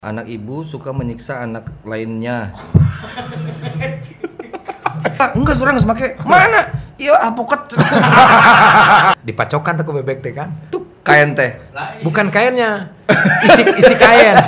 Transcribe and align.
Anak 0.00 0.32
ibu 0.32 0.64
suka 0.64 0.96
menyiksa 0.96 1.44
anak 1.44 1.76
lainnya. 1.84 2.56
Ah, 5.20 5.28
enggak 5.36 5.60
surang 5.60 5.76
geus 5.76 5.84
make. 5.84 6.16
Mana? 6.24 6.72
Iya 6.96 7.20
alpukat. 7.20 7.76
Dipacokan 9.28 9.76
tuh 9.76 9.84
ke 9.84 9.92
bebek 10.00 10.24
teh 10.24 10.32
kan. 10.32 10.56
Tuh 10.72 10.80
kain 11.04 11.36
teh. 11.36 11.52
Bukan 12.00 12.32
kainnya. 12.32 12.88
Isi 13.44 13.60
isi 13.76 13.92
kain. 13.92 14.40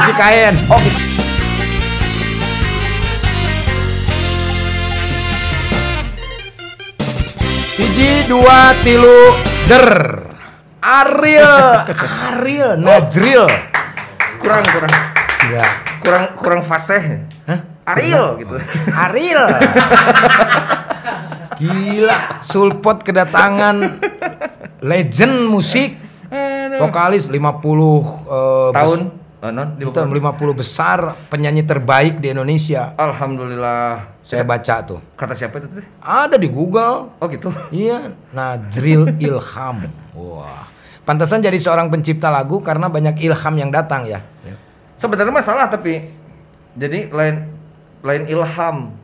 Isi 0.00 0.12
kain. 0.16 0.56
Oh. 0.72 0.80
Hiji 7.76 8.24
dua 8.32 8.72
tilu 8.80 9.36
der. 9.68 10.24
Ariel, 10.80 11.84
Ariel, 12.32 12.80
Najril. 12.80 13.69
Kurang 14.40 14.64
kurang 14.64 14.92
Ya. 15.50 15.64
kurang 16.00 16.24
kurang. 16.36 16.60
Hah? 16.64 17.60
Ariel 17.96 18.26
gitu. 18.44 18.56
Ariel. 19.08 19.44
Gila, 21.60 22.44
Sulpot 22.44 23.04
kedatangan 23.04 24.00
legend 24.84 25.48
musik. 25.48 25.96
Vokalis 26.70 27.26
50 27.26 27.36
eh, 27.36 28.70
Tahun 28.70 29.00
Oh, 29.40 29.48
non, 29.48 29.72
itu 29.80 29.88
50 29.88 30.12
besar 30.52 31.16
penyanyi 31.32 31.64
terbaik 31.64 32.20
di 32.20 32.28
Indonesia. 32.28 32.92
Alhamdulillah. 33.00 34.20
Saya 34.20 34.44
baca 34.44 34.84
tuh. 34.84 35.00
Kata 35.16 35.32
siapa 35.32 35.64
itu? 35.64 35.80
Ada 35.96 36.36
di 36.36 36.52
Google. 36.52 37.16
Oh 37.16 37.26
gitu. 37.32 37.48
Iya, 37.72 38.12
Najril 38.36 39.16
Ilham. 39.16 39.88
Wah. 40.12 40.68
Pantasan 41.10 41.42
jadi 41.42 41.58
seorang 41.58 41.90
pencipta 41.90 42.30
lagu 42.30 42.62
karena 42.62 42.86
banyak 42.86 43.18
ilham 43.18 43.54
yang 43.58 43.74
datang 43.74 44.06
ya. 44.06 44.22
Sebenarnya 44.94 45.34
masalah 45.34 45.66
tapi 45.66 46.06
jadi 46.78 47.10
lain 47.10 47.50
lain 48.06 48.22
ilham. 48.30 48.94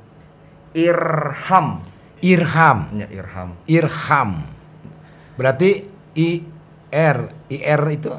Irham. 0.70 1.82
Irham. 2.22 2.78
Ya 2.94 3.10
irham. 3.10 3.58
Irham. 3.66 4.30
Berarti 5.34 5.82
I 6.14 6.46
R 6.94 7.18
I 7.50 7.58
R 7.74 7.82
itu 7.90 8.14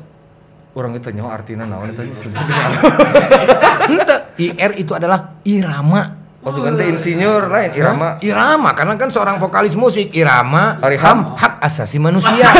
Orang 0.76 0.92
itu 1.00 1.08
nyawa 1.08 1.39
artinya 1.39 1.64
naon 1.64 1.88
itu 1.88 2.04
Ente, 3.95 4.17
IR 4.36 4.72
itu 4.76 4.92
adalah 5.00 5.39
irama. 5.48 6.27
Oh, 6.48 6.52
bukan 6.56 6.80
teh 6.80 6.88
insinyur 6.88 7.52
lain 7.52 7.76
irama. 7.76 8.16
Hah? 8.16 8.23
Irama 8.23 8.72
karena 8.72 8.95
kan 8.95 9.12
seorang 9.12 9.36
vokalis 9.36 9.76
musik 9.76 10.16
irama 10.16 10.80
Ariham. 10.80 11.36
hak 11.36 11.59
asasi 11.59 12.00
manusia. 12.00 12.48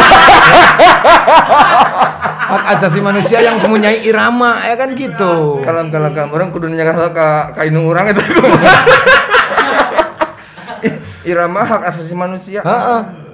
hak 2.52 2.64
asasi 2.76 3.00
manusia 3.00 3.40
yang 3.40 3.64
mempunyai 3.64 4.04
irama 4.04 4.60
ya 4.68 4.76
kan 4.76 4.92
gitu. 4.92 5.64
Kalam 5.64 5.88
kalam 5.88 6.36
orang 6.36 6.52
kudu 6.52 6.68
nyaga 6.68 7.00
ka 7.16 7.56
ka 7.56 7.64
indung 7.64 7.88
urang 7.88 8.12
itu. 8.12 8.20
Irama 11.32 11.64
hak 11.64 11.88
asasi 11.88 12.12
manusia. 12.12 12.60
Heeh. 12.68 13.27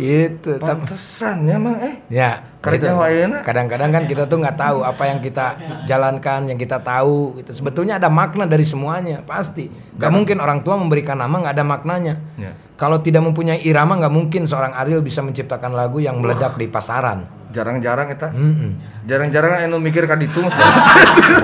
Itu. 0.00 0.56
Pantesan 0.56 1.44
ya 1.44 1.60
mang 1.60 1.76
eh. 1.84 2.00
Ya, 2.08 2.40
itu. 2.56 2.88
nyawa 2.88 3.04
ayeuna. 3.12 3.38
Kadang-kadang 3.44 3.90
kan 3.92 4.02
kita 4.08 4.24
tuh 4.24 4.40
nggak 4.40 4.56
tahu 4.56 4.78
apa 4.80 5.02
yang 5.12 5.20
kita 5.20 5.46
jalankan, 5.84 6.48
yang 6.48 6.56
kita 6.56 6.80
tahu. 6.80 7.36
Itu 7.44 7.52
sebetulnya 7.52 8.00
ada 8.00 8.08
makna 8.08 8.48
dari 8.48 8.64
semuanya, 8.64 9.20
pasti. 9.20 9.68
Gak 10.00 10.08
mungkin 10.08 10.40
orang 10.40 10.64
tua 10.64 10.80
memberikan 10.80 11.20
nama 11.20 11.36
nggak 11.36 11.52
ada 11.52 11.64
maknanya. 11.68 12.14
Ya. 12.40 12.56
Kalau 12.80 13.04
tidak 13.04 13.20
mempunyai 13.28 13.60
irama 13.60 14.00
nggak 14.00 14.14
mungkin 14.14 14.48
seorang 14.48 14.72
Ariel 14.72 15.04
bisa 15.04 15.20
menciptakan 15.20 15.76
lagu 15.76 16.00
yang 16.00 16.16
meledak 16.16 16.56
di 16.56 16.64
pasaran. 16.64 17.28
Jarang-jarang 17.52 18.08
eta. 18.08 18.32
Mm-mm. 18.32 19.04
Jarang-jarang 19.04 19.68
anu 19.68 19.76
mikir 19.76 20.08
ka 20.08 20.16
ditu 20.16 20.40
mah. 20.40 20.54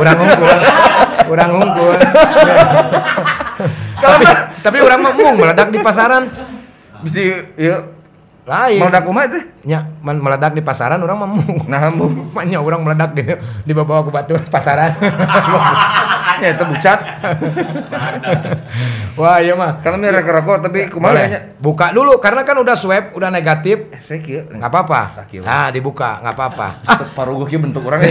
Kurang 0.00 0.16
unggul, 0.16 0.58
kurang 1.28 1.50
unggul. 1.60 1.98
tapi, 4.00 4.24
tapi 4.64 4.78
orang 4.80 5.00
mung 5.12 5.36
meledak 5.36 5.68
di 5.72 5.80
pasaran 5.82 6.28
Bisi 7.04 7.28
ieu 7.60 7.95
lain. 8.46 8.78
meledak 8.78 9.02
kumaha 9.02 9.26
teh? 9.26 9.42
Ya, 9.66 9.90
meledak 10.00 10.54
di 10.54 10.62
pasaran 10.62 11.02
orang 11.02 11.18
mung. 11.18 11.66
Nah, 11.66 11.90
bu. 11.90 12.06
Makanya 12.34 12.62
orang 12.62 12.80
meledak 12.86 13.10
di 13.12 13.26
di 13.66 13.72
bawah 13.74 14.06
ke 14.06 14.10
batu 14.14 14.34
pasaran. 14.48 14.94
Ya 16.36 16.52
itu 16.52 16.68
bucat. 16.68 17.00
Wah, 19.16 19.40
iya 19.40 19.56
mah. 19.56 19.80
Karena 19.80 19.96
mi 19.96 20.12
rokok 20.12 20.68
tapi 20.68 20.84
Boleh. 20.92 21.24
nya? 21.32 21.40
Buka 21.56 21.96
dulu 21.96 22.20
karena 22.20 22.44
kan 22.44 22.60
udah 22.60 22.76
swab, 22.76 23.16
udah 23.16 23.32
negatif. 23.32 23.88
Eh, 23.88 23.96
saya 23.96 24.20
kieu. 24.20 24.44
nggak 24.44 24.68
apa-apa. 24.68 25.24
Nah, 25.40 25.72
dibuka, 25.72 26.20
nggak 26.20 26.36
apa-apa. 26.36 26.68
Paruguh 27.16 27.48
kieu 27.48 27.56
bentuk 27.56 27.88
urang. 27.88 28.04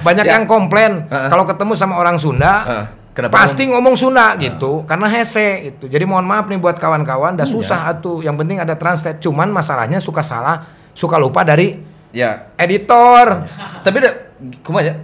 Banyak 0.00 0.24
Ya. 0.24 0.40
yang 0.40 0.48
komplain 0.48 1.12
kalau 1.12 1.44
ketemu 1.44 1.76
sama 1.76 2.00
orang 2.00 2.16
Sunda. 2.16 2.88
Kenapa 3.12 3.44
pasti 3.44 3.68
ngomong 3.68 3.92
Sunda 3.92 4.32
gitu, 4.40 4.88
karena 4.88 5.04
hese 5.04 5.68
gitu. 5.68 5.84
Jadi 5.84 6.08
mohon 6.08 6.24
maaf 6.24 6.48
nih 6.48 6.56
buat 6.56 6.80
kawan-kawan, 6.80 7.36
dah 7.36 7.44
susah 7.44 7.92
atuh. 7.92 8.24
Yang 8.24 8.36
penting 8.40 8.56
ada 8.56 8.72
translate. 8.72 9.20
Cuman 9.20 9.52
masalahnya 9.52 10.00
suka 10.00 10.24
salah, 10.24 10.64
suka 10.96 11.20
lupa 11.20 11.44
dari 11.44 11.76
Ya, 12.12 12.48
editor. 12.56 13.44
tapi 13.84 14.00
da, 14.00 14.12
kumaha 14.60 14.84
ya? 14.84 14.94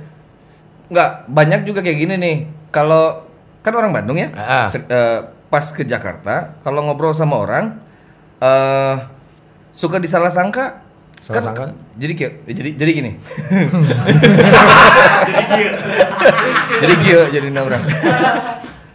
Nggak 0.88 1.10
banyak 1.28 1.60
juga 1.64 1.80
kayak 1.80 1.98
gini 2.00 2.14
nih. 2.16 2.36
Kalau 2.68 3.28
kan 3.60 3.72
orang 3.72 3.92
Bandung 3.92 4.16
ya, 4.16 4.28
ser- 4.68 4.88
eh, 4.88 5.20
pas 5.48 5.64
ke 5.68 5.84
Jakarta, 5.84 6.56
kalau 6.60 6.84
ngobrol 6.84 7.12
sama 7.12 7.36
orang, 7.36 7.76
eh 8.40 8.96
suka 9.68 10.00
disalah 10.00 10.32
sangka. 10.32 10.87
Salah 11.28 11.44
sangka? 11.44 11.76
Jadi 12.00 12.12
kayak, 12.16 12.32
jadi 12.48 12.70
jadi 12.72 12.90
gini. 12.96 13.12
jadi 16.80 16.94
gio 17.04 17.20
jadi 17.28 17.46
orang. 17.52 17.84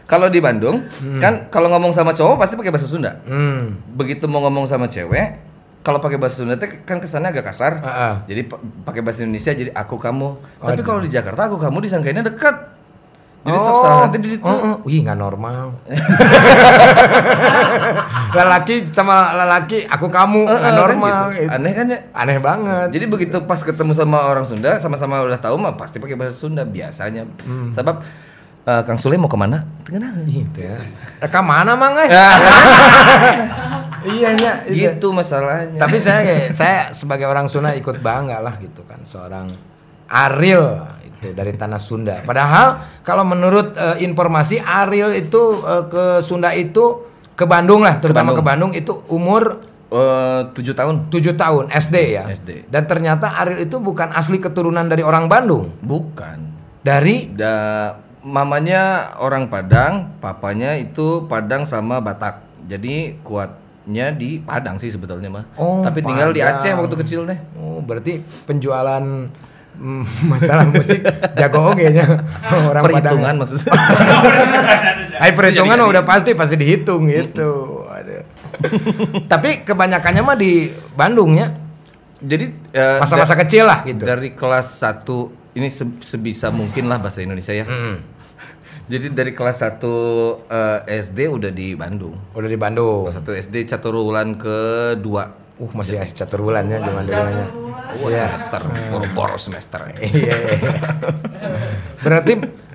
Kalau 0.10 0.34
di 0.34 0.42
Bandung, 0.42 0.82
kan 1.22 1.46
kalau 1.54 1.70
ngomong 1.70 1.94
sama 1.94 2.10
cowok 2.18 2.42
pasti 2.42 2.58
pakai 2.58 2.74
bahasa 2.74 2.90
Sunda. 2.90 3.22
Hmm. 3.30 3.78
Begitu 3.94 4.26
mau 4.26 4.42
ngomong 4.50 4.66
sama 4.66 4.90
cewek, 4.90 5.38
kalau 5.86 6.02
pakai 6.02 6.18
bahasa 6.18 6.42
Sunda 6.42 6.58
teh 6.58 6.82
kan 6.82 6.98
kesannya 6.98 7.30
agak 7.30 7.54
kasar. 7.54 7.86
Heeh. 7.86 8.14
Jadi 8.34 8.42
pa- 8.50 8.62
pakai 8.90 9.06
bahasa 9.06 9.22
Indonesia 9.30 9.54
jadi 9.54 9.70
aku 9.70 10.02
kamu. 10.02 10.30
Tapi 10.58 10.74
Aduh. 10.74 10.86
kalau 10.90 11.00
di 11.06 11.14
Jakarta 11.14 11.46
aku 11.46 11.62
kamu 11.62 11.86
disangkainnya 11.86 12.26
dekat. 12.26 12.73
Jadi 13.44 13.58
sok 13.58 13.70
Oh. 13.70 13.82
salah 13.82 13.98
nanti 14.02 14.18
di 14.18 14.30
itu. 14.34 14.44
Oh, 14.44 14.56
oh. 14.56 14.76
Wih, 14.84 15.04
nggak 15.04 15.20
normal. 15.20 15.76
lelaki 18.34 18.76
sama 18.86 19.16
lelaki, 19.36 19.84
aku 19.86 20.08
kamu, 20.08 20.42
Eh, 20.42 20.50
nggak 20.50 20.64
eh, 20.64 20.64
kan 20.64 20.80
normal. 20.80 21.20
gitu. 21.28 21.40
gitu. 21.40 21.52
Aneh 21.52 21.72
kan 21.74 21.86
ya? 21.86 22.00
Aneh 22.14 22.38
banget. 22.40 22.88
Jadi 22.90 23.06
begitu 23.06 23.38
pas 23.44 23.60
ketemu 23.60 23.92
sama 23.92 24.18
orang 24.24 24.44
Sunda, 24.44 24.76
sama-sama 24.78 25.22
udah 25.22 25.38
tahu 25.38 25.56
mah 25.56 25.76
pasti 25.76 26.00
pakai 26.00 26.16
bahasa 26.16 26.36
Sunda 26.38 26.64
biasanya. 26.64 27.28
Hmm. 27.44 27.70
Sebab 27.70 28.00
eh, 28.64 28.82
Kang 28.84 28.96
Sule 28.96 29.18
mau 29.18 29.28
ke 29.28 29.36
mana? 29.36 29.68
Kenapa? 29.84 30.24
Gitu 30.24 30.60
ya. 30.60 30.80
Rekam 31.20 31.44
mana 31.44 31.76
mang 31.76 31.94
eh? 31.96 32.08
iya 34.10 34.30
nya. 34.34 34.52
iya. 34.66 34.92
gitu 34.92 35.12
masalahnya. 35.12 35.78
Tapi 35.78 35.98
saya 36.00 36.20
kayak- 36.22 36.52
saya 36.54 36.78
sebagai 36.92 37.28
orang 37.28 37.48
Sunda 37.48 37.72
ikut 37.72 38.00
bangga 38.00 38.40
lah 38.40 38.56
gitu 38.58 38.84
kan 38.84 39.04
seorang 39.04 39.52
Ariel 40.08 40.80
dari 41.32 41.56
tanah 41.56 41.80
Sunda. 41.80 42.20
Padahal 42.20 42.84
kalau 43.00 43.24
menurut 43.24 43.72
eh, 43.74 44.04
informasi 44.04 44.60
Ariel 44.60 45.16
itu 45.16 45.64
eh, 45.64 45.88
ke 45.88 46.04
Sunda 46.20 46.52
itu 46.52 47.08
ke 47.34 47.48
Bandung 47.48 47.82
lah, 47.82 47.98
terutama 47.98 48.36
ke 48.36 48.44
Bandung, 48.44 48.76
Bandung. 48.76 48.84
itu 48.84 48.94
umur 49.08 49.64
Eh, 49.94 50.42
tujuh 50.58 50.74
tahun. 50.74 51.06
7 51.14 51.38
tahun 51.38 51.70
SD 51.70 52.18
ya. 52.18 52.26
SD. 52.26 52.66
Dan 52.66 52.90
ternyata 52.90 53.38
Ariel 53.38 53.70
itu 53.70 53.78
bukan 53.78 54.10
asli 54.10 54.42
keturunan 54.42 54.90
dari 54.90 55.06
orang 55.06 55.30
Bandung. 55.30 55.70
Bukan. 55.86 56.50
Dari 56.82 57.30
Da, 57.30 57.94
mamanya 58.26 59.14
orang 59.22 59.54
Padang, 59.54 60.18
papanya 60.18 60.74
itu 60.74 61.30
Padang 61.30 61.62
sama 61.62 62.02
Batak. 62.02 62.42
Jadi 62.66 63.22
kuatnya 63.22 64.10
di 64.10 64.42
Padang 64.42 64.82
sih 64.82 64.90
sebetulnya 64.90 65.30
mah. 65.30 65.46
Oh, 65.62 65.86
Tapi 65.86 66.02
tinggal 66.02 66.34
di 66.34 66.42
Padang. 66.42 66.58
Aceh 66.58 66.74
waktu 66.74 66.96
kecil 66.98 67.30
teh. 67.30 67.38
Oh, 67.62 67.78
berarti 67.78 68.18
penjualan 68.50 69.30
masalah 70.24 70.66
musik 70.66 71.02
jago 71.34 71.72
oge 71.72 71.90
nya. 71.90 72.06
Oh, 72.46 72.68
orang 72.72 72.84
Perhitungan 72.84 73.20
Padang. 73.20 73.38
maksudnya. 73.42 73.74
Ay, 75.24 75.32
perhitungan 75.34 75.78
Jadi- 75.78 75.90
udah 75.90 76.04
pasti 76.04 76.32
pasti 76.34 76.56
dihitung 76.56 77.08
gitu. 77.08 77.84
Aduh. 77.86 78.24
Tapi 79.26 79.64
kebanyakannya 79.64 80.22
mah 80.22 80.36
di 80.36 80.68
Bandung 80.94 81.34
ya. 81.34 81.50
Jadi 82.18 82.46
eh, 82.72 83.00
Masa-masa 83.00 83.36
kecil 83.36 83.68
lah 83.68 83.84
gitu. 83.84 84.02
dari 84.02 84.32
kelas 84.32 84.80
1 84.80 85.04
ini 85.54 85.68
se- 85.68 86.00
sebisa 86.00 86.48
mungkin 86.50 86.88
lah 86.88 86.98
bahasa 86.98 87.20
Indonesia 87.20 87.52
ya. 87.52 87.68
Mm, 87.68 87.98
Jadi 88.92 89.06
dari 89.12 89.32
kelas 89.32 89.60
1 89.60 89.84
eh, 90.48 91.02
SD 91.02 91.28
udah 91.28 91.52
di 91.52 91.76
Bandung. 91.76 92.16
udah 92.32 92.48
di 92.48 92.56
Bandung. 92.56 93.12
Kelas 93.12 93.20
1 93.20 93.44
SD 93.44 93.68
Caturulan 93.68 94.36
kedua. 94.36 95.44
Uh, 95.54 95.70
masih 95.70 96.02
catur 96.10 96.42
bulan 96.42 96.66
ya 96.66 96.82
zaman 96.82 97.06
dulunya. 97.06 97.46
Oh, 98.00 98.10
semester, 98.10 98.62
boro-boro 98.90 99.38
semester. 99.38 99.80
Iya. 99.94 100.10
iya. 100.10 100.36
Berarti 102.02 102.34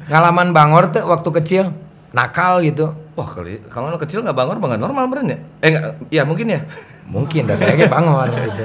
ngalaman 0.08 0.52
bangor 0.52 0.90
tuh 0.90 1.04
waktu 1.04 1.28
kecil 1.42 1.64
nakal 2.10 2.60
gitu. 2.64 2.94
Wah, 3.14 3.26
kali 3.26 3.58
kalau 3.66 3.90
anak 3.90 4.06
kecil 4.06 4.22
nggak 4.22 4.36
bangor, 4.36 4.56
nggak 4.56 4.78
normal 4.78 5.04
bener 5.10 5.24
ya? 5.26 5.38
Eh 5.58 5.68
nggak, 5.74 5.84
ya 6.08 6.22
mungkin 6.22 6.46
ya. 6.54 6.60
Mungkin 7.08 7.48
dah 7.48 7.56
saya 7.56 7.74
bangor 7.88 8.28
gitu. 8.30 8.64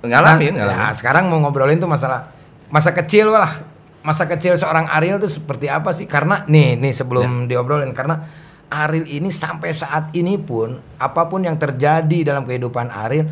Ngalamin, 0.00 0.56
Nah, 0.56 0.64
ngalamin. 0.64 0.80
nah, 0.80 0.92
sekarang 0.96 1.28
mau 1.28 1.38
ngobrolin 1.40 1.76
tuh 1.76 1.88
masalah 1.88 2.32
masa 2.68 2.92
kecil 2.92 3.32
lah. 3.32 3.52
Masa 4.00 4.24
kecil 4.24 4.56
seorang 4.56 4.88
Ariel 4.88 5.20
tuh 5.20 5.28
seperti 5.28 5.68
apa 5.68 5.92
sih? 5.92 6.08
Karena 6.08 6.40
nih, 6.48 6.72
nih 6.80 6.92
sebelum 6.96 7.44
Ya. 7.44 7.56
diobrolin 7.56 7.92
karena 7.92 8.24
Ariel 8.72 9.04
ini 9.04 9.28
sampai 9.28 9.76
saat 9.76 10.08
ini 10.16 10.40
pun 10.40 10.72
apa 10.96 11.28
pun 11.28 11.44
yang 11.44 11.60
terjadi 11.60 12.32
dalam 12.32 12.48
kehidupan 12.48 12.88
Ariel, 12.88 13.28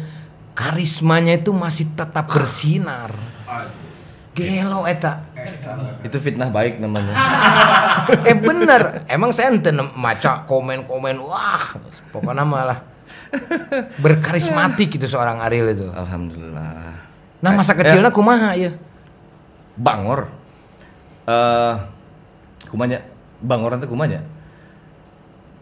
karismanya 0.58 1.38
itu 1.38 1.55
masih 1.55 1.87
tetap 1.94 2.26
bersinar. 2.26 3.14
Gelo 4.34 4.82
eta. 4.90 5.22
Itu 6.02 6.19
fitnah 6.19 6.50
baik 6.50 6.82
namanya. 6.82 7.14
eh 8.28 8.34
bener, 8.34 9.06
emang 9.06 9.31
saya 9.31 9.55
ente 9.55 9.70
maca 9.75 10.43
komen-komen 10.50 11.22
wah, 11.22 11.62
pokoknya 12.10 12.43
malah 12.43 12.78
berkarismatik 14.02 14.99
itu 14.99 15.06
seorang 15.06 15.38
Ariel 15.46 15.78
itu. 15.78 15.87
Alhamdulillah. 15.94 17.06
Nah 17.38 17.50
masa 17.55 17.78
Eh, 17.78 17.78
kecilnya 17.78 18.10
kumaha 18.10 18.58
ya? 18.58 18.75
Bangor. 19.78 20.26
Eh 21.31 21.75
kumanya 22.66 22.99
Bangoran 23.38 23.78
tuh 23.78 23.90
kumanya. 23.90 24.19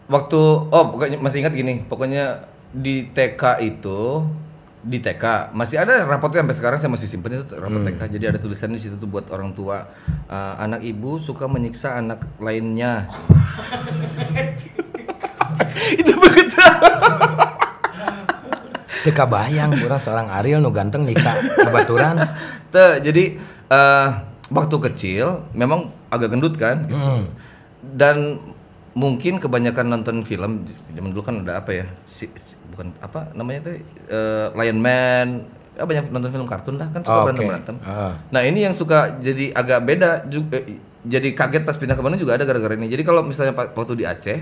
Waktu 0.09 0.39
oh 0.73 0.85
pokoknya 0.97 1.21
masih 1.21 1.45
ingat 1.45 1.53
gini, 1.53 1.85
pokoknya 1.85 2.41
di 2.73 3.13
TK 3.13 3.61
itu 3.61 4.25
di 4.83 5.01
TK 5.01 5.51
masih 5.57 5.81
ada 5.81 6.05
rapotnya 6.05 6.45
sampai 6.45 6.57
sekarang 6.57 6.79
saya 6.79 6.91
masih 6.93 7.07
simpen 7.09 7.33
itu 7.41 7.55
rapot 7.57 7.81
TK. 7.81 8.01
Jadi 8.17 8.25
ada 8.29 8.39
tulisan 8.39 8.69
di 8.71 8.79
situ 8.79 8.95
tuh 8.95 9.09
buat 9.09 9.27
orang 9.33 9.51
tua 9.57 9.89
eh, 10.29 10.53
anak 10.61 10.85
ibu 10.85 11.17
suka 11.17 11.49
menyiksa 11.49 11.97
anak 11.97 12.25
lainnya. 12.37 13.09
itu 16.01 16.13
begitu. 16.13 16.65
Teka 19.07 19.23
bayang 19.23 19.71
kurang 19.77 20.01
seorang 20.03 20.27
Ariel 20.35 20.59
nu 20.59 20.69
ganteng 20.75 21.07
nyiksa 21.07 21.31
kebaturan. 21.63 22.19
Tuh, 22.73 22.99
jadi 22.99 23.39
eh 23.71 24.09
waktu 24.51 24.75
kecil 24.91 25.47
memang 25.55 25.95
agak 26.11 26.35
gendut 26.35 26.59
kan. 26.59 26.87
gitu. 26.87 26.99
Hmm. 26.99 27.23
Dan 27.87 28.39
mungkin 28.97 29.37
kebanyakan 29.37 29.85
nonton 29.87 30.25
film 30.25 30.65
zaman 30.89 31.09
dulu 31.13 31.21
kan 31.21 31.45
ada 31.45 31.61
apa 31.61 31.71
ya? 31.71 31.85
Si, 32.03 32.25
si- 32.33 32.57
bukan 32.73 32.97
apa 32.97 33.29
namanya 33.31 33.69
tuh 33.69 33.73
eh, 34.09 34.47
Lion 34.53 34.79
Man. 34.81 35.27
Ya, 35.77 35.85
banyak 35.85 36.09
nonton 36.09 36.33
film 36.33 36.49
kartun 36.49 36.81
lah 36.81 36.89
kan 36.89 37.05
suka 37.05 37.13
Oh, 37.13 37.21
Oke. 37.21 37.25
berantem-berantem. 37.29 37.75
Ah. 37.85 38.17
Nah, 38.33 38.41
ini 38.41 38.65
yang 38.65 38.73
suka 38.73 39.21
jadi 39.21 39.53
agak 39.53 39.85
beda 39.85 40.25
juga 40.25 40.57
eh, 40.57 40.81
jadi 41.05 41.29
kaget 41.31 41.63
pas 41.63 41.77
pindah 41.77 41.93
ke 41.93 42.01
Bandung 42.01 42.17
juga 42.17 42.33
ada 42.33 42.43
gara-gara 42.43 42.73
ini. 42.73 42.89
Jadi 42.89 43.05
kalau 43.05 43.21
misalnya 43.21 43.53
waktu 43.53 43.93
di 43.93 44.03
Aceh 44.03 44.37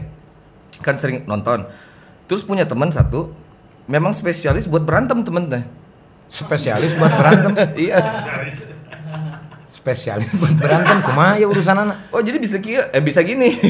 kan 0.80 0.96
sering 0.96 1.28
nonton. 1.28 1.68
Terus 2.26 2.42
punya 2.42 2.64
teman 2.64 2.88
satu 2.90 3.36
memang 3.86 4.16
spesialis 4.16 4.66
buat 4.66 4.82
berantem 4.82 5.22
temennya. 5.22 5.68
Spesialis 6.26 6.96
buat 6.96 7.12
berantem. 7.12 7.52
iya. 7.84 8.00
Spesialis 9.86 10.34
buat 10.42 10.58
berantem 10.58 10.98
kumaha 11.06 11.38
ya 11.38 11.46
urusan 11.46 11.78
anak. 11.78 12.10
Oh 12.10 12.18
jadi 12.18 12.42
bisa 12.42 12.58
kia, 12.58 12.90
eh 12.90 13.06
bisa 13.06 13.22
gini. 13.22 13.54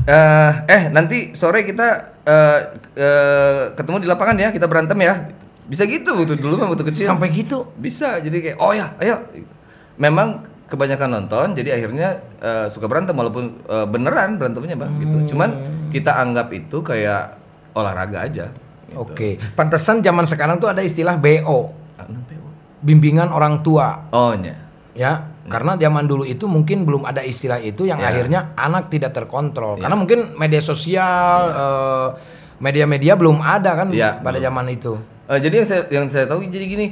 Eh, 0.00 0.52
eh 0.66 0.82
nanti 0.90 1.36
sore 1.36 1.62
kita 1.62 2.18
eh, 2.24 2.58
eh, 2.98 3.62
ketemu 3.76 4.02
di 4.02 4.08
lapangan 4.08 4.32
ya, 4.42 4.48
kita 4.50 4.64
berantem 4.66 4.96
ya. 4.96 5.28
Bisa 5.68 5.86
gitu 5.86 6.16
waktu 6.16 6.40
dulu 6.40 6.56
mah 6.56 6.72
waktu 6.72 6.88
kecil. 6.88 7.06
Sampai 7.06 7.30
gitu. 7.30 7.68
bisa. 7.78 8.18
Jadi 8.18 8.42
kayak 8.42 8.58
oh 8.58 8.72
ya, 8.74 8.96
ayo. 8.98 9.22
Memang 10.00 10.42
kebanyakan 10.66 11.20
nonton, 11.20 11.52
jadi 11.54 11.78
akhirnya 11.78 12.26
eh, 12.42 12.66
suka 12.72 12.88
berantem 12.90 13.12
walaupun 13.12 13.60
eh, 13.60 13.86
beneran 13.86 14.40
berantemnya 14.40 14.74
bang 14.74 14.92
gitu. 14.98 15.36
Cuman 15.36 15.50
kita 15.94 16.16
anggap 16.16 16.48
itu 16.48 16.80
kayak 16.80 17.36
olahraga 17.76 18.24
aja. 18.24 18.46
Gitu. 18.90 18.98
Oke. 18.98 19.38
Pantesan 19.54 20.02
zaman 20.02 20.26
sekarang 20.26 20.58
tuh 20.58 20.72
ada 20.72 20.80
istilah 20.82 21.20
BO? 21.20 21.76
Bimbingan 22.80 23.28
orang 23.28 23.60
tua. 23.60 24.08
Oh 24.10 24.32
nya. 24.32 24.56
Ya, 24.90 25.22
karena 25.46 25.76
zaman 25.76 26.04
dulu 26.04 26.24
itu 26.24 26.44
mungkin 26.44 26.82
belum 26.82 27.04
ada 27.04 27.22
istilah 27.22 27.56
itu 27.56 27.86
yang 27.86 27.98
Ya. 27.98 28.10
akhirnya 28.10 28.40
anak 28.54 28.88
tidak 28.88 29.14
terkontrol. 29.14 29.78
Ya. 29.78 29.86
Karena 29.86 29.96
mungkin 29.96 30.18
media 30.34 30.60
sosial, 30.60 31.38
eh, 31.48 32.08
media-media 32.58 33.14
belum 33.14 33.38
ada 33.38 33.72
kan 33.74 33.88
Ya, 33.90 34.18
pada 34.18 34.36
zaman 34.36 34.66
itu. 34.68 34.98
Eh, 35.26 35.38
jadi 35.38 35.62
yang 35.62 35.68
saya 35.68 35.82
yang 35.88 36.06
saya 36.10 36.24
tahu 36.26 36.42
jadi 36.42 36.66
gini 36.66 36.86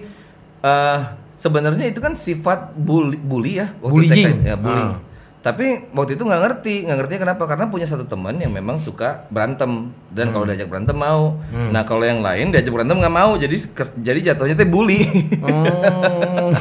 eh 0.58 0.98
sebenarnya 1.34 1.86
itu 1.86 1.98
kan 1.98 2.14
sifat 2.14 2.74
bully, 2.74 3.14
bully 3.14 3.58
ya 3.58 3.70
Bullying. 3.78 4.42
TK, 4.42 4.46
ya 4.46 4.56
bullying. 4.56 4.90
Ah. 4.94 4.98
Tapi 5.48 5.88
waktu 5.90 6.12
itu 6.12 6.28
nggak 6.28 6.42
ngerti, 6.44 6.74
nggak 6.84 6.98
ngerti 7.00 7.14
kenapa? 7.16 7.48
Karena 7.48 7.64
punya 7.66 7.88
satu 7.88 8.04
teman 8.04 8.36
yang 8.36 8.52
memang 8.52 8.76
suka 8.76 9.24
berantem 9.28 9.88
dan 10.12 10.28
kalau 10.28 10.44
diajak 10.44 10.68
berantem 10.68 10.92
mau. 10.92 11.40
Nah 11.48 11.82
kalau 11.82 12.04
yang 12.04 12.20
lain 12.20 12.52
diajak 12.52 12.68
berantem 12.68 13.00
nggak 13.00 13.14
mau, 13.14 13.32
jadi 13.34 13.56
kes- 13.56 13.96
jadi 13.96 14.20
jatuhnya 14.28 14.52
teh 14.54 14.68
bully. 14.68 15.08
Oh. 15.40 16.52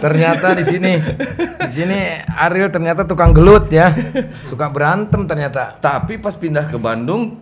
ternyata 0.00 0.56
di 0.56 0.64
sini 0.64 0.92
di 1.60 1.70
sini 1.70 1.98
Ariel 2.34 2.72
ternyata 2.72 3.04
tukang 3.04 3.30
gelut 3.30 3.68
ya. 3.68 3.92
Suka 4.48 4.66
berantem 4.66 5.28
ternyata. 5.28 5.76
Tapi 5.76 6.16
pas 6.16 6.32
pindah 6.32 6.66
ke 6.66 6.80
Bandung 6.80 7.36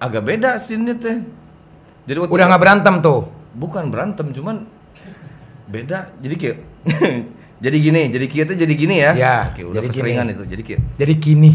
agak 0.00 0.24
beda 0.24 0.56
sini 0.56 0.96
teh. 0.96 1.20
Jadi 2.02 2.18
Udah 2.24 2.46
nggak 2.48 2.62
berantem 2.62 2.94
tuh. 2.98 3.28
bukan 3.52 3.92
berantem 3.92 4.32
cuman 4.32 4.64
beda. 5.68 6.08
Jadi 6.18 6.34
kayak 6.34 6.58
jadi 7.62 7.76
gini, 7.78 8.02
jadi 8.10 8.26
kita 8.26 8.52
jadi 8.58 8.74
gini 8.74 8.96
ya. 8.98 9.10
Ya, 9.14 9.36
Oke, 9.54 9.62
udah 9.62 9.78
jadi 9.78 9.88
keseringan 9.94 10.26
gini. 10.26 10.34
itu. 10.34 10.44
Jadi 10.50 10.62
kayak 10.66 10.80
Jadi 10.98 11.14
gini. 11.22 11.50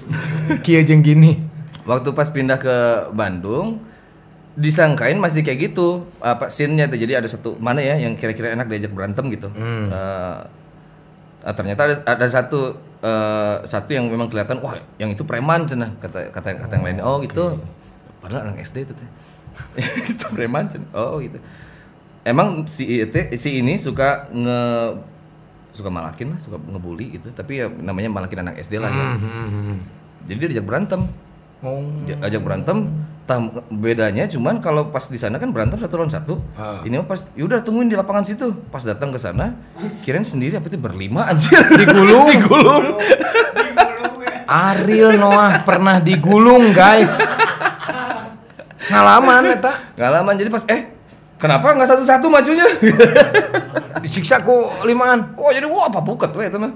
Kia 0.64 0.80
jeung 0.88 1.04
gini. 1.04 1.36
Waktu 1.84 2.08
pas 2.16 2.32
pindah 2.32 2.56
ke 2.56 2.76
Bandung 3.12 3.84
disangkain 4.52 5.16
masih 5.16 5.40
kayak 5.40 5.72
gitu 5.72 6.04
apa 6.20 6.52
scene-nya 6.52 6.84
tuh 6.84 7.00
jadi 7.00 7.24
ada 7.24 7.28
satu 7.28 7.56
mana 7.56 7.80
ya 7.80 7.96
yang 7.96 8.20
kira-kira 8.20 8.52
enak 8.52 8.68
diajak 8.68 8.92
berantem 8.92 9.32
gitu 9.32 9.48
Hmm. 9.48 9.88
Eh, 9.88 11.54
ternyata 11.56 11.88
ada, 11.88 11.96
ada 12.04 12.26
satu 12.28 12.76
eh, 13.00 13.56
satu 13.64 13.90
yang 13.96 14.06
memang 14.12 14.28
kelihatan 14.28 14.60
wah 14.60 14.76
yang 15.00 15.10
itu 15.10 15.24
preman 15.24 15.64
cenah 15.66 15.96
kata 15.98 16.30
kata 16.30 16.68
kata 16.68 16.72
yang 16.78 16.84
lain 16.84 17.00
oh 17.00 17.18
gitu 17.24 17.58
padahal 18.20 18.52
anak 18.52 18.62
SD 18.62 18.86
itu 18.86 18.94
teh 18.94 19.08
itu 20.12 20.24
preman 20.30 20.68
cenah 20.68 20.92
oh 20.94 21.18
gitu 21.18 21.40
emang 22.22 22.68
si 22.70 23.02
itu 23.02 23.18
si 23.34 23.58
ini 23.58 23.80
suka 23.80 24.30
nge 24.30 24.60
suka 25.72 25.88
malakin 25.88 26.32
lah 26.32 26.38
suka 26.38 26.56
ngebully 26.58 27.12
gitu 27.12 27.28
tapi 27.30 27.58
ya 27.58 27.66
namanya 27.68 28.08
malakin 28.08 28.40
anak 28.42 28.60
SD 28.60 28.76
lah 28.76 28.88
ya 28.88 29.06
Hmm. 29.14 29.76
jadi 30.22 30.36
dia 30.38 30.48
diajak 30.50 30.66
berantem 30.66 31.08
Oh. 31.58 31.78
dia 32.02 32.18
ajak 32.18 32.42
berantem 32.42 32.90
tam, 33.22 33.48
bedanya 33.70 34.26
cuman 34.26 34.58
kalau 34.58 34.90
pas 34.90 35.06
di 35.06 35.14
sana 35.14 35.38
kan 35.38 35.48
berantem 35.48 35.78
satu 35.78 35.94
lawan 35.94 36.10
satu 36.10 36.42
Ah. 36.52 36.82
ini 36.82 36.96
mah 36.96 37.06
pas 37.06 37.30
yaudah 37.32 37.58
tungguin 37.58 37.86
di 37.86 37.94
lapangan 37.94 38.26
situ 38.26 38.50
pas 38.66 38.82
datang 38.82 39.08
ke 39.08 39.16
sana 39.16 39.54
kirain 40.02 40.22
sendiri 40.22 40.54
apa 40.54 40.66
itu 40.66 40.76
berlima 40.76 41.24
anjir 41.24 41.54
Digulung. 41.80 42.26
digulung 42.28 42.84
Ariel 44.44 45.16
Noah 45.16 45.62
pernah 45.62 45.96
digulung 45.96 46.74
guys. 46.74 47.08
Ngalaman 48.84 49.42
eta. 49.48 49.72
ngalaman 49.94 50.34
jadi 50.34 50.50
pas 50.50 50.66
eh 50.66 50.91
kenapa 51.42 51.74
nggak 51.74 51.90
satu-satu 51.90 52.26
majunya 52.30 52.66
Disiksa 54.02 54.42
ku 54.42 54.70
limaan. 54.86 55.34
oh 55.34 55.50
jadi 55.50 55.66
wah 55.66 55.90
apa 55.90 55.98
buket 55.98 56.30
weh 56.38 56.46
itu 56.46 56.58
mah 56.58 56.70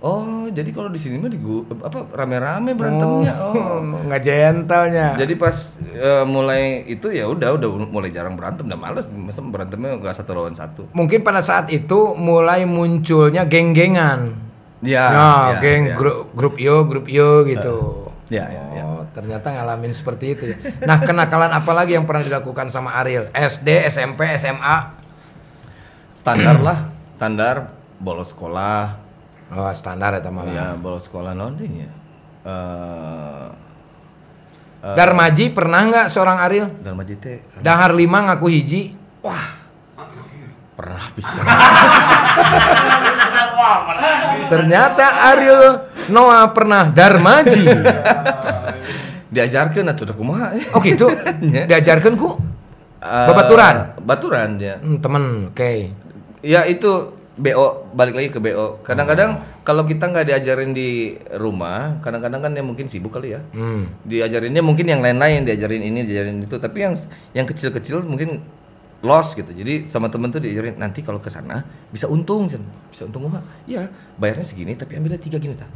oh 0.00 0.48
jadi 0.52 0.70
kalau 0.72 0.88
di 0.92 1.00
sini 1.00 1.16
mah 1.16 1.28
digu 1.32 1.64
apa 1.80 2.08
rame-rame 2.12 2.72
berantemnya 2.72 3.34
oh, 3.38 3.80
nggak 3.80 4.20
gentlenya. 4.24 5.14
Jadi 5.14 5.34
pas 5.38 5.78
eh, 5.80 6.24
mulai 6.26 6.84
itu 6.90 7.12
ya 7.14 7.30
udah 7.30 7.54
udah 7.54 7.68
mulai 7.86 8.10
jarang 8.10 8.34
berantem 8.34 8.66
udah 8.66 8.80
males 8.80 9.06
masa 9.12 9.40
berantemnya 9.44 9.96
nggak 10.00 10.16
satu 10.16 10.30
lawan 10.34 10.56
satu. 10.56 10.90
Mungkin 10.96 11.22
pada 11.22 11.40
saat 11.40 11.70
itu 11.70 12.18
mulai 12.18 12.66
munculnya 12.66 13.46
geng-gengan. 13.46 14.50
Ya, 14.80 15.12
nah, 15.12 15.44
ya, 15.52 15.60
geng 15.60 15.82
ya. 15.92 15.96
grup 15.96 16.32
grup 16.32 16.54
yo, 16.56 16.88
grup 16.88 17.06
yo 17.06 17.44
gitu. 17.44 18.08
Ya, 18.32 18.48
ya, 18.48 18.64
ya. 18.80 18.82
Oh, 18.88 18.99
ternyata 19.10 19.50
ngalamin 19.50 19.90
seperti 19.90 20.26
itu 20.30 20.44
ya. 20.48 20.56
Nah, 20.82 20.98
kenakalan 20.98 21.50
apa 21.50 21.72
lagi 21.72 21.94
yang 21.94 22.04
pernah 22.04 22.20
dilakukan 22.20 22.68
sama 22.68 22.94
Ariel? 22.94 23.28
SD, 23.30 23.66
SMP, 23.86 24.24
SMA? 24.36 24.98
standar 26.12 26.60
lah 26.60 26.78
standar 27.16 27.56
bolos 27.96 28.28
sekolah 28.30 29.00
Oh, 29.50 29.72
standar 29.72 30.12
ya 30.12 30.20
teman. 30.20 30.44
ya 30.46 30.76
bolos 30.76 31.08
sekolah 31.08 31.32
nonding 31.32 31.80
ya 31.80 31.90
eh 32.44 33.48
Darmaji 34.80 35.48
pernah 35.50 35.80
nggak 35.82 36.06
seorang 36.08 36.40
Ariel? 36.40 36.68
Dharma 36.78 37.04
Jite 37.04 37.44
Dahar 37.56 37.92
lima 37.92 38.20
ngaku 38.22 38.48
hiji. 38.48 38.96
pernah 40.72 41.04
bisa 41.12 41.40
Ternyata 44.48 45.04
Ariel 45.30 45.89
Noah 46.08 46.48
pernah 46.56 46.88
Darmaji. 46.88 47.68
diajarkan 49.34 49.84
atau 49.94 50.02
udah 50.08 50.16
kumaha 50.16 50.46
eh. 50.58 50.64
Oh 50.74 50.82
gitu. 50.82 51.06
Diajarkan 51.70 52.14
ku 52.18 52.34
Eh, 53.00 53.26
Babaturan? 53.32 53.96
baturan 54.04 54.60
ya 54.60 54.76
hmm, 54.76 55.00
temen, 55.00 55.48
oke. 55.48 55.72
ya 56.44 56.68
itu 56.68 57.16
BO 57.32 57.88
balik 57.96 58.12
lagi 58.12 58.28
ke 58.28 58.36
BO. 58.36 58.84
Kadang-kadang 58.84 59.40
kalau 59.64 59.88
kita 59.88 60.12
nggak 60.12 60.28
diajarin 60.28 60.76
di 60.76 61.16
rumah, 61.32 61.96
kadang-kadang 62.04 62.44
kan 62.44 62.52
ya 62.52 62.60
mungkin 62.60 62.92
sibuk 62.92 63.16
kali 63.16 63.32
ya. 63.32 63.40
Hmm. 63.56 63.88
Diajarinnya 64.04 64.60
mungkin 64.60 64.84
yang 64.84 65.00
lain-lain, 65.00 65.48
diajarin 65.48 65.80
ini, 65.80 66.04
diajarin 66.04 66.44
itu. 66.44 66.60
Tapi 66.60 66.76
yang 66.84 66.92
yang 67.32 67.48
kecil-kecil 67.48 68.04
mungkin 68.04 68.44
loss 69.00 69.32
gitu. 69.32 69.48
Jadi 69.48 69.88
sama 69.88 70.12
temen 70.12 70.28
tuh 70.28 70.44
diajarin 70.44 70.76
nanti 70.76 71.00
kalau 71.00 71.20
ke 71.20 71.32
sana 71.32 71.64
bisa 71.88 72.06
untung, 72.06 72.48
Cen. 72.48 72.60
bisa 72.92 73.08
untung 73.08 73.32
apa? 73.32 73.40
Iya, 73.64 73.88
bayarnya 74.20 74.44
segini 74.44 74.76
tapi 74.76 75.00
ambilnya 75.00 75.20
tiga 75.20 75.40
gini 75.40 75.56
tak. 75.56 75.68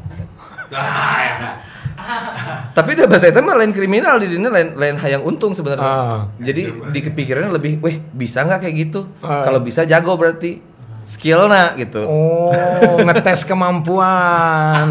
tapi 2.76 2.90
udah 2.99 3.07
bahasa 3.07 3.31
itu 3.31 3.40
mah 3.40 3.57
lain 3.57 3.73
kriminal 3.73 4.21
di 4.21 4.28
dunia 4.28 4.50
lain 4.50 4.69
lain 4.76 4.97
hayang 5.00 5.25
untung 5.25 5.57
sebenarnya. 5.57 5.88
Ah. 5.88 6.28
Jadi 6.37 6.69
di 6.93 7.00
kepikirannya 7.00 7.52
lebih, 7.54 7.81
weh 7.81 7.97
bisa 8.12 8.45
nggak 8.45 8.69
kayak 8.69 8.75
gitu? 8.88 9.09
Ah. 9.25 9.47
Kalau 9.47 9.64
bisa 9.64 9.88
jago 9.88 10.12
berarti 10.21 10.74
skill 11.04 11.46
nak 11.52 11.76
gitu. 11.76 12.02
Oh, 12.08 12.96
ngetes 13.04 13.44
kemampuan. 13.44 14.88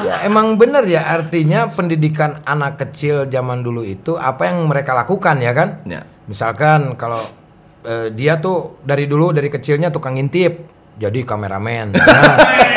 ya 0.00 0.24
emang 0.24 0.56
bener 0.56 0.88
ya 0.88 1.04
artinya 1.04 1.68
pendidikan 1.68 2.40
anak 2.48 2.80
kecil 2.80 3.28
zaman 3.28 3.60
dulu 3.60 3.84
itu 3.84 4.16
apa 4.16 4.48
yang 4.48 4.64
mereka 4.70 4.96
lakukan 4.96 5.42
ya 5.42 5.52
kan? 5.52 5.82
Ya. 5.84 6.06
Misalkan 6.30 6.94
kalau 6.94 7.20
eh, 7.84 8.08
dia 8.14 8.38
tuh 8.38 8.80
dari 8.86 9.04
dulu 9.10 9.34
dari 9.34 9.50
kecilnya 9.50 9.90
tukang 9.90 10.16
ngintip, 10.16 10.64
jadi 10.96 11.20
kameramen. 11.26 11.92
ya, 11.92 12.22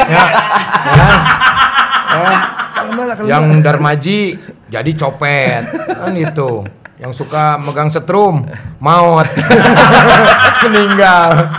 ya, 0.10 0.26
ya. 0.90 1.08
Ya. 2.14 2.34
Yang 3.26 3.46
darmaji 3.64 4.38
jadi 4.70 4.92
copet, 4.98 5.64
kan 5.70 6.14
itu. 6.18 6.66
Yang 7.02 7.26
suka 7.26 7.60
megang 7.60 7.92
setrum, 7.92 8.48
maut, 8.80 9.28
meninggal. 10.64 11.52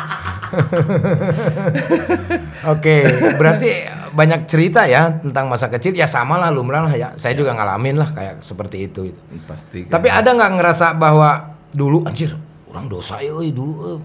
Oke, 2.74 2.94
berarti 3.36 3.68
banyak 4.14 4.46
cerita 4.46 4.86
ya 4.86 5.10
tentang 5.18 5.50
masa 5.50 5.66
kecil. 5.68 5.92
Ya 5.92 6.06
sama 6.06 6.38
lah 6.38 6.54
lumrah 6.54 6.86
lah 6.86 6.94
ya. 6.94 7.12
Saya 7.18 7.34
juga 7.34 7.52
ngalamin 7.52 7.98
lah 7.98 8.08
kayak 8.14 8.40
seperti 8.40 8.88
itu. 8.88 9.10
itu. 9.10 9.20
Pasti. 9.44 9.90
Tapi 9.90 10.08
ada 10.08 10.30
nggak 10.30 10.52
ngerasa 10.58 10.94
bahwa 10.94 11.58
dulu 11.74 12.06
anjir 12.06 12.38
orang 12.70 12.86
dosa 12.86 13.18
ya 13.18 13.34
euy, 13.34 13.50
dulu 13.50 13.74
eh. 13.94 13.98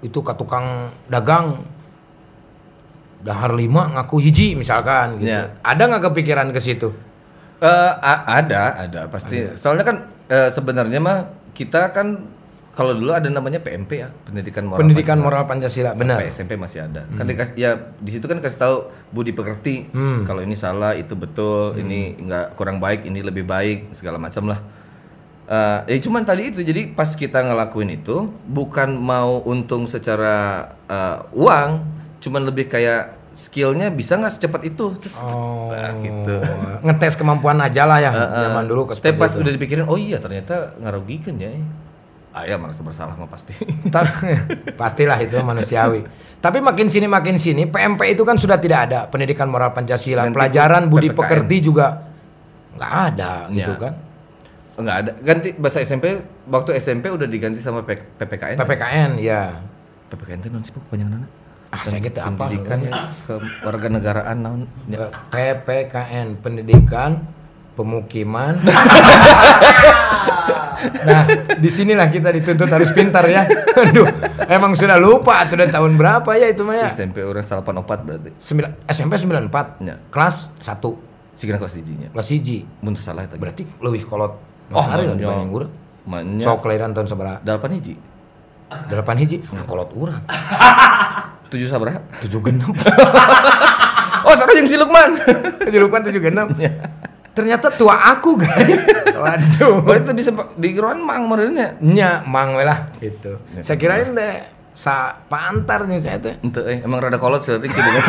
itu 0.00 0.16
ke 0.24 0.32
tukang 0.32 0.88
dagang 1.12 1.60
dahar 3.20 3.52
lima 3.52 3.92
ngaku 3.96 4.16
hiji 4.24 4.56
misalkan 4.56 5.20
gitu. 5.20 5.28
Ya. 5.28 5.52
Ada 5.60 5.82
nggak 5.92 6.02
kepikiran 6.10 6.48
ke 6.56 6.60
situ? 6.60 6.88
Eh, 7.60 7.92
a- 8.00 8.24
ada, 8.40 8.88
ada 8.88 9.00
pasti. 9.12 9.44
Soalnya 9.60 9.84
kan 9.84 9.96
eh, 10.32 10.48
sebenarnya 10.48 10.96
mah 10.96 11.28
kita 11.52 11.92
kan 11.92 12.24
kalau 12.80 12.96
dulu 12.96 13.12
ada 13.12 13.28
namanya 13.28 13.60
PMP 13.60 13.92
ya, 13.94 14.08
pendidikan 14.24 14.64
moral. 14.64 14.80
Pendidikan 14.80 15.20
Pancasila. 15.20 15.26
moral 15.28 15.42
Pancasila, 15.44 15.90
Sampai 15.90 16.00
benar. 16.00 16.18
SMP 16.24 16.52
masih 16.56 16.80
ada. 16.82 17.04
Kan 17.04 17.24
dikasih 17.26 17.54
ya 17.54 17.70
di 17.76 18.10
situ 18.10 18.24
kan 18.24 18.40
kasih 18.40 18.56
tahu 18.58 18.76
budi 19.10 19.30
pekerti. 19.30 19.92
Kalau 20.24 20.40
ini 20.40 20.56
salah, 20.56 20.92
itu 20.94 21.12
betul, 21.12 21.76
ini 21.76 22.16
enggak 22.16 22.56
kurang 22.56 22.80
baik, 22.80 23.04
ini 23.04 23.20
lebih 23.20 23.44
baik, 23.44 23.92
segala 23.92 24.16
macam 24.16 24.48
lah. 24.48 24.60
Eh, 25.44 25.78
ya 25.88 25.98
cuman 26.00 26.22
tadi 26.22 26.48
itu 26.48 26.62
jadi 26.62 26.88
pas 26.88 27.10
kita 27.10 27.42
ngelakuin 27.42 27.90
itu 27.92 28.16
bukan 28.46 28.94
mau 28.94 29.42
untung 29.44 29.84
secara 29.84 30.62
eh, 30.86 31.18
uang, 31.32 31.70
cuman 32.18 32.42
lebih 32.44 32.64
kayak 32.66 33.18
skillnya 33.30 33.90
bisa 33.90 34.14
nggak 34.14 34.30
secepat 34.30 34.62
itu. 34.64 34.94
Oh, 35.20 35.68
Nah, 35.70 35.90
gitu. 36.02 36.34
ngetes 36.80 37.14
kemampuan 37.14 37.58
aja 37.58 37.82
lah 37.82 37.98
ya 37.98 38.10
zaman 38.14 38.64
dulu 38.64 38.88
ke 38.88 38.94
Tapi 38.96 39.14
pas 39.14 39.28
itu. 39.28 39.42
udah 39.42 39.52
dipikirin, 39.52 39.84
oh 39.84 39.94
iya 39.94 40.16
ternyata 40.16 40.78
ngarugikan 40.78 41.34
ya. 41.36 41.50
Ah 42.30 42.46
ya 42.46 42.54
merasa 42.54 42.80
bersalah 42.80 43.14
mah 43.14 43.26
pasti. 43.26 43.52
Pastilah 44.80 45.18
itu 45.18 45.34
manusiawi. 45.36 46.06
Tapi 46.38 46.58
makin 46.58 46.88
sini 46.88 47.04
makin 47.04 47.36
sini 47.36 47.66
PMP 47.66 48.14
itu 48.14 48.22
kan 48.22 48.38
sudah 48.38 48.56
tidak 48.56 48.88
ada 48.88 49.04
pendidikan 49.04 49.44
moral 49.46 49.70
Pancasila, 49.70 50.24
Ganti 50.24 50.32
pelajaran 50.32 50.88
budi 50.88 51.08
PPKN. 51.08 51.18
pekerti 51.18 51.56
juga 51.60 51.86
nggak 52.72 52.92
ada 53.10 53.32
gitu 53.50 53.72
Ya. 53.72 53.76
kan. 53.76 53.92
Enggak 54.74 54.96
ada. 54.96 55.10
Ganti 55.20 55.48
bahasa 55.52 55.82
SMP 55.82 56.16
waktu 56.46 56.70
SMP 56.74 57.12
udah 57.12 57.28
diganti 57.28 57.60
sama 57.60 57.84
PPKN. 57.84 58.56
PPKN 58.56 59.10
ya. 59.20 59.60
PPKN 60.08 60.38
itu 60.40 60.48
non 60.48 60.62
sih 60.64 60.72
Bu, 60.72 60.80
kepanjangan 60.80 61.22
Ah 61.70 61.82
saya 61.84 62.00
gitu 62.00 62.18
apa? 62.18 62.48
Pendidikan 62.48 62.78
ke 63.28 63.34
warga 63.62 63.86
negaraan 63.86 64.36
naon. 64.40 64.60
Ya. 64.88 65.06
PPKN 65.28 66.40
pendidikan 66.40 67.26
pemukiman. 67.80 68.60
nah, 71.02 71.22
di 71.54 71.68
sinilah 71.68 72.08
kita 72.08 72.28
dituntut 72.30 72.68
harus 72.68 72.90
pintar 72.90 73.24
ya. 73.26 73.44
Aduh, 73.74 74.06
emang 74.46 74.72
sudah 74.72 74.96
lupa 74.96 75.44
sudah 75.44 75.66
tahun 75.66 75.96
berapa 75.96 76.30
ya 76.34 76.46
itu 76.46 76.60
mah 76.60 76.76
ya? 76.78 76.88
SMP 76.88 77.20
orang 77.20 77.40
84 77.40 77.64
berarti. 78.00 78.30
Sembilan, 78.36 78.70
SMP 78.86 79.16
94 79.16 79.80
Ya. 79.80 79.96
kelas 80.06 80.48
1 80.58 81.08
Sigana 81.32 81.56
kelas 81.56 81.72
hijinya. 81.74 82.08
kelas 82.10 82.28
hiji 82.28 82.68
Mun 82.78 82.92
teu 82.92 83.00
salah 83.00 83.24
eta. 83.24 83.32
berarti 83.34 83.64
lebih 83.78 84.04
kolot 84.04 84.36
Oh, 84.68 84.78
hari 84.78 85.02
lah 85.02 85.16
dibanding 85.16 85.48
urang 85.48 85.72
Manya 86.04 86.44
sok 86.44 86.62
kelahiran 86.62 86.92
tahun 86.92 87.08
seberapa 87.08 87.40
delapan 87.40 87.70
hiji. 87.74 87.94
delapan 88.86 89.16
hiji 89.18 89.36
nah, 89.48 89.64
kolot 89.64 89.88
urang 89.90 90.20
Tujuh 91.50 91.64
sabaraha? 91.66 92.04
tujuh 92.20 92.38
genep 92.40 92.70
Oh, 94.20 94.36
sarua 94.36 94.52
jeung 94.54 94.68
si 94.68 94.76
Lukman. 94.76 95.16
tujuh 95.64 95.80
lupa 95.80 96.04
tujuh 96.04 96.20
genep 96.20 96.48
ternyata 97.30 97.70
tua 97.70 97.94
aku 98.10 98.36
guys 98.36 98.80
waduh 99.20 99.80
Berarti 99.80 100.10
itu 100.12 100.32
di 100.56 100.68
Geroan 100.70 100.98
mang 100.98 101.24
modelnya. 101.24 101.76
nya 101.78 102.20
mang 102.24 102.54
lah 102.54 102.90
gitu 102.98 103.38
saya 103.60 103.76
kirain 103.76 104.10
deh 104.10 104.58
sa 104.70 105.12
pantar 105.26 105.84
nih 105.84 105.98
saya 105.98 106.16
teh 106.16 106.34
Ente 106.40 106.60
eh 106.62 106.78
emang 106.80 106.98
rada 106.98 107.16
kolot 107.16 107.38
sih 107.38 107.52
sih 107.52 107.60
dengan. 107.60 108.00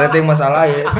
Rating 0.00 0.24
masalah 0.24 0.64
ya. 0.66 0.82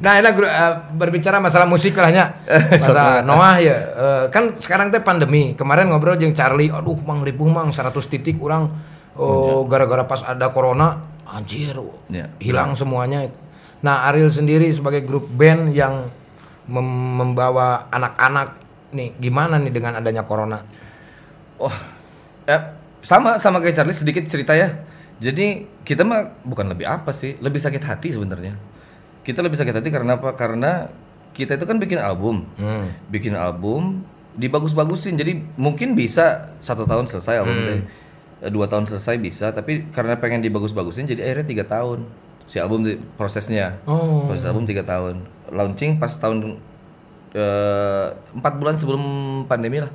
Nah, 0.00 0.16
ini 0.16 0.32
guru- 0.32 0.48
eh, 0.48 0.74
berbicara 0.96 1.36
masalah 1.38 1.68
musik 1.68 1.92
lah 1.92 2.08
nya. 2.08 2.24
Masalah 2.72 3.20
Noah 3.20 3.60
ya. 3.60 3.76
Eh, 3.76 4.24
kan 4.32 4.56
sekarang 4.56 4.88
teh 4.88 4.98
pandemi. 4.98 5.52
Kemarin 5.52 5.92
ngobrol 5.92 6.16
jeung 6.16 6.32
Charlie, 6.32 6.72
aduh 6.72 6.96
Mang 7.04 7.20
ripuh 7.20 7.44
Mang 7.44 7.68
100 7.68 7.92
titik 8.08 8.40
orang 8.40 8.72
oh 9.12 9.68
gara-gara 9.68 10.02
pas 10.02 10.24
ada 10.24 10.48
corona 10.48 11.04
anjir 11.28 11.76
Ya. 12.08 12.32
hilang 12.40 12.72
semuanya. 12.72 13.28
Nah, 13.80 14.08
Ariel 14.08 14.28
sendiri 14.28 14.68
sebagai 14.68 15.00
grup 15.02 15.24
band 15.32 15.72
yang 15.72 16.12
mem- 16.68 17.16
membawa 17.16 17.88
anak-anak 17.88 18.60
nih 18.92 19.16
gimana 19.16 19.56
nih 19.56 19.72
dengan 19.72 19.96
adanya 19.96 20.26
corona? 20.26 20.60
Wah, 21.56 21.76
eh, 22.44 22.62
sama 23.00 23.40
sama 23.40 23.60
kayak 23.60 23.80
Charlie 23.80 23.96
sedikit 23.96 24.24
cerita 24.28 24.52
ya. 24.52 24.84
Jadi 25.20 25.64
kita 25.84 26.04
mah 26.04 26.40
bukan 26.44 26.72
lebih 26.72 26.88
apa 26.88 27.12
sih, 27.12 27.36
lebih 27.40 27.60
sakit 27.60 27.82
hati 27.84 28.12
sebenarnya. 28.12 28.56
Kita 29.20 29.40
lebih 29.40 29.56
sakit 29.56 29.74
hati 29.76 29.88
karena 29.92 30.16
apa? 30.16 30.32
Karena 30.32 30.88
kita 31.32 31.56
itu 31.56 31.64
kan 31.64 31.76
bikin 31.76 32.00
album, 32.00 32.44
bikin 33.08 33.36
album 33.36 34.04
dibagus-bagusin. 34.34 35.16
Jadi 35.16 35.40
mungkin 35.56 35.92
bisa 35.92 36.56
satu 36.58 36.88
tahun 36.88 37.04
selesai 37.04 37.44
album 37.44 37.56
teh. 37.64 37.80
Eh, 38.40 38.48
dua 38.48 38.64
tahun 38.64 38.88
selesai 38.88 39.20
bisa, 39.20 39.52
tapi 39.52 39.92
karena 39.92 40.16
pengen 40.16 40.40
dibagus-bagusin 40.40 41.04
jadi 41.04 41.20
akhirnya 41.28 41.46
tiga 41.46 41.64
tahun 41.68 42.08
si 42.50 42.58
album 42.58 42.82
di- 42.82 42.98
prosesnya. 43.14 43.78
Oh. 43.86 44.26
Proses 44.26 44.42
album 44.42 44.66
tiga 44.66 44.82
tahun. 44.82 45.22
Launching 45.54 46.02
pas 46.02 46.10
tahun 46.10 46.58
eh, 47.30 48.06
empat 48.34 48.58
bulan 48.58 48.74
sebelum 48.74 49.02
pandemi 49.46 49.78
lah. 49.78 49.90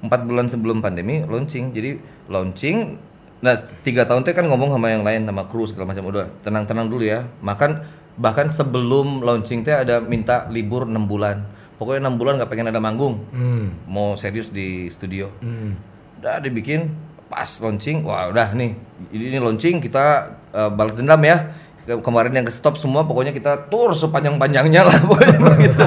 Empat 0.00 0.24
bulan 0.24 0.48
sebelum 0.48 0.80
pandemi 0.80 1.20
launching. 1.20 1.76
Jadi 1.76 2.00
launching 2.32 2.96
nah 3.42 3.58
tiga 3.84 4.06
tahun 4.06 4.22
teh 4.22 4.32
kan 4.32 4.46
ngomong 4.46 4.70
sama 4.72 4.88
yang 4.88 5.04
lain 5.04 5.28
sama 5.28 5.44
kru 5.52 5.68
segala 5.68 5.92
macam. 5.92 6.08
Udah 6.08 6.32
tenang 6.40 6.64
tenang 6.64 6.88
dulu 6.88 7.04
ya. 7.04 7.28
Makan 7.44 7.84
bahkan 8.16 8.48
sebelum 8.48 9.20
launching 9.20 9.60
teh 9.60 9.76
ada 9.76 10.00
minta 10.00 10.48
libur 10.48 10.88
enam 10.88 11.04
bulan. 11.04 11.44
Pokoknya 11.76 12.08
enam 12.08 12.16
bulan 12.16 12.40
nggak 12.40 12.48
pengen 12.48 12.72
ada 12.72 12.80
manggung. 12.80 13.20
Hmm. 13.36 13.84
mau 13.84 14.16
serius 14.16 14.48
di 14.48 14.88
studio. 14.88 15.28
Udah 16.24 16.40
dibikin 16.40 16.88
pas 17.28 17.48
launching 17.60 18.00
wah 18.00 18.32
udah 18.32 18.56
nih. 18.56 18.72
Ini, 19.12 19.36
launching 19.44 19.76
kita 19.84 20.32
eh, 20.56 20.70
balas 20.72 20.96
dendam 20.96 21.20
ya 21.20 21.52
kemarin 21.82 22.32
yang 22.32 22.46
ke 22.46 22.54
stop 22.54 22.78
semua 22.78 23.02
pokoknya 23.02 23.34
kita 23.34 23.66
tour 23.66 23.90
sepanjang 23.92 24.38
panjangnya 24.38 24.86
lah 24.86 24.96
pokoknya 25.08 25.36
gitu. 25.58 25.80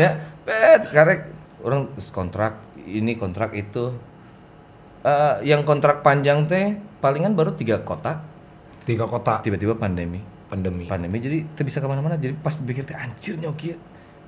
Ya 0.00 0.10
bet 0.42 0.82
karek 0.90 1.30
orang 1.62 1.90
kontrak 2.10 2.58
ini 2.88 3.14
kontrak 3.14 3.54
itu 3.54 3.94
Eh, 5.00 5.34
yang 5.48 5.64
kontrak 5.64 6.04
panjang 6.04 6.44
teh 6.44 6.76
palingan 7.00 7.32
baru 7.32 7.56
tiga 7.56 7.80
kota 7.80 8.20
Tiga 8.84 9.08
kota 9.08 9.40
tiba-tiba 9.40 9.76
pandemi. 9.76 10.20
Pandemi. 10.50 10.84
pandemi 10.90 11.22
jadi 11.22 11.46
tidak 11.54 11.66
bisa 11.70 11.78
ke 11.78 11.86
mana-mana. 11.86 12.18
Jadi 12.18 12.34
pas 12.36 12.52
pikir 12.52 12.84
teh 12.84 12.96
anjir 12.98 13.38
nyoki 13.38 13.72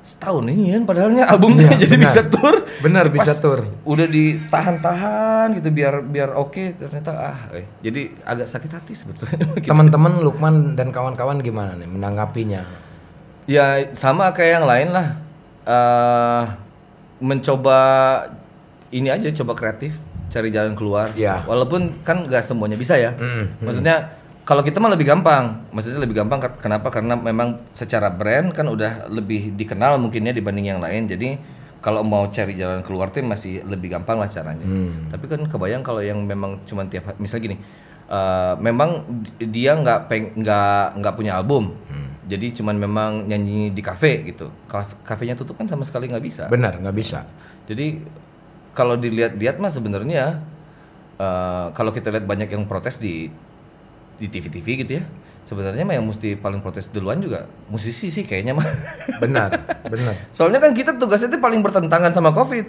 setahun 0.02 0.42
ini 0.44 0.70
kan 0.72 0.82
padahalnya 0.82 1.24
albumnya 1.24 1.70
Iya, 1.70 1.78
jadi 1.84 1.94
benar. 1.94 2.06
bisa 2.06 2.22
tur 2.26 2.54
Benar, 2.78 3.04
Pas 3.06 3.14
bisa 3.16 3.32
tur. 3.38 3.58
udah 3.84 4.06
ditahan-tahan 4.06 5.46
gitu 5.54 5.68
biar 5.70 6.02
biar 6.02 6.34
oke 6.34 6.74
ternyata 6.76 7.10
ah 7.14 7.38
eh. 7.52 7.66
jadi 7.80 8.10
agak 8.22 8.46
sakit 8.46 8.70
hati 8.72 8.92
sebetulnya 8.92 9.38
Gitu. 9.54 9.68
Teman-teman 9.70 10.18
Lukman 10.20 10.74
dan 10.74 10.90
kawan-kawan 10.90 11.38
gimana 11.38 11.74
nih 11.74 11.86
menanggapinya? 11.86 12.62
ya 13.42 13.90
sama 13.90 14.30
kayak 14.30 14.52
yang 14.56 14.66
lain 14.66 14.88
lah 14.90 15.06
eh 15.64 16.44
mencoba 17.20 17.78
ini 18.90 19.08
aja 19.08 19.30
coba 19.32 19.54
kreatif 19.54 19.94
cari 20.28 20.48
jalan 20.48 20.72
keluar. 20.72 21.12
Iya. 21.12 21.44
Walaupun 21.44 22.02
kan 22.02 22.24
nggak 22.24 22.40
semuanya 22.40 22.74
bisa 22.74 22.96
ya. 22.96 23.12
Mm, 23.12 23.60
Maksudnya 23.60 23.96
kalau 24.42 24.60
kita 24.60 24.78
mah 24.78 24.90
lebih 24.90 25.06
gampang. 25.06 25.70
Maksudnya 25.70 26.02
lebih 26.02 26.16
gampang 26.16 26.42
kenapa? 26.58 26.90
Karena 26.90 27.14
memang 27.14 27.62
secara 27.70 28.10
brand 28.10 28.50
kan 28.50 28.66
udah 28.66 29.06
lebih 29.08 29.54
dikenal 29.54 29.96
mungkinnya 29.96 30.30
dibanding 30.30 30.66
yang 30.68 30.80
lain. 30.80 31.06
Jadi 31.06 31.38
kalau 31.78 32.02
mau 32.02 32.26
cari 32.26 32.54
jalan 32.54 32.82
keluar 32.82 33.10
tuh 33.10 33.22
masih 33.22 33.62
lebih 33.62 33.90
gampang 33.90 34.18
lah 34.18 34.26
caranya. 34.26 34.62
Tapi 35.08 35.24
kan 35.26 35.40
kebayang 35.46 35.82
kalau 35.82 35.98
yang 35.98 36.22
memang 36.22 36.62
cuma 36.62 36.82
tiap 36.84 37.14
misalnya 37.16 37.42
gini, 37.44 37.56
eh, 38.06 38.54
memang 38.58 39.02
di- 39.38 39.50
dia 39.50 39.74
nggak 39.74 40.00
peng 40.06 40.24
nggak 40.36 40.98
nggak 40.98 41.14
punya 41.14 41.34
album. 41.34 41.74
Jadi 42.22 42.54
cuman 42.54 42.78
memang 42.78 43.10
nyanyi 43.26 43.70
di 43.70 43.82
kafe 43.82 44.22
gitu. 44.24 44.50
Kaf- 44.64 45.02
Kafenya 45.02 45.34
tutup 45.34 45.54
kan 45.54 45.66
sama 45.66 45.82
sekali 45.82 46.06
nggak 46.06 46.22
bisa. 46.22 46.42
Benar, 46.46 46.78
nggak 46.78 46.94
bisa. 46.94 47.26
Jadi 47.66 47.98
kalau 48.72 48.94
dilihat-lihat 48.94 49.58
mah 49.58 49.68
sebenarnya 49.68 50.38
eh, 51.18 51.66
kalau 51.72 51.90
kita 51.90 52.10
lihat 52.10 52.24
banyak 52.24 52.48
yang 52.48 52.64
protes 52.64 52.98
di 52.98 53.26
di 54.22 54.30
TV-TV 54.30 54.66
gitu 54.86 54.92
ya. 55.02 55.04
Sebenarnya 55.42 55.82
mah 55.82 55.98
yang 55.98 56.06
mesti 56.06 56.38
paling 56.38 56.62
protes 56.62 56.86
duluan 56.94 57.18
juga 57.18 57.50
musisi 57.66 58.14
sih 58.14 58.22
kayaknya 58.22 58.54
mah. 58.54 58.68
Benar, 59.22 59.50
benar. 59.86 60.14
Soalnya 60.34 60.58
kan 60.58 60.74
kita 60.74 60.98
tugasnya 60.98 61.30
itu 61.30 61.38
paling 61.42 61.62
bertentangan 61.62 62.14
sama 62.14 62.30
Covid. 62.30 62.66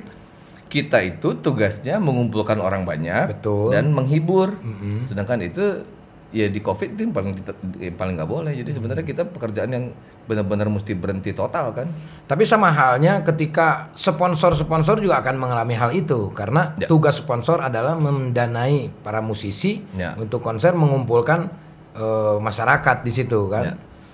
Kita 0.70 1.02
itu 1.06 1.38
tugasnya 1.38 2.02
mengumpulkan 2.02 2.58
orang 2.58 2.82
banyak 2.86 3.38
Betul. 3.38 3.74
dan 3.78 3.94
menghibur. 3.94 4.58
Sedangkan 5.06 5.42
itu 5.46 5.86
ya 6.34 6.50
di 6.50 6.60
Covid 6.60 6.98
itu 6.98 7.06
yang 7.06 7.14
paling 7.14 7.32
yang 7.78 7.96
paling 7.96 8.14
nggak 8.18 8.28
boleh. 8.28 8.52
Jadi 8.52 8.74
sebenarnya 8.74 9.06
kita 9.06 9.24
pekerjaan 9.24 9.70
yang 9.70 9.86
benar-benar 10.26 10.68
mesti 10.68 10.98
berhenti 10.98 11.32
total 11.32 11.72
kan. 11.72 11.88
Tapi 12.26 12.44
sama 12.44 12.74
halnya 12.74 13.22
ketika 13.22 13.94
sponsor-sponsor 13.94 14.98
juga 14.98 15.22
akan 15.22 15.36
mengalami 15.38 15.78
hal 15.78 15.94
itu 15.94 16.34
karena 16.34 16.74
Ya. 16.76 16.90
tugas 16.90 17.22
sponsor 17.22 17.62
adalah 17.62 17.94
mendanai 17.94 18.90
para 19.06 19.22
musisi 19.22 19.86
Ya. 19.94 20.18
untuk 20.18 20.42
konser 20.42 20.74
mengumpulkan 20.74 21.48
eh, 21.94 22.38
masyarakat 22.42 23.06
di 23.06 23.12
situ 23.14 23.46
kan. 23.54 23.64
Ya. 23.70 23.74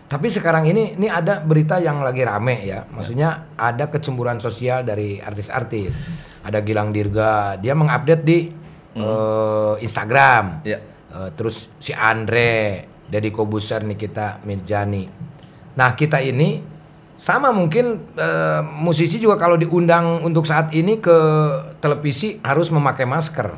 Tapi 0.09 0.27
sekarang 0.27 0.67
ini 0.67 0.99
ini 0.99 1.07
ada 1.07 1.39
berita 1.39 1.79
yang 1.79 2.03
lagi 2.03 2.27
rame 2.27 2.65
ya. 2.67 2.83
Maksudnya 2.91 3.55
ada 3.55 3.87
kecemburuan 3.87 4.41
sosial 4.43 4.83
dari 4.83 5.21
artis-artis. 5.21 5.95
Ada 6.43 6.59
Gilang 6.59 6.91
Dirga, 6.91 7.55
dia 7.55 7.71
mengupdate 7.71 8.23
di 8.27 8.39
eh, 8.97 9.73
Instagram. 9.79 10.65
Ya. 10.65 10.81
Eh, 11.09 11.29
terus 11.33 11.65
si 11.81 11.89
Andre, 11.89 12.85
Deddy 13.09 13.33
Kobuser, 13.33 13.81
Nikita 13.81 14.37
Mirjani. 14.45 15.09
Nah 15.73 15.97
kita 15.97 16.21
ini 16.21 16.61
sama 17.17 17.49
mungkin 17.49 18.13
eh, 18.13 18.61
musisi 18.61 19.17
juga 19.17 19.35
kalau 19.41 19.57
diundang 19.57 20.21
untuk 20.21 20.45
saat 20.45 20.69
ini 20.71 21.01
ke 21.01 21.17
televisi 21.81 22.37
harus 22.45 22.69
memakai 22.69 23.09
masker. 23.09 23.57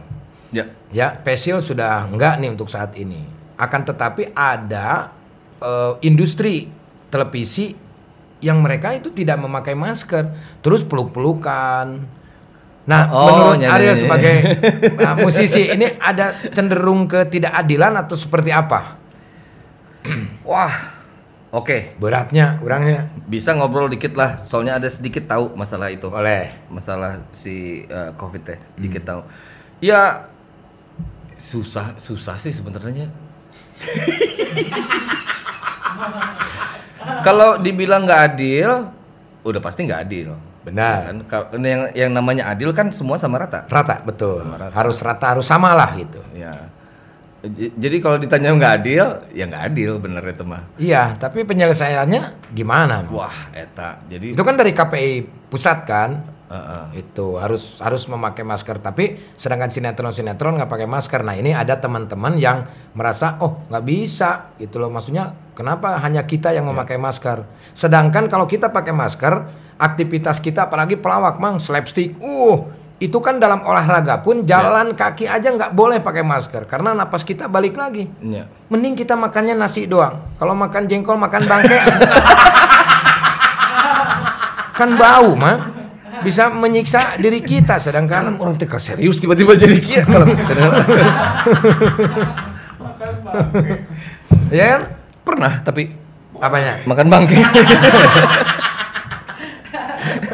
Ya. 0.51 0.67
Ya, 0.91 1.15
Pesil 1.15 1.63
sudah 1.63 2.07
enggak 2.07 2.39
nih 2.39 2.51
untuk 2.51 2.67
saat 2.67 2.95
ini. 2.95 3.23
Akan 3.59 3.83
tetapi 3.83 4.31
ada 4.31 5.11
eh, 5.59 5.93
industri 6.07 6.71
televisi 7.11 7.75
yang 8.41 8.63
mereka 8.63 8.95
itu 8.95 9.13
tidak 9.13 9.37
memakai 9.37 9.77
masker, 9.77 10.33
terus 10.65 10.81
peluk-pelukan. 10.81 12.01
Nah, 12.91 13.07
Oh, 13.07 13.27
menurut 13.31 13.63
Ariel 13.63 13.95
nyanyi. 13.95 14.03
sebagai 14.03 14.35
uh, 14.99 15.15
musisi 15.23 15.63
ini 15.65 15.87
ada 15.95 16.35
cenderung 16.51 17.07
ketidakadilan 17.07 17.95
atau 17.95 18.19
seperti 18.19 18.51
apa? 18.51 18.99
Wah. 20.43 20.99
Oke, 21.51 21.95
Beratnya, 21.99 22.55
kurangnya 22.63 23.11
bisa 23.27 23.51
ngobrol 23.51 23.87
dikit 23.87 24.15
lah. 24.15 24.39
Soalnya 24.39 24.79
ada 24.79 24.87
sedikit 24.87 25.27
tahu 25.27 25.51
masalah 25.55 25.91
itu. 25.91 26.07
boleh. 26.07 26.67
masalah 26.67 27.23
si 27.35 27.83
uh, 27.87 28.11
covid 28.15 28.43
teh 28.43 28.59
dikit 28.79 29.03
tahu 29.03 29.21
ya 29.79 30.27
susah 31.35 31.97
susah 31.99 32.37
sih 32.37 32.53
sebenarnya 32.55 33.09
kalau 37.27 37.57
dibilang 37.57 38.05
nggak 38.05 38.21
adil 38.31 38.93
udah 39.41 39.59
pasti 39.59 39.83
nggak 39.83 40.01
adil 40.05 40.37
Benar. 40.61 41.09
kan 41.09 41.17
Kalau- 41.25 41.49
yang 41.59 41.81
yang 41.91 42.11
namanya 42.11 42.47
adil 42.47 42.69
kan 42.69 42.93
semua 42.93 43.17
sama 43.17 43.37
rata 43.37 43.65
Rata, 43.65 44.01
betul. 44.01 44.37
Sama 44.39 44.57
rata. 44.57 44.73
Harus 44.73 44.97
rata, 45.01 45.25
harus 45.33 45.45
sama 45.45 45.73
lah 45.73 45.89
gitu. 45.95 46.21
ya 46.31 46.53
jadi 47.73 47.97
kalau 47.97 48.21
ditanya 48.21 48.53
nggak 48.53 48.73
adil 48.77 49.05
ya 49.33 49.49
nggak 49.49 49.63
adil 49.73 49.97
bener 49.97 50.21
itu 50.21 50.45
mah 50.45 50.61
Iya, 50.77 51.17
tapi 51.17 51.41
penyelesaiannya 51.41 52.53
gimana? 52.53 53.01
wah 53.09 53.33
eta 53.49 53.97
jadi 54.05 54.37
Itu 54.37 54.45
kan 54.45 54.53
dari 54.53 54.69
KPI 54.69 55.11
pusat 55.49 55.81
kan? 55.83 56.21
uh-uh. 56.45 56.93
Itu 56.93 57.39
harus 57.39 57.79
harus 57.79 58.05
memakai 58.05 58.43
masker. 58.43 58.77
Tapi 58.77 59.33
sedangkan 59.33 59.71
sinetron-sinetron 59.71 60.53
nggak 60.53 60.67
pakai 60.67 60.85
masker. 60.85 61.23
Nah 61.23 61.33
ini 61.33 61.49
ada 61.49 61.79
teman-teman 61.79 62.37
yang 62.37 62.61
merasa 62.91 63.39
oh 63.39 63.65
nggak 63.65 63.85
bisa 63.87 64.53
gitu 64.59 64.77
loh. 64.77 64.91
Maksudnya 64.91 65.31
kenapa 65.57 65.97
hanya 65.97 66.27
kita 66.27 66.51
yang 66.51 66.67
memakai 66.67 66.99
masker? 66.99 67.47
Sedangkan 67.73 68.27
kalau 68.27 68.45
kita 68.45 68.69
pakai 68.69 68.91
masker, 68.91 69.33
aktivitas 69.81 70.37
kita 70.37 70.69
apalagi 70.69 70.93
pelawak 70.93 71.41
mang 71.41 71.57
slapstick, 71.57 72.13
uh 72.21 72.81
itu 73.01 73.17
kan 73.17 73.41
dalam 73.41 73.65
olahraga 73.65 74.21
pun 74.21 74.45
jalan 74.45 74.93
kaki 74.93 75.25
aja 75.25 75.49
nggak 75.49 75.73
boleh 75.73 75.97
pakai 76.05 76.21
masker 76.21 76.69
karena 76.69 76.93
napas 76.93 77.25
kita 77.25 77.49
balik 77.49 77.73
lagi. 77.73 78.05
Ya. 78.21 78.45
Mending 78.69 78.93
kita 78.93 79.17
makannya 79.17 79.57
nasi 79.57 79.89
doang. 79.89 80.21
Kalau 80.37 80.53
makan 80.53 80.85
jengkol, 80.85 81.17
makan 81.17 81.41
bangke. 81.49 81.81
kan 84.77 84.89
bau, 85.01 85.33
mah. 85.33 85.81
Bisa 86.21 86.53
menyiksa 86.53 87.17
diri 87.17 87.41
kita 87.41 87.81
sedangkan 87.81 88.37
orang 88.37 88.53
teh 88.53 88.69
serius 88.77 89.17
tiba-tiba 89.17 89.57
jadi 89.57 89.81
kia 89.81 90.05
kalau 90.05 90.29
ya 94.53 94.77
kan? 94.77 94.81
pernah 95.25 95.57
tapi 95.65 95.89
Apanya? 96.37 96.85
makan 96.85 97.07
bangke 97.09 97.41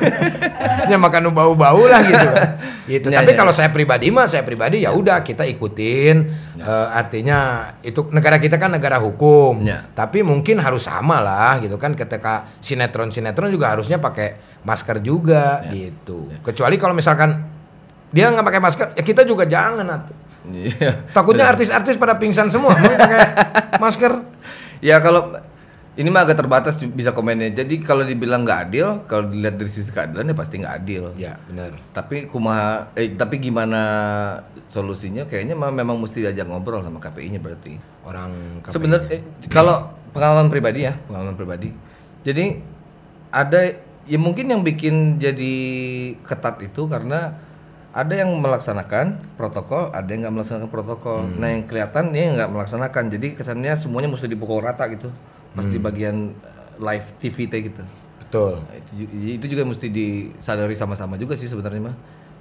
Ya 0.92 0.96
makan 0.96 1.36
bau-bau 1.36 1.84
lah 1.84 2.00
gitu. 2.00 2.28
gitu. 2.96 3.08
Ya, 3.12 3.20
Tapi 3.20 3.36
ya, 3.36 3.38
kalau 3.38 3.52
ya. 3.52 3.58
saya 3.60 3.70
pribadi 3.76 4.08
mah 4.08 4.24
saya 4.32 4.48
pribadi 4.48 4.88
ya 4.88 4.96
udah 4.96 5.20
kita 5.20 5.44
ikutin 5.44 6.48
Eh, 6.58 6.88
artinya 6.90 7.70
itu 7.86 8.10
negara 8.10 8.42
kita 8.42 8.58
kan 8.58 8.74
negara 8.74 8.98
hukum. 8.98 9.62
Ya. 9.62 9.86
Tapi 9.94 10.26
mungkin 10.26 10.58
harus 10.58 10.90
sama 10.90 11.22
lah 11.22 11.62
gitu 11.62 11.78
kan 11.78 11.94
ketika 11.94 12.50
sinetron-sinetron 12.66 13.54
juga 13.54 13.78
harusnya 13.78 14.02
pakai 14.02 14.60
masker 14.66 14.98
juga 15.06 15.62
gitu. 15.70 16.34
Kecuali 16.42 16.76
kalau 16.82 16.98
misalkan 16.98 17.46
dia 18.10 18.34
nggak 18.34 18.46
pakai 18.50 18.62
masker, 18.64 18.88
ya 18.98 19.04
kita 19.06 19.22
juga 19.22 19.46
jangan 19.46 19.86
atuh. 19.86 20.18
Iya. 20.50 21.14
Takutnya 21.14 21.46
artis-artis 21.46 21.94
pada 22.00 22.18
pingsan 22.18 22.50
semua 22.50 22.74
pakai 22.74 23.20
masker. 23.84 24.12
Ya 24.82 24.98
kalau 24.98 25.38
ini 25.98 26.14
mah 26.14 26.30
agak 26.30 26.38
terbatas 26.46 26.78
bisa 26.94 27.10
komennya. 27.10 27.50
Jadi 27.50 27.82
kalau 27.82 28.06
dibilang 28.06 28.46
nggak 28.46 28.60
adil, 28.70 28.88
kalau 29.10 29.34
dilihat 29.34 29.58
dari 29.58 29.72
sisi 29.74 29.90
keadilan 29.90 30.30
ya 30.30 30.36
pasti 30.38 30.62
nggak 30.62 30.76
adil. 30.78 31.04
Ya 31.18 31.42
benar. 31.50 31.74
Tapi 31.90 32.30
kumaha 32.30 32.94
eh 32.94 33.18
tapi 33.18 33.42
gimana 33.42 33.82
solusinya? 34.70 35.26
Kayaknya 35.26 35.58
mah 35.58 35.74
memang 35.74 35.98
mesti 35.98 36.22
diajak 36.22 36.46
ngobrol 36.46 36.86
sama 36.86 37.02
KPI-nya 37.02 37.42
berarti. 37.42 37.82
Orang 38.06 38.62
KPI. 38.62 38.74
Sebenarnya 38.78 39.08
eh, 39.10 39.22
kalau 39.50 39.90
pengalaman 40.14 40.54
pribadi 40.54 40.86
ya, 40.86 40.94
pengalaman 41.10 41.34
pribadi. 41.34 41.74
Jadi 42.22 42.62
ada 43.34 43.62
ya 44.06 44.20
mungkin 44.22 44.54
yang 44.54 44.62
bikin 44.62 45.18
jadi 45.18 45.56
ketat 46.22 46.62
itu 46.62 46.86
karena 46.86 47.42
ada 47.98 48.14
yang 48.14 48.30
melaksanakan 48.38 49.18
protokol, 49.34 49.90
ada 49.90 50.06
yang 50.06 50.30
nggak 50.30 50.36
melaksanakan 50.38 50.70
protokol. 50.70 51.26
Nah 51.26 51.58
yang 51.58 51.66
kelihatan 51.66 52.14
dia 52.14 52.30
nggak 52.38 52.54
melaksanakan, 52.54 53.04
jadi 53.10 53.34
kesannya 53.34 53.74
semuanya 53.82 54.14
mesti 54.14 54.30
dipukul 54.30 54.62
rata 54.62 54.86
gitu, 54.94 55.10
pas 55.58 55.66
di 55.66 55.78
bagian 55.78 56.16
eh, 56.32 56.66
live 56.78 57.08
TV 57.18 57.38
teh 57.46 57.62
gitu. 57.66 57.84
betul. 58.22 58.62
Nah, 58.62 58.76
itu, 58.78 58.92
itu 59.34 59.46
juga 59.48 59.64
mesti 59.66 59.88
disadari 59.88 60.76
sama-sama 60.76 61.18
juga 61.18 61.34
sih 61.34 61.48
sebenarnya 61.48 61.90
mah. 61.90 61.96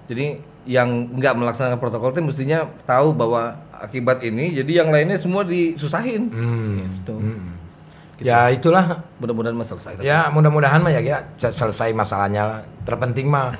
Jadi 0.06 0.38
yang 0.66 0.86
nggak 1.14 1.34
melaksanakan 1.34 1.78
protokol 1.80 2.12
itu 2.12 2.22
mestinya 2.22 2.68
tahu 2.84 3.10
bahwa 3.10 3.56
akibat 3.72 4.22
ini, 4.22 4.54
jadi 4.54 4.84
yang 4.84 4.94
lainnya 4.94 5.16
semua 5.16 5.42
disusahin. 5.42 6.30
Gitu. 6.30 7.14
Ya 8.16 8.48
itulah 8.48 9.04
Mudah-mudahan 9.20 9.52
mah 9.52 9.66
selesai. 9.66 10.00
Ya 10.00 10.32
mudah-mudahan 10.32 10.80
mah 10.80 10.88
ya, 10.88 11.00
ya 11.00 11.18
se- 11.36 11.52
selesai 11.52 11.92
masalahnya 11.92 12.42
lah. 12.48 12.60
Terpenting 12.88 13.28
mah 13.28 13.52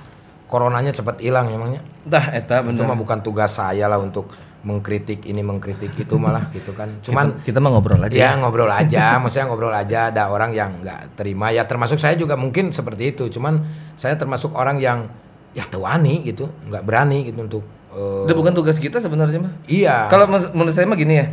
coronanya 0.49 0.95
cepat 0.95 1.21
hilang 1.21 1.51
emangnya. 1.51 1.85
Dah, 2.07 2.33
eta 2.33 2.62
Itu 2.62 2.73
bener. 2.73 2.88
mah 2.88 2.97
bukan 2.97 3.19
tugas 3.21 3.53
saya 3.53 3.85
lah 3.85 4.01
untuk 4.01 4.31
mengkritik 4.66 5.22
ini 5.22 5.46
mengkritik 5.46 5.94
itu 5.94 6.18
malah 6.18 6.50
gitu 6.57 6.74
kan. 6.74 6.98
Cuman 7.07 7.38
kita, 7.40 7.55
kita 7.55 7.59
mah 7.62 7.70
ngobrol 7.79 8.02
aja. 8.02 8.14
ya 8.18 8.31
ngobrol 8.35 8.66
aja, 8.66 9.22
maksudnya 9.22 9.46
ngobrol 9.46 9.70
aja 9.70 10.11
ada 10.11 10.26
orang 10.26 10.50
yang 10.50 10.83
nggak 10.83 11.14
terima 11.14 11.55
ya 11.55 11.62
termasuk 11.70 12.02
saya 12.02 12.18
juga 12.18 12.35
mungkin 12.35 12.74
seperti 12.74 13.14
itu. 13.14 13.31
Cuman 13.31 13.62
saya 13.94 14.18
termasuk 14.18 14.50
orang 14.59 14.83
yang 14.83 15.07
ya 15.55 15.62
tewani 15.70 16.26
gitu, 16.26 16.50
nggak 16.66 16.83
berani 16.83 17.31
gitu 17.31 17.38
untuk 17.46 17.62
eh, 17.94 18.26
Udah 18.26 18.35
bukan 18.35 18.52
tugas 18.52 18.83
kita 18.83 18.98
sebenarnya 18.98 19.38
mah. 19.38 19.55
iya. 19.70 20.11
Kalau 20.11 20.26
men- 20.26 20.50
menurut 20.50 20.74
saya 20.74 20.90
mah 20.90 20.98
gini 20.98 21.14
ya. 21.14 21.26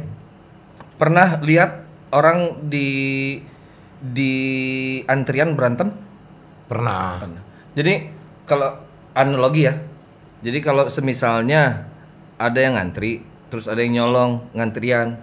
Pernah 1.02 1.42
lihat 1.42 1.84
orang 2.14 2.70
di 2.70 2.88
di 4.00 4.34
antrian 5.10 5.58
berantem? 5.58 5.90
pernah. 6.64 7.22
Jadi 7.78 8.10
kalau 8.50 8.82
analogi 9.14 9.68
ya. 9.70 9.78
Jadi 10.42 10.60
kalau 10.60 10.90
semisalnya 10.90 11.86
ada 12.44 12.60
yang 12.60 12.76
ngantri, 12.76 13.24
terus 13.48 13.66
ada 13.66 13.80
yang 13.80 14.04
nyolong 14.04 14.52
ngantrian, 14.52 15.16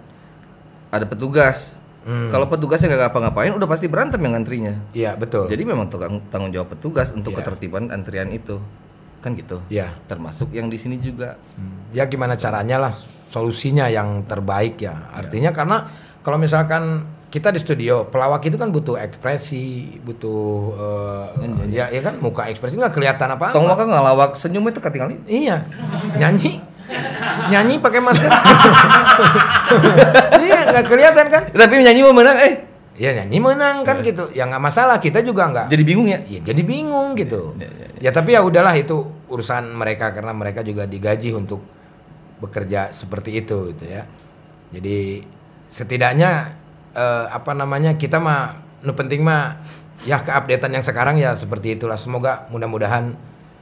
ada 0.89 1.05
petugas. 1.05 1.77
Hmm. 2.01 2.33
Kalau 2.33 2.49
petugasnya 2.49 2.89
nggak 2.89 3.13
ngapa-ngapain, 3.13 3.53
udah 3.53 3.67
pasti 3.69 3.85
berantem 3.85 4.17
yang 4.19 4.33
ngantrinya. 4.33 4.73
Iya 4.91 5.13
betul. 5.13 5.45
Jadi 5.45 5.61
memang 5.61 5.85
tukang- 5.85 6.25
tanggung 6.33 6.49
jawab 6.49 6.73
petugas 6.73 7.13
untuk 7.13 7.37
Iya. 7.37 7.45
ketertiban 7.45 7.93
antrian 7.93 8.33
itu, 8.33 8.57
kan 9.21 9.37
gitu. 9.37 9.61
Iya. 9.69 9.93
Termasuk 10.09 10.49
yang 10.49 10.65
di 10.65 10.81
sini 10.81 10.97
juga. 10.97 11.37
Hmm. 11.53 11.93
Ya 11.93 12.09
gimana 12.09 12.33
caranya 12.33 12.81
lah 12.81 12.93
solusinya 13.29 13.85
yang 13.85 14.25
terbaik 14.25 14.81
ya. 14.81 15.13
Artinya 15.13 15.53
karena 15.53 15.85
kalau 16.25 16.41
misalkan 16.41 17.05
kita 17.31 17.47
di 17.47 17.63
studio 17.63 18.09
pelawak 18.09 18.43
itu 18.43 18.59
kan 18.59 18.73
butuh 18.73 18.99
ekspresi, 18.99 19.95
butuh 20.03 20.73
eh, 21.39 21.71
ya 21.71 21.87
ya 21.87 22.01
kan 22.03 22.19
muka 22.19 22.49
ekspresi 22.49 22.75
nggak 22.75 22.97
kelihatan 22.97 23.29
apa. 23.31 23.53
Tong 23.55 23.69
maka 23.69 23.85
ngalawak 23.87 24.35
senyum 24.35 24.67
itu 24.67 24.81
ketinggalan. 24.81 25.21
Iya, 25.29 25.63
nyanyi, 26.17 26.60
nyanyi 27.51 27.79
pakai 27.79 28.01
masker. 28.03 28.31
iya 30.45 30.59
nggak 30.69 30.85
kelihatan 30.87 31.25
kan? 31.27 31.43
Tapi 31.51 31.73
nyanyi 31.81 32.01
mau 32.05 32.15
menang, 32.15 32.37
eh 32.39 32.53
Iya 33.01 33.23
nyanyi 33.23 33.39
menang 33.39 33.87
kan 33.87 34.03
gitu. 34.03 34.29
Ya 34.35 34.45
nggak 34.45 34.61
masalah 34.61 34.99
kita 34.99 35.23
juga 35.23 35.47
nggak. 35.47 35.71
jadi 35.71 35.83
bingung 35.87 36.05
ya. 36.05 36.19
Ya 36.27 36.39
jadi 36.43 36.61
bingung 36.61 37.15
gitu. 37.15 37.55
Ya, 37.55 37.71
ya, 37.71 37.87
Ya 37.97 38.11
tapi 38.11 38.35
ya 38.35 38.43
udahlah 38.43 38.75
itu 38.75 39.07
urusan 39.31 39.73
mereka 39.73 40.11
karena 40.11 40.35
mereka 40.35 40.59
juga 40.61 40.83
digaji 40.83 41.31
untuk 41.31 41.63
bekerja 42.43 42.91
seperti 42.91 43.41
itu 43.41 43.73
gitu 43.73 43.85
ya. 43.87 44.05
Jadi 44.75 45.23
setidaknya 45.71 46.51
eh, 46.93 47.25
apa 47.31 47.55
namanya 47.55 47.95
kita 47.95 48.19
mah 48.19 48.59
nu 48.83 48.91
penting 48.91 49.23
mah 49.23 49.55
ya 50.03 50.19
keupdatean 50.21 50.75
yang 50.75 50.85
sekarang 50.85 51.15
ya 51.15 51.31
seperti 51.33 51.79
itulah. 51.79 51.95
Semoga 51.95 52.45
mudah-mudahan 52.51 53.15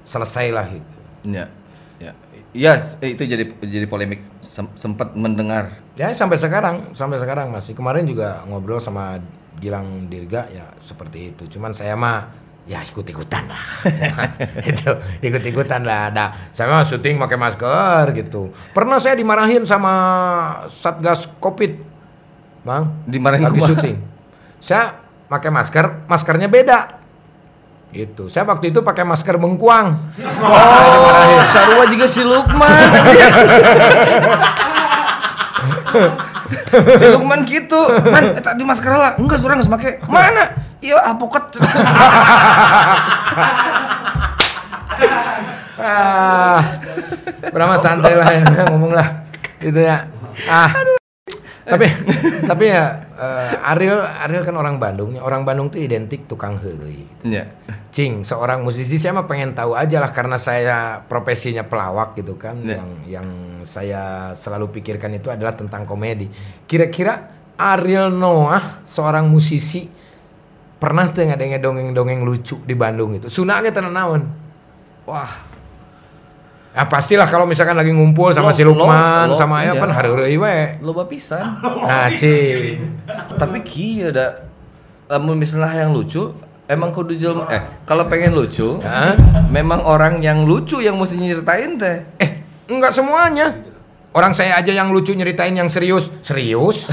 selesai 0.09 0.49
lah 0.49 0.65
gitu. 0.67 0.89
Ya, 1.29 1.45
ya, 2.55 2.75
yes, 2.77 2.97
eh, 2.99 3.13
itu 3.13 3.23
jadi 3.25 3.45
jadi 3.61 3.85
polemik 3.85 4.21
Sem- 4.41 4.73
sempat 4.73 5.13
mendengar. 5.13 5.81
Ya 5.99 6.09
sampai 6.15 6.39
sekarang, 6.39 6.95
sampai 6.97 7.21
sekarang 7.21 7.53
masih. 7.53 7.77
Kemarin 7.77 8.07
juga 8.09 8.41
ngobrol 8.47 8.81
sama 8.81 9.19
Gilang 9.59 10.07
Dirga 10.07 10.47
ya 10.49 10.65
seperti 10.79 11.35
itu. 11.35 11.45
Cuman 11.57 11.75
saya 11.75 11.93
mah 11.93 12.31
ya 12.69 12.85
ikut-ikutan 12.85 13.49
lah. 13.49 13.63
Itu 14.69 14.93
ikut-ikutan 15.25 15.81
lah. 15.81 16.13
Nah, 16.13 16.29
saya 16.53 16.69
mah 16.69 16.85
syuting 16.85 17.17
pakai 17.17 17.37
masker 17.37 18.05
gitu. 18.13 18.53
Pernah 18.77 19.01
saya 19.01 19.17
dimarahin 19.17 19.65
sama 19.65 19.93
Satgas 20.69 21.25
Covid. 21.41 21.81
Bang, 22.61 23.03
Dimarahin 23.09 23.41
lagi 23.41 23.59
syuting. 23.63 23.97
Saya 24.61 24.93
pakai 25.31 25.49
masker, 25.49 26.05
maskernya 26.05 26.45
beda. 26.45 26.98
Gitu. 27.89 28.29
Saya 28.29 28.45
waktu 28.45 28.69
itu 28.69 28.85
pakai 28.85 29.01
masker 29.01 29.35
bengkuang. 29.41 29.97
Oh, 30.45 31.41
sarua 31.49 31.89
juga 31.89 32.05
si 32.05 32.21
Lukman. 32.21 32.89
si 37.01 37.05
Lukman 37.09 37.41
gitu. 37.49 37.81
Man, 38.13 38.37
eta 38.37 38.53
di 38.53 38.61
masker 38.61 38.93
lah. 38.93 39.17
Enggak, 39.17 39.41
surang 39.41 39.57
geus 39.57 39.69
make. 39.69 39.97
Mana? 40.05 40.53
Iya, 40.79 41.01
apokat. 41.01 41.57
ah, 45.79 46.59
berapa 47.51 47.75
santai 47.79 48.13
lah 48.19 48.27
ngomong 48.69 48.91
lah 48.93 49.23
gitu 49.59 49.79
ya 49.79 50.07
ah 50.47 50.71
tapi 51.69 51.85
tapi 52.49 52.65
ya 52.65 52.83
eh, 53.13 53.69
Ariel 53.71 54.01
Ariel 54.01 54.43
kan 54.43 54.57
orang 54.57 54.81
Bandung 54.81 55.21
orang 55.21 55.45
Bandung 55.45 55.69
tuh 55.69 55.77
identik 55.77 56.25
tukang 56.25 56.57
heureuy 56.57 57.09
Ya. 57.27 57.51
Cing, 57.91 58.23
seorang 58.23 58.63
musisi 58.63 58.95
saya 58.95 59.17
mah 59.17 59.27
pengen 59.27 59.51
tahu 59.51 59.75
aja 59.75 59.99
lah 59.99 60.15
karena 60.15 60.39
saya 60.39 61.03
profesinya 61.03 61.67
pelawak 61.67 62.15
gitu 62.15 62.39
kan. 62.39 62.61
Ya. 62.63 62.79
Yang 62.79 62.89
yang 63.09 63.27
saya 63.67 64.03
selalu 64.39 64.71
pikirkan 64.79 65.19
itu 65.19 65.27
adalah 65.27 65.57
tentang 65.57 65.83
komedi. 65.83 66.31
Kira-kira 66.63 67.27
Ariel 67.59 68.13
Noah 68.13 68.85
seorang 68.87 69.27
musisi 69.27 69.89
pernah 70.79 71.11
tuh 71.11 71.27
ngadenge 71.27 71.59
dongeng-dongeng 71.59 72.23
lucu 72.23 72.61
di 72.63 72.77
Bandung 72.77 73.19
itu. 73.19 73.27
Sunake 73.27 73.75
tenan 73.75 73.91
naon? 73.91 74.23
Wah, 75.03 75.48
Ya 76.69 76.85
pastilah 76.85 77.25
kalau 77.25 77.43
misalkan 77.43 77.73
lagi 77.73 77.89
ngumpul 77.89 78.29
sama 78.29 78.53
Lo- 78.53 78.55
si 78.55 78.61
Lukman 78.61 79.25
lo- 79.25 79.33
lo- 79.33 79.37
sama 79.37 79.65
ya 79.65 79.73
kan 79.73 79.89
hareureuy 79.89 80.37
we. 80.37 80.57
loba 80.79 81.03
pisan. 81.03 81.41
Nah, 81.89 82.07
Cing. 82.09 83.01
Tapi 83.35 83.57
kieu 83.61 84.09
da 84.09 84.45
lamun 85.05 85.33
misalnya 85.35 85.73
yang 85.79 85.91
lucu 85.91 86.29
emang 86.65 86.93
kudu 86.93 87.17
jelma 87.17 87.49
eh 87.49 87.57
kalau 87.81 88.05
pengen 88.05 88.29
lucu 88.31 88.77
Hah? 88.79 89.17
memang 89.49 89.81
orang 89.81 90.21
yang 90.21 90.45
lucu 90.45 90.77
yang 90.77 90.93
mesti 90.93 91.17
nyeritain 91.17 91.73
teh 91.75 92.05
Eh, 92.17 92.29
enggak 92.67 92.93
semuanya. 92.93 93.49
Orang 94.09 94.33
saya 94.33 94.53
aja 94.55 94.69
yang 94.69 94.89
lucu 94.89 95.13
nyeritain 95.13 95.53
yang 95.53 95.65
serius. 95.67 96.09
Serius? 96.21 96.85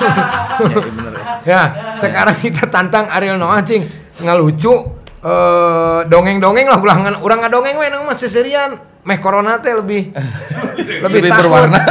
ya, 0.00 0.12
iya 0.60 0.78
bener 0.82 1.12
ya 1.12 1.24
Ya, 1.40 1.62
sekarang 1.96 2.36
kita 2.36 2.68
tantang 2.68 3.08
Ariel 3.08 3.36
Noah 3.36 3.60
cing 3.60 3.84
ngelucu 4.18 4.99
eh 5.20 6.00
dongeng-dongeng 6.08 6.66
lah 6.68 6.80
ulangan 6.80 7.20
urang 7.20 7.44
ngadongeng 7.44 7.76
we 7.76 7.86
nang 7.92 8.08
mah 8.08 8.16
seserian. 8.16 8.80
Meh 9.04 9.16
corona 9.20 9.60
teh 9.60 9.72
lebih 9.72 10.12
lebih, 11.04 11.28
lebih 11.28 11.30
berwarna. 11.32 11.80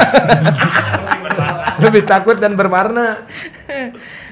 Lebih 1.80 2.04
takut 2.04 2.36
dan 2.36 2.60
berwarna. 2.60 3.24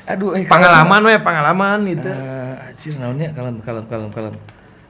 Aduh 0.04 0.36
eh 0.36 0.44
pengalaman 0.44 1.00
we 1.08 1.16
pengalaman 1.20 1.80
gitu. 1.88 2.12
Eh, 2.12 2.68
anjir 2.68 2.94
naonnya? 3.00 3.32
Kalem 3.32 3.64
kalem 3.64 3.88
kalem 3.88 4.12
kalem. 4.12 4.36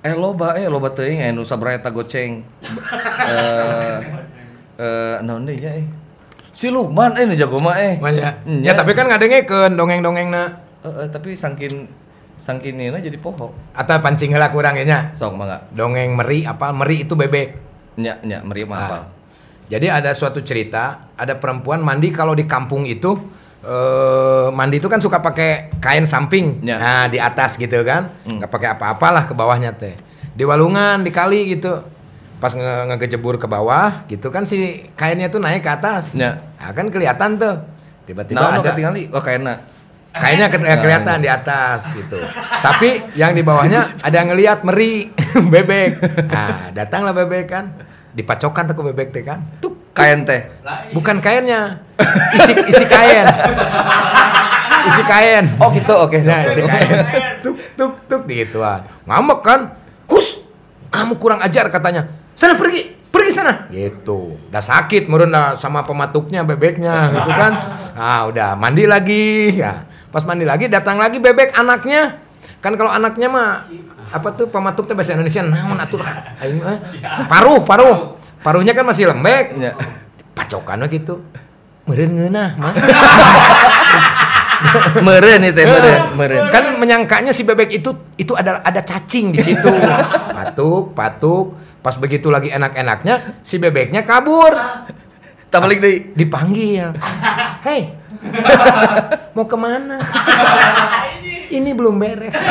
Eh 0.01 0.13
loba 0.17 0.57
eh 0.57 0.65
loba 0.65 0.89
teuing 0.89 1.21
eh 1.21 1.29
nu 1.29 1.45
sabaraha 1.45 1.77
eta 1.77 1.93
goceng. 1.93 2.41
Eh 3.29 3.97
eh 4.81 5.15
naon 5.21 5.45
deui 5.45 5.61
eh? 5.61 5.85
Si 6.49 6.73
Lukman 6.73 7.13
eh 7.17 7.29
jago 7.37 7.61
mah 7.61 7.77
eh. 7.77 8.01
Manya. 8.01 8.41
Nya. 8.45 8.73
ya 8.73 8.77
tapi 8.77 8.97
kan 8.97 9.05
ngadengekeun 9.05 9.77
dongeng-dongengna. 9.77 10.43
Eh, 10.81 11.05
eh, 11.05 11.07
tapi 11.13 11.37
sangkin 11.37 11.89
sangkin 12.37 12.77
ini 12.77 12.93
jadi 12.93 13.17
poho 13.17 13.53
atau 13.73 13.95
pancing 13.99 14.31
heula 14.31 14.53
kurang 14.53 14.77
nya 14.77 15.09
sok 15.11 15.33
mangga 15.35 15.67
dongeng 15.73 16.13
meri 16.13 16.45
apa 16.45 16.69
meri 16.71 17.03
itu 17.03 17.17
bebek 17.17 17.67
nya 17.97 18.21
nya 18.21 18.45
meriam 18.45 18.71
Nah, 18.71 18.87
apa 18.87 18.99
Jadi 19.67 19.91
ada 19.91 20.15
suatu 20.15 20.39
cerita, 20.47 21.11
ada 21.19 21.35
perempuan 21.35 21.83
mandi 21.83 22.07
kalau 22.15 22.31
di 22.31 22.47
kampung 22.47 22.87
itu 22.87 23.19
eh 23.67 24.47
mandi 24.55 24.79
itu 24.79 24.87
kan 24.87 25.03
suka 25.03 25.19
pakai 25.19 25.75
kain 25.83 26.07
samping. 26.07 26.63
Ya. 26.63 26.79
Nah, 26.79 27.05
di 27.11 27.19
atas 27.19 27.59
gitu 27.59 27.83
kan. 27.83 28.07
nggak 28.23 28.47
pakai 28.47 28.79
apa-apalah 28.79 29.27
ke 29.27 29.35
bawahnya 29.35 29.75
teh. 29.75 29.99
Di 30.31 30.47
walungan, 30.47 31.03
di 31.03 31.11
kali 31.11 31.51
gitu. 31.51 31.83
Pas 32.39 32.55
nge 32.55 32.95
ngegejebur 32.95 33.43
ke 33.43 33.47
bawah 33.51 34.07
gitu 34.07 34.31
kan 34.31 34.47
si 34.47 34.87
kainnya 34.95 35.27
tuh 35.27 35.43
naik 35.43 35.67
ke 35.67 35.71
atas. 35.75 36.15
Ya. 36.15 36.39
Nah, 36.63 36.71
kan 36.71 36.87
kelihatan 36.87 37.35
tuh. 37.35 37.59
Tiba-tiba 38.07 38.39
nah 38.39 38.63
ada 38.63 38.71
oh 39.11 39.19
kayaknya 39.19 39.59
kayaknya 40.17 40.47
ke- 40.51 40.59
Nah, 40.59 40.77
kelihatan 40.77 41.17
di 41.17 41.29
atas 41.29 41.87
gitu. 41.91 42.19
Tapi 42.57 43.13
yang 43.13 43.31
di 43.31 43.41
bawahnya 43.41 43.87
ada 43.97 44.15
yang 44.15 44.29
ngelihat 44.29 44.61
meri 44.61 45.13
bebek. 45.53 46.01
Nah, 46.25 46.69
datanglah 46.71 47.13
bebek 47.13 47.45
kan. 47.45 47.65
Dipacokan 48.11 48.65
tuh 48.65 48.75
ke 48.75 48.83
bebek 48.87 49.07
teh 49.11 49.21
kan. 49.21 49.39
Tuh 49.57 49.77
kain 49.93 50.21
teh 50.23 50.45
Bukan 50.89 51.17
kainnya, 51.17 51.81
isi 52.31 52.53
isi 52.67 52.85
kain, 52.85 53.25
isi 54.87 55.03
kain. 55.03 55.45
oh 55.57 55.69
gitu 55.69 55.93
oke 55.95 56.17
Ya, 56.17 56.41
oke. 56.41 56.49
isi 56.49 56.61
kain. 56.63 56.97
Tuk 57.41 57.57
tuk 57.73 57.93
tuk 58.05 58.21
gitu 58.25 58.61
ah. 58.61 58.81
Ngambek 59.05 59.39
kan? 59.41 59.59
Hus, 60.05 60.41
kamu 60.87 61.17
kurang 61.17 61.41
ajar 61.41 61.67
katanya. 61.67 62.07
Sana 62.33 62.53
pergi, 62.53 62.93
pergi 63.07 63.31
sana. 63.31 63.65
Gitu. 63.67 64.37
Udah 64.49 64.63
sakit 64.63 65.05
dah 65.09 65.53
sama 65.53 65.81
pematuknya 65.81 66.41
bebeknya 66.41 67.09
gitu 67.11 67.31
kan. 67.31 67.53
Ah 67.93 68.25
udah 68.25 68.53
mandi 68.53 68.85
lagi. 68.85 69.57
Ya. 69.57 69.86
Pas 70.13 70.23
mandi 70.23 70.47
lagi 70.47 70.71
datang 70.71 70.97
lagi 70.97 71.19
bebek 71.19 71.53
anaknya. 71.53 72.23
Kan 72.63 72.73
kalau 72.75 72.89
anaknya 72.89 73.27
mah 73.29 73.67
apa 74.09 74.33
tuh 74.33 74.47
pematuknya 74.47 74.97
bahasa 74.97 75.13
Indonesia 75.13 75.43
naon 75.43 75.77
atuh 75.77 75.99
lah. 75.99 76.39
Aing 76.41 76.63
mah. 76.63 76.79
Paruh, 77.29 77.61
paruh. 77.61 78.17
Paruhnya 78.41 78.71
kan 78.71 78.85
masih 78.85 79.09
lembek 79.09 79.57
Ya. 79.57 79.73
pacokan 80.37 80.85
gitu 80.87 81.25
meren 81.89 82.13
ngeunah 82.13 82.49
mah 82.61 82.73
meren 85.07 85.41
itu 85.49 85.65
meren 85.65 86.01
meren 86.13 86.43
kan 86.53 86.77
menyangkanya 86.77 87.33
si 87.33 87.41
bebek 87.41 87.73
itu 87.73 87.89
itu 88.21 88.37
ada 88.37 88.61
ada 88.61 88.85
cacing 88.85 89.33
di 89.33 89.41
situ 89.41 89.71
patuk 90.29 90.93
patuk 90.93 91.57
pas 91.81 91.97
begitu 91.97 92.29
lagi 92.29 92.53
enak-enaknya 92.53 93.41
si 93.41 93.57
bebeknya 93.57 94.05
kabur 94.05 94.53
tak 95.49 95.57
balik 95.57 95.81
deui 95.81 96.13
dipanggil 96.13 96.93
hei 97.65 97.96
mau 99.35 99.45
ke 99.45 99.57
mana? 99.57 99.97
Ini 101.57 101.71
belum 101.71 101.95
beres. 101.95 102.35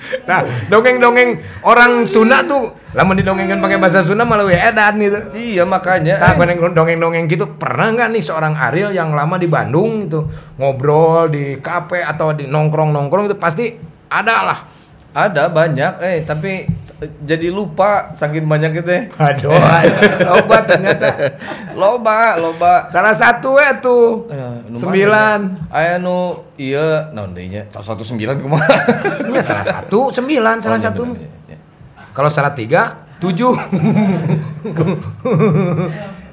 Nah 0.00 0.40
dongeng-dongeng 0.72 1.60
orang 1.60 2.08
Sunda 2.08 2.40
tuh 2.40 2.72
lamun 2.96 3.20
didongengkan 3.20 3.60
pakai 3.60 3.76
bahasa 3.76 4.00
Sunda 4.00 4.24
malah 4.24 4.48
we 4.48 4.56
edan 4.56 4.96
gitu. 4.96 5.20
Iya 5.36 5.68
makanya. 5.68 6.16
Nah, 6.16 6.40
dongeng-dongeng 6.72 7.28
gitu 7.28 7.44
pernah 7.60 7.92
nggak 7.92 8.08
nih 8.08 8.24
seorang 8.24 8.56
Ariel 8.56 8.96
yang 8.96 9.12
lama 9.12 9.36
di 9.36 9.44
Bandung 9.44 10.08
itu 10.08 10.24
ngobrol 10.56 11.28
di 11.28 11.60
kafe 11.60 12.00
atau 12.00 12.32
di 12.32 12.48
nongkrong-nongkrong 12.48 13.28
itu 13.28 13.36
pasti 13.36 13.76
ada 14.08 14.36
lah 14.40 14.58
Ada 15.10 15.50
banyak, 15.50 15.92
eh 16.00 16.22
tapi 16.22 16.70
jadi 17.20 17.50
lupa 17.50 18.14
saking 18.14 18.46
banyak 18.46 18.78
itu. 18.78 18.86
ya. 18.86 19.02
Aduh, 19.10 19.50
loba 20.30 20.56
ternyata. 20.62 21.08
Loba, 21.74 22.38
loba. 22.38 22.86
Salah 22.86 23.10
satu 23.10 23.58
ya 23.58 23.74
tuh. 23.76 24.30
Eh, 24.30 24.70
nu 24.70 24.78
Sembilan. 24.78 25.38
mana? 25.66 25.74
Aya 25.74 25.98
nu 25.98 26.46
iya 26.54 27.10
naon 27.10 27.34
deui 27.34 27.50
nya? 27.50 27.66
Salah 27.68 27.90
satu 27.90 28.02
sembilan 28.02 28.38
kumaha? 28.38 28.70
Iya 29.34 29.42
salah 29.42 29.66
satu, 29.66 30.10
sembilan, 30.10 30.56
salah 30.58 30.74
Oh, 30.74 30.80
iya, 30.80 30.86
satu. 30.86 31.02
iya, 31.10 31.28
iya. 31.48 31.58
Kalau 32.10 32.30
salah 32.30 32.54
tiga, 32.54 32.82
tujuh. 33.18 33.50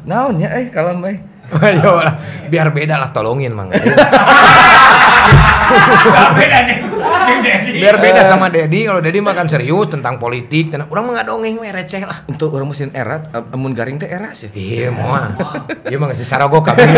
Naonnya 0.06 0.54
eh 0.54 0.70
kalem 0.70 1.02
eh. 1.08 1.18
Ayo 1.48 1.96
lah, 1.96 2.14
biar 2.46 2.70
beda 2.70 3.00
lah 3.00 3.10
tolongin 3.10 3.56
mang. 3.56 3.72
biar 3.72 3.90
beda 6.32 6.58
sama 8.24 8.48
Dedi. 8.48 8.80
Kalau 8.84 9.00
Dedi 9.00 9.20
makan 9.20 9.48
serius 9.48 9.88
tentang 9.88 10.18
politik, 10.18 10.72
tentang 10.72 10.88
orang 10.88 11.14
nggak 11.14 11.28
dongeng 11.28 11.56
we 11.58 11.70
receh 11.70 12.02
lah. 12.02 12.24
Untuk 12.26 12.52
orang 12.52 12.68
mesin 12.68 12.92
erat, 12.92 13.30
am- 13.32 13.50
amun 13.52 13.72
garing 13.72 13.98
teh 13.98 14.08
era 14.08 14.32
sih. 14.32 14.50
Iya 14.52 14.90
moal. 14.90 15.36
Iya 15.84 15.98
mah 15.98 16.08
ngasih 16.10 16.26
sarago 16.26 16.60
kabeh. 16.60 16.88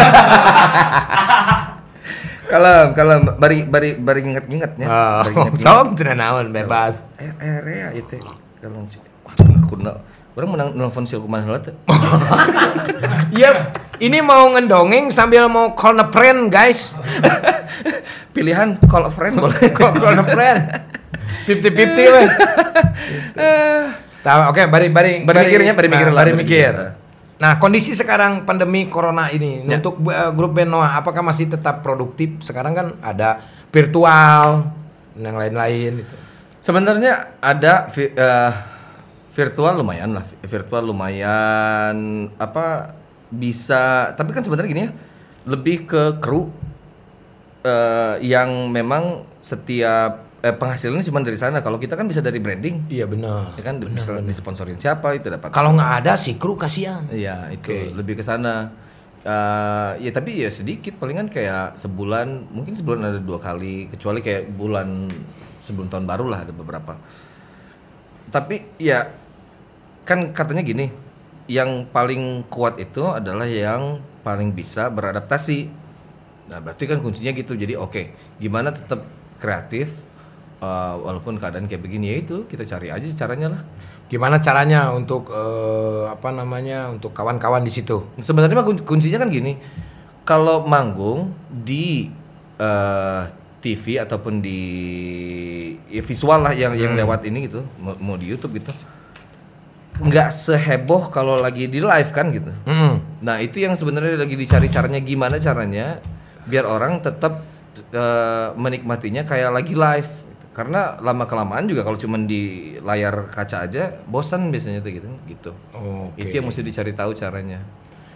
Kalem, 2.49 2.97
kalem, 2.97 3.21
bari 3.37 3.61
bari 3.61 3.93
bari 3.93 4.25
inget-ingetnya. 4.25 4.87
Oh, 4.89 5.21
Bari 5.21 5.33
inget-inget. 5.37 5.69
sok 5.69 5.87
tidak 5.93 6.15
naon 6.17 6.49
bebas. 6.49 7.05
Eh, 7.21 7.29
area 7.37 7.93
itu 7.93 8.17
kalem 8.57 8.89
sih. 8.89 8.97
Wah, 9.21 9.33
bener 9.37 9.63
kuna. 9.69 9.93
Orang 10.39 10.55
menang 10.55 10.71
nelfon 10.71 11.03
sil 11.03 11.19
kumaha 11.19 11.43
heula 11.43 11.59
teh. 11.59 11.75
Iya, 13.35 13.75
ini 14.07 14.23
mau 14.23 14.47
ngendongeng 14.55 15.11
sambil 15.11 15.51
mau 15.51 15.75
call 15.75 15.99
a 15.99 16.07
friend 16.07 16.47
guys. 16.47 16.95
Pilihan 18.35 18.79
call 18.87 19.03
a 19.03 19.11
friend 19.11 19.35
boleh. 19.35 19.59
Kok 19.75 19.99
call 19.99 20.15
a 20.15 20.23
friend? 20.23 20.59
Fifty 21.43 21.67
fifty 21.75 22.03
weh. 22.07 22.27
Tahu, 24.23 24.39
oke, 24.55 24.63
bari 24.71 24.87
bari 24.87 25.27
Bari 25.27 25.37
mikirnya, 25.43 25.75
bari 25.75 25.91
mikir 25.91 26.07
nah, 26.07 26.15
lah, 26.15 26.23
bari 26.23 26.33
mikir. 26.39 26.71
mikir. 26.71 26.73
Nah, 27.39 27.51
kondisi 27.59 27.91
sekarang 27.91 28.47
pandemi 28.47 28.87
corona 28.87 29.27
ini 29.31 29.67
Ya. 29.67 29.79
untuk 29.83 29.99
uh, 30.07 30.31
grup 30.31 30.55
band 30.55 30.71
Noah 30.71 31.03
apakah 31.03 31.19
masih 31.19 31.51
tetap 31.51 31.83
produktif? 31.83 32.39
Sekarang 32.39 32.71
kan 32.71 32.87
ada 33.03 33.43
virtual 33.75 34.71
dan 35.15 35.23
yang 35.23 35.35
lain-lain 35.35 35.99
gitu. 35.99 36.15
Sebenarnya 36.63 37.35
ada 37.43 37.87
eh, 37.95 38.51
virtual 39.39 39.79
lumayan 39.79 40.11
lah, 40.11 40.27
virtual 40.43 40.83
lumayan 40.91 41.95
apa 42.35 42.91
bisa, 43.31 44.11
tapi 44.19 44.35
kan 44.35 44.43
sebenarnya 44.43 44.67
gini 44.67 44.83
ya, 44.83 44.91
lebih 45.47 45.87
ke 45.87 46.19
kru 46.19 46.51
eh, 47.63 48.19
yang 48.19 48.67
memang 48.67 49.23
setiap 49.39 50.27
eh, 50.43 50.51
penghasilannya 50.51 51.07
cuma 51.07 51.23
dari 51.23 51.39
sana. 51.39 51.63
Kalau 51.63 51.79
kita 51.79 51.95
kan 51.95 52.03
bisa 52.03 52.19
dari 52.19 52.43
branding, 52.43 52.91
Iya 52.91 53.07
benar. 53.07 53.55
ya 53.55 53.63
kan 53.63 53.79
bisa 53.79 54.19
disponsorin 54.19 54.75
siapa 54.75 55.15
itu 55.15 55.31
dapat. 55.31 55.55
Kalau 55.55 55.71
nggak 55.71 55.91
ada 56.03 56.19
si 56.19 56.35
kru 56.35 56.59
kasihan. 56.59 57.07
Iya 57.07 57.47
itu 57.55 57.71
Oke. 57.71 57.95
lebih 57.95 58.19
ke 58.19 58.23
sana. 58.27 58.75
Eh, 59.19 59.91
ya 60.03 60.11
tapi 60.11 60.43
ya 60.43 60.51
sedikit 60.51 60.99
palingan 60.99 61.31
kayak 61.31 61.79
sebulan 61.79 62.51
mungkin 62.51 62.75
sebulan 62.75 62.99
ada 63.03 63.19
dua 63.19 63.39
kali 63.39 63.87
kecuali 63.87 64.19
kayak 64.19 64.51
bulan 64.51 65.07
sebelum 65.63 65.87
tahun 65.87 66.03
baru 66.07 66.25
lah 66.27 66.43
ada 66.43 66.51
beberapa. 66.55 66.95
Tapi 68.29 68.79
ya 68.79 69.05
kan 70.09 70.33
katanya 70.33 70.65
gini, 70.65 70.89
yang 71.45 71.85
paling 71.93 72.49
kuat 72.49 72.81
itu 72.81 73.05
adalah 73.05 73.45
yang 73.45 74.01
paling 74.25 74.49
bisa 74.57 74.89
beradaptasi. 74.89 75.69
Nah 76.49 76.57
berarti 76.57 76.89
kan 76.89 76.97
kuncinya 76.97 77.29
gitu. 77.37 77.53
Jadi 77.53 77.77
oke, 77.77 78.01
gimana 78.41 78.73
tetap 78.73 79.05
kreatif 79.37 79.93
eh, 80.65 80.95
walaupun 80.97 81.37
keadaan 81.37 81.69
kayak 81.69 81.85
begini 81.85 82.05
ya 82.09 82.17
itu 82.25 82.49
kita 82.49 82.65
cari 82.65 82.89
aja 82.89 83.05
caranya 83.13 83.47
lah. 83.53 83.61
Gimana 84.09 84.41
caranya 84.41 84.89
untuk 84.89 85.29
eh, 85.29 86.09
apa 86.09 86.33
namanya 86.33 86.89
untuk 86.89 87.13
kawan-kawan 87.13 87.61
di 87.61 87.69
situ? 87.69 88.01
Sebenarnya 88.17 88.57
mah 88.57 88.65
kun- 88.65 88.81
kuncinya 88.81 89.21
kan 89.21 89.29
gini, 89.29 89.61
kalau 90.25 90.65
manggung 90.65 91.29
di 91.53 92.09
eh, 92.57 93.23
TV 93.59 93.99
ataupun 93.99 94.39
di 94.39 94.61
ya 95.91 95.99
visual 95.99 96.39
lah 96.47 96.55
yang 96.55 96.73
yang 96.79 96.95
lewat 96.95 97.27
ini 97.27 97.51
gitu, 97.51 97.59
mau, 97.75 97.93
mau 97.99 98.15
di 98.15 98.31
YouTube 98.31 98.55
gitu, 98.55 98.71
nggak 99.99 100.29
seheboh 100.31 101.11
kalau 101.11 101.35
lagi 101.35 101.67
di 101.67 101.83
live 101.83 102.11
kan 102.13 102.31
gitu. 102.31 102.51
Hmm. 102.63 103.03
Nah 103.19 103.41
itu 103.43 103.59
yang 103.59 103.75
sebenarnya 103.75 104.15
lagi 104.15 104.37
dicari 104.39 104.71
caranya 104.71 105.01
gimana 105.03 105.35
caranya 105.41 105.99
biar 106.47 106.63
orang 106.69 107.03
tetap 107.03 107.43
eh, 107.91 108.47
menikmatinya 108.55 109.27
kayak 109.27 109.51
lagi 109.51 109.75
live. 109.75 110.11
Karena 110.49 110.99
lama 110.99 111.23
kelamaan 111.23 111.71
juga 111.71 111.87
kalau 111.87 111.95
cuman 111.95 112.27
di 112.27 112.75
layar 112.83 113.31
kaca 113.31 113.63
aja 113.63 113.95
bosan 114.03 114.51
biasanya 114.51 114.83
tuh 114.83 114.91
gitu 114.91 115.07
gitu. 115.27 115.51
Oke. 115.71 116.19
Itu 116.19 116.43
yang 116.43 116.51
mesti 116.51 116.61
dicari 116.63 116.91
tahu 116.91 117.15
caranya. 117.15 117.63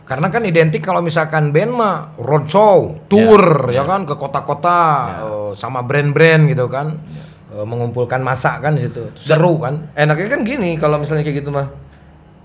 Karena 0.04 0.28
kan 0.28 0.44
identik 0.44 0.84
kalau 0.84 1.00
misalkan 1.00 1.56
band 1.56 1.72
mah 1.72 2.12
roadshow, 2.20 3.08
tour 3.08 3.72
ya, 3.72 3.88
kan 3.88 4.04
ke 4.04 4.20
kota-kota 4.20 4.80
eh, 5.24 5.52
sama 5.56 5.80
brand-brand 5.88 6.52
gitu 6.52 6.68
kan. 6.68 7.00
Eh, 7.00 7.33
mengumpulkan 7.62 8.26
masa 8.26 8.58
kan 8.58 8.74
di 8.74 8.90
situ. 8.90 9.14
Seru 9.14 9.62
kan? 9.62 9.94
Enaknya 9.94 10.28
kan 10.34 10.42
gini 10.42 10.74
kalau 10.82 10.98
misalnya 10.98 11.22
kayak 11.22 11.46
gitu 11.46 11.54
mah. 11.54 11.70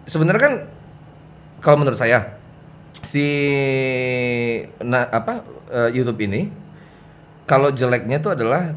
Sebenarnya 0.04 0.42
kan 0.44 0.54
kalau 1.64 1.80
menurut 1.80 1.96
saya 1.96 2.38
si 2.92 3.26
nah 4.84 5.08
apa 5.08 5.40
eh, 5.72 5.90
YouTube 5.96 6.20
ini 6.28 6.52
kalau 7.48 7.72
jeleknya 7.72 8.20
tuh 8.20 8.36
adalah 8.36 8.76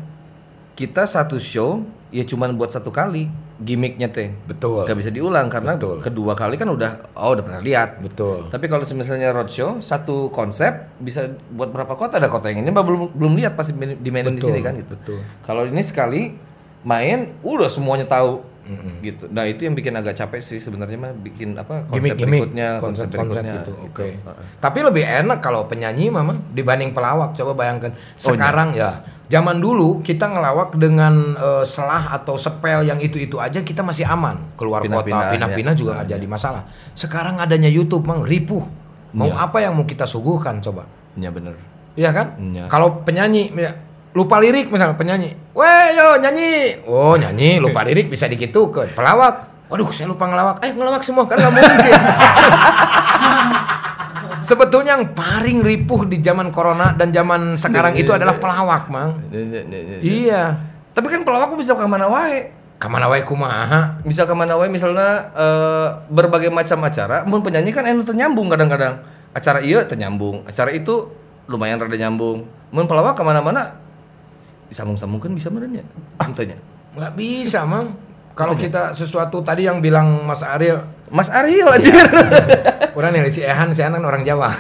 kita 0.79 1.03
satu 1.03 1.35
show 1.41 1.83
ya 2.13 2.23
cuman 2.23 2.55
buat 2.55 2.71
satu 2.71 2.89
kali 2.93 3.27
gimmicknya 3.61 4.09
teh. 4.09 4.33
Betul. 4.49 4.89
Gak 4.89 4.97
bisa 4.97 5.13
diulang 5.13 5.47
karena 5.47 5.77
Betul. 5.77 6.01
kedua 6.01 6.33
kali 6.33 6.57
kan 6.57 6.67
udah 6.67 7.13
oh 7.13 7.37
udah 7.37 7.43
pernah 7.45 7.61
lihat. 7.61 8.01
Betul. 8.01 8.49
Tapi 8.49 8.65
kalau 8.65 8.81
misalnya 8.97 9.29
roadshow 9.29 9.79
satu 9.79 10.33
konsep 10.33 10.89
bisa 10.97 11.29
buat 11.53 11.69
berapa 11.69 11.93
kota 11.93 12.17
ada 12.17 12.27
kota 12.27 12.49
yang 12.49 12.65
ini 12.65 12.73
mbak 12.73 12.83
belum 12.83 13.01
belum 13.13 13.33
lihat 13.37 13.53
pasti 13.53 13.77
dimainin 13.77 14.33
di 14.33 14.41
Betul, 14.41 14.49
sini 14.49 14.59
kan 14.65 14.73
gitu. 14.81 14.97
betul. 14.97 15.19
Kalau 15.45 15.63
ini 15.69 15.81
sekali 15.85 16.33
main 16.81 17.37
udah 17.45 17.69
semuanya 17.69 18.09
tahu 18.09 18.51
gitu. 19.01 19.25
Nah 19.33 19.43
itu 19.49 19.67
yang 19.67 19.75
bikin 19.75 19.93
agak 19.97 20.15
capek 20.15 20.39
sih 20.39 20.59
sebenarnya 20.61 20.95
mah 20.95 21.11
bikin 21.17 21.57
apa 21.57 21.85
konsep 21.89 21.97
Gimik-gimik, 21.97 22.39
berikutnya 22.45 22.69
konsep, 22.79 23.07
berikutnya 23.09 23.53
gitu. 23.61 23.73
gitu. 23.73 23.73
Oke. 23.89 24.07
Tapi 24.61 24.79
lebih 24.85 25.03
enak 25.03 25.39
kalau 25.43 25.65
penyanyi 25.67 26.07
mama 26.13 26.37
dibanding 26.53 26.93
pelawak. 26.95 27.35
Coba 27.35 27.51
bayangkan. 27.57 27.91
Sekarang 28.15 28.71
ya, 28.77 29.01
zaman 29.31 29.57
dulu 29.57 30.03
kita 30.03 30.27
ngelawak 30.27 30.75
dengan 30.75 31.33
eh, 31.33 31.63
selah 31.63 32.11
atau 32.11 32.35
sepel 32.35 32.83
yang 32.83 32.99
itu-itu 32.99 33.39
aja 33.39 33.57
kita 33.59 33.79
masih 33.79 34.03
aman. 34.03 34.35
Keluar 34.53 34.83
Pindah-pindah, 34.83 35.23
kota, 35.23 35.33
pindah-pindah 35.33 35.73
ya. 35.73 35.79
juga 35.79 35.89
nggak 35.97 36.07
jadi 36.11 36.25
masalah. 36.27 36.61
Sekarang 36.91 37.39
adanya 37.39 37.65
YouTube 37.65 38.03
mang 38.03 38.21
ripuh. 38.21 38.61
Mau 39.11 39.27
Ya. 39.27 39.35
apa 39.39 39.59
yang 39.59 39.73
mau 39.73 39.83
kita 39.83 40.03
suguhkan 40.03 40.59
coba? 40.59 40.83
Ya 41.15 41.31
bener. 41.31 41.55
Iya 41.95 42.11
kan? 42.11 42.35
Iya. 42.37 42.67
Kalau 42.67 43.03
penyanyi 43.03 43.51
ya, 43.51 43.71
lupa 44.11 44.39
lirik 44.39 44.67
misalnya 44.67 44.95
penyanyi, 44.95 45.35
weh 45.51 45.85
yo 45.91 46.15
nyanyi, 46.15 46.79
oh 46.83 47.15
nyanyi 47.15 47.59
lupa 47.59 47.83
lirik 47.87 48.07
bisa 48.07 48.27
digitu 48.27 48.67
ke 48.67 48.91
pelawak. 48.91 49.47
Waduh 49.67 49.87
saya 49.91 50.07
lupa 50.07 50.27
ngelawak, 50.27 50.59
eh 50.63 50.71
ngelawak 50.71 50.99
semua 50.99 51.23
kan 51.23 51.35
nggak 51.35 51.49
mungkin. 51.49 51.79
Sebetulnya 54.51 54.99
yang 54.99 55.15
paling 55.15 55.63
ripuh 55.63 56.03
di 56.03 56.19
zaman 56.19 56.51
corona 56.51 56.91
dan 56.91 57.15
zaman 57.15 57.55
sekarang 57.55 57.95
itu 57.95 58.11
adalah 58.11 58.35
pelawak, 58.35 58.91
mang. 58.91 59.23
Iya. 60.03 60.59
Tapi 60.91 61.07
kan 61.07 61.23
pelawak 61.23 61.55
bisa 61.55 61.71
ke 61.71 61.87
mana 61.87 62.11
wae. 62.11 62.51
Kamana 62.75 63.07
wae 63.07 63.23
kumaha? 63.23 64.03
Bisa 64.03 64.27
ke 64.27 64.35
mana 64.35 64.59
wae 64.59 64.67
misalnya 64.67 65.31
eh, 65.31 65.87
berbagai 66.11 66.51
macam 66.51 66.83
acara. 66.83 67.23
Mun 67.23 67.39
penyanyi 67.39 67.71
kan 67.71 67.87
enu 67.87 68.03
teu 68.03 68.11
nyambung 68.11 68.51
kadang-kadang. 68.51 68.99
Acara 69.31 69.63
iya 69.63 69.87
teu 69.87 69.95
nyambung. 69.95 70.43
Acara 70.43 70.75
itu 70.75 71.07
lumayan 71.47 71.79
rada 71.79 71.95
nyambung. 71.95 72.43
Mun 72.75 72.85
pelawak 72.91 73.15
ke 73.15 73.23
mana-mana 73.23 73.79
disambung-sambungkan 74.67 75.31
bisa 75.31 75.47
merenya. 75.47 75.87
Ah, 76.19 76.27
tanya. 76.35 76.59
Nggak 76.99 77.13
bisa, 77.15 77.63
mang. 77.63 77.95
Kalau 78.41 78.57
kita 78.57 78.97
sesuatu 78.97 79.45
tadi 79.45 79.69
yang 79.69 79.77
bilang 79.77 80.25
Mas 80.25 80.41
Ariel, 80.41 80.81
Mas 81.13 81.29
Ariel 81.29 81.69
anjir. 81.69 81.93
Orang 82.97 83.13
nih 83.13 83.29
si 83.29 83.45
Ehan, 83.45 83.69
si 83.71 83.85
Ehan 83.85 83.93
kan 83.95 84.03
orang 84.03 84.25
Jawa. 84.25 84.49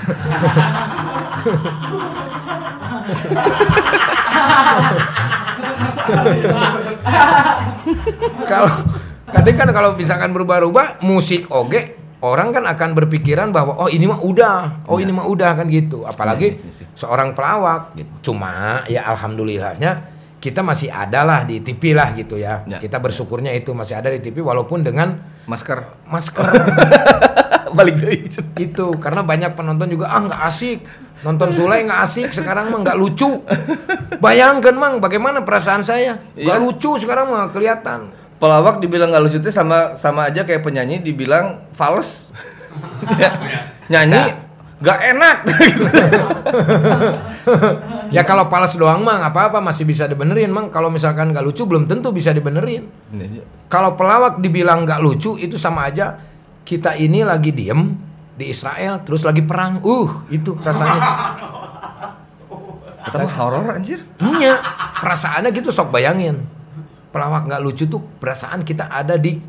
kalau 8.47 8.71
kadang 9.31 9.55
kan 9.57 9.69
kalau 9.73 9.89
misalkan 9.97 10.31
berubah-ubah 10.31 11.01
musik 11.03 11.49
oge 11.51 11.97
orang 12.21 12.53
kan 12.53 12.63
akan 12.69 12.89
berpikiran 12.93 13.49
bahwa 13.49 13.75
oh 13.81 13.89
ini 13.89 14.05
mah 14.05 14.21
udah, 14.21 14.85
oh 14.85 15.01
ini 15.01 15.09
mah 15.09 15.25
udah 15.25 15.57
kan 15.57 15.65
gitu. 15.67 16.05
Apalagi 16.05 16.53
Iya, 16.53 16.61
iya, 16.61 16.71
iya. 16.85 16.87
seorang 16.93 17.33
pelawak 17.33 17.97
gitu. 17.97 18.31
Cuma 18.31 18.85
ya 18.85 19.01
alhamdulillahnya 19.09 20.20
kita 20.41 20.65
masih 20.65 20.89
ada 20.89 21.21
lah 21.21 21.45
di 21.45 21.61
TV 21.61 21.93
lah 21.93 22.17
gitu 22.17 22.33
ya. 22.35 22.65
Ya. 22.65 22.81
Kita 22.81 22.97
bersyukurnya 22.97 23.53
itu 23.53 23.71
masih 23.71 23.93
ada 23.93 24.09
di 24.09 24.17
TV 24.17 24.41
walaupun 24.41 24.81
dengan 24.81 25.21
Masker. 25.45 25.85
masker. 26.09 26.41
Balik 27.77 28.03
deui 28.03 28.25
itu 28.57 28.85
karena 28.99 29.21
banyak 29.21 29.53
penonton 29.53 29.87
juga 29.87 30.09
ah 30.09 30.19
nggak 30.19 30.41
asik. 30.43 30.79
Nonton 31.21 31.53
Sule 31.53 31.85
nggak 31.85 32.01
asik 32.03 32.29
sekarang 32.33 32.67
mah 32.67 32.81
nggak 32.81 32.97
lucu. 32.97 33.45
Bayangkan 34.17 34.73
mang 34.73 34.97
bagaimana 34.97 35.45
perasaan 35.45 35.85
saya? 35.85 36.17
Nggak 36.33 36.57
Iya. 36.57 36.65
lucu 36.65 36.97
sekarang 36.97 37.29
mah 37.29 37.53
kelihatan. 37.53 38.09
Pelawak 38.41 38.81
dibilang 38.81 39.13
nggak 39.13 39.23
lucu 39.23 39.37
teh 39.37 39.53
sama 39.53 39.93
sama 39.93 40.27
aja 40.27 40.41
kayak 40.41 40.65
penyanyi 40.65 40.99
dibilang 40.99 41.69
fals. 41.71 42.33
Nyanyi 43.91 44.50
nggak 44.81 44.99
enak. 45.15 45.37
Ya 48.11 48.27
kalau 48.27 48.51
pales 48.51 48.75
doang 48.75 49.07
mah 49.07 49.23
nggak 49.23 49.31
apa-apa 49.31 49.63
masih 49.63 49.87
bisa 49.87 50.03
dibenerin 50.03 50.51
mang. 50.51 50.67
Kalau 50.67 50.91
misalkan 50.91 51.31
nggak 51.31 51.47
lucu 51.47 51.63
belum 51.63 51.87
tentu 51.87 52.11
bisa 52.11 52.35
dibenerin. 52.35 52.91
Kalau 53.71 53.95
pelawak 53.95 54.43
dibilang 54.43 54.83
nggak 54.83 54.99
lucu 54.99 55.39
itu 55.39 55.55
sama 55.55 55.87
aja. 55.87 56.19
Kita 56.61 56.99
ini 56.99 57.23
lagi 57.23 57.55
diem 57.55 57.87
di 58.35 58.51
Israel 58.51 58.99
terus 59.07 59.23
lagi 59.23 59.39
perang. 59.39 59.79
Uh 59.79 60.27
itu 60.27 60.51
rasanya. 60.59 60.99
Mah 63.15 63.33
horor 63.39 63.79
anjir. 63.79 64.03
Iya, 64.19 64.59
perasaannya 64.99 65.49
gitu 65.55 65.71
sok 65.71 65.95
bayangin. 65.95 66.43
Pelawak 67.15 67.47
nggak 67.47 67.63
lucu 67.63 67.87
tuh 67.87 68.03
perasaan 68.19 68.67
kita 68.67 68.91
ada 68.91 69.15
di 69.15 69.39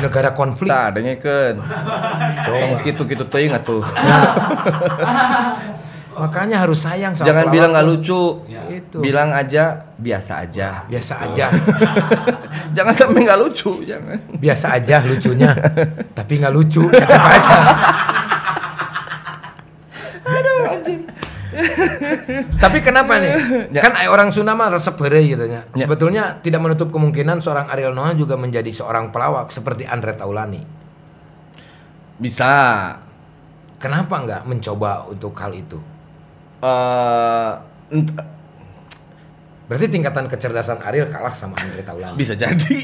negara 0.00 0.30
konflik. 0.32 0.68
tak 0.68 0.96
adanya 0.96 1.14
kan 1.16 1.54
coba 2.46 2.76
gitu 2.82 3.02
gitu 3.04 3.24
teuing 3.28 3.52
atuh 3.52 3.84
Makanya 6.10 6.60
harus 6.60 6.84
sayang 6.84 7.16
sama 7.16 7.32
jangan 7.32 7.48
bilang 7.48 7.70
nggak 7.72 7.86
tuh. 7.86 7.92
lucu 7.96 8.22
Itu. 8.68 8.98
bilang 9.00 9.32
aja 9.32 9.88
biasa 9.96 10.44
aja 10.44 10.84
Biasa 10.84 11.16
aja, 11.16 11.48
jangan 12.76 12.92
sampai 12.92 13.24
nggak 13.24 13.40
lucu 13.40 13.72
jangan 13.88 14.20
biasa 14.36 14.76
aja 14.76 15.00
lucunya. 15.00 15.56
Tapi 16.12 16.32
nggak 16.36 16.52
lucu, 16.52 16.84
aja. 16.92 17.56
Tapi 22.62 22.78
kenapa 22.80 23.18
nih? 23.18 23.32
Ya. 23.70 23.80
Kan 23.82 23.92
orang 24.06 24.30
Sunda 24.30 24.54
mah 24.54 24.70
resep 24.70 24.94
heureuy 24.94 25.34
gitu 25.34 25.44
nya. 25.44 25.66
Ya. 25.74 25.84
Sebetulnya 25.84 26.38
tidak 26.38 26.60
menutup 26.60 26.88
kemungkinan 26.88 27.38
seorang 27.38 27.66
Ariel 27.68 27.92
Noah 27.92 28.14
juga 28.14 28.34
menjadi 28.34 28.70
seorang 28.70 29.10
pelawak 29.10 29.50
seperti 29.50 29.84
Andre 29.84 30.14
Taulani. 30.14 30.62
bisa 32.20 32.52
Kenapa 33.80 34.20
nggak 34.20 34.42
mencoba 34.44 35.08
untuk 35.08 35.32
hal 35.40 35.56
itu? 35.56 35.80
eh 36.60 37.52
ent- 37.90 38.12
Berarti 39.64 39.86
tingkatan 39.86 40.26
kecerdasan 40.26 40.82
Ariel 40.82 41.06
kalah 41.06 41.30
sama 41.30 41.54
Andre 41.56 41.80
Taulani. 41.80 42.18
bisa 42.18 42.34
jadi 42.34 42.76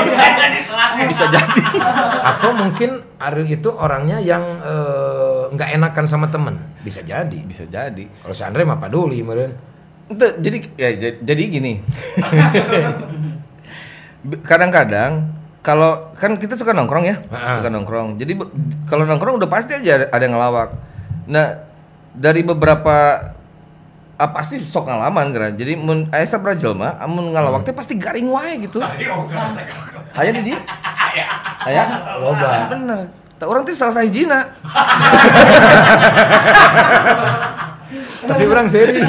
bisa 1.10 1.24
jadi 1.26 1.60
Atau 2.24 2.54
mungkin 2.54 3.02
Ariel 3.18 3.50
itu 3.52 3.68
orangnya 3.68 4.16
yang 4.16 4.40
eh, 4.62 5.23
nggak 5.54 5.70
enakan 5.78 6.04
sama 6.10 6.26
temen. 6.28 6.58
Bisa 6.82 7.00
jadi. 7.00 7.38
bisa 7.46 7.64
jadi. 7.64 8.04
Kalau 8.22 8.34
Andre 8.34 8.62
mah 8.66 8.78
peduli 8.78 9.22
meren. 9.22 9.54
Ente, 10.10 10.36
jadi 10.42 10.58
ya 10.76 10.90
jadi 11.24 11.42
gini. 11.48 11.80
Kadang-kadang 14.44 15.32
kalau 15.64 16.12
kan 16.12 16.36
kita 16.36 16.60
suka 16.60 16.76
nongkrong 16.76 17.04
ya? 17.08 17.16
Ha-ha. 17.32 17.56
suka 17.56 17.72
nongkrong. 17.72 18.20
Jadi 18.20 18.36
kalau 18.84 19.08
nongkrong 19.08 19.40
udah 19.40 19.48
pasti 19.48 19.72
aja 19.72 20.04
ada, 20.04 20.06
ada 20.12 20.22
yang 20.22 20.36
ngelawak. 20.36 20.76
Nah 21.24 21.64
dari 22.12 22.44
beberapa 22.44 23.32
ah, 24.20 24.30
pasti 24.30 24.60
sok 24.60 24.86
ngalaman 24.86 25.34
gara 25.34 25.48
jadi 25.50 25.74
mun 25.74 26.06
aya 26.14 26.22
sabra 26.28 26.54
jelema 26.54 26.94
amun 27.02 27.34
ngalawak 27.34 27.66
teh 27.66 27.72
pasti 27.72 27.96
garing 27.96 28.28
wae 28.28 28.68
gitu. 28.68 28.78
Aya 30.14 30.30
di 30.30 30.52
dia? 30.52 30.60
Aya 31.66 31.82
Loba. 32.20 32.68
bener 32.68 33.23
tak 33.34 33.50
orang 33.50 33.66
teh 33.66 33.74
salah 33.74 33.94
sahijina 33.94 34.40
Tapi 38.24 38.44
orang 38.48 38.66
seri. 38.72 39.04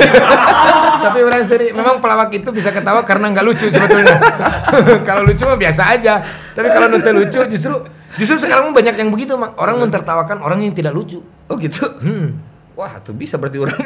Tapi 1.08 1.20
orang 1.24 1.44
seri. 1.48 1.72
Memang 1.72 2.04
pelawak 2.04 2.36
itu 2.36 2.52
bisa 2.52 2.76
ketawa 2.76 3.08
karena 3.08 3.32
nggak 3.32 3.46
lucu 3.48 3.72
sebetulnya. 3.72 4.20
kalau 5.08 5.24
lucu 5.24 5.48
mah 5.48 5.56
biasa 5.56 5.96
aja. 5.96 6.20
Tapi 6.52 6.68
kalau 6.68 6.92
nonton 6.92 7.16
lucu 7.16 7.40
justru 7.48 7.76
justru 8.20 8.44
sekarang 8.44 8.76
banyak 8.76 8.96
yang 9.00 9.10
begitu, 9.12 9.40
Mak. 9.40 9.56
Orang 9.56 9.80
mentertawakan 9.80 10.44
orang 10.44 10.68
yang 10.68 10.76
tidak 10.76 10.92
lucu. 10.92 11.24
oh 11.24 11.56
gitu 11.62 11.86
Hmm. 12.02 12.42
wah 12.76 12.92
tuh 13.00 13.16
bisa 13.16 13.40
berarti 13.40 13.56
orang 13.62 13.78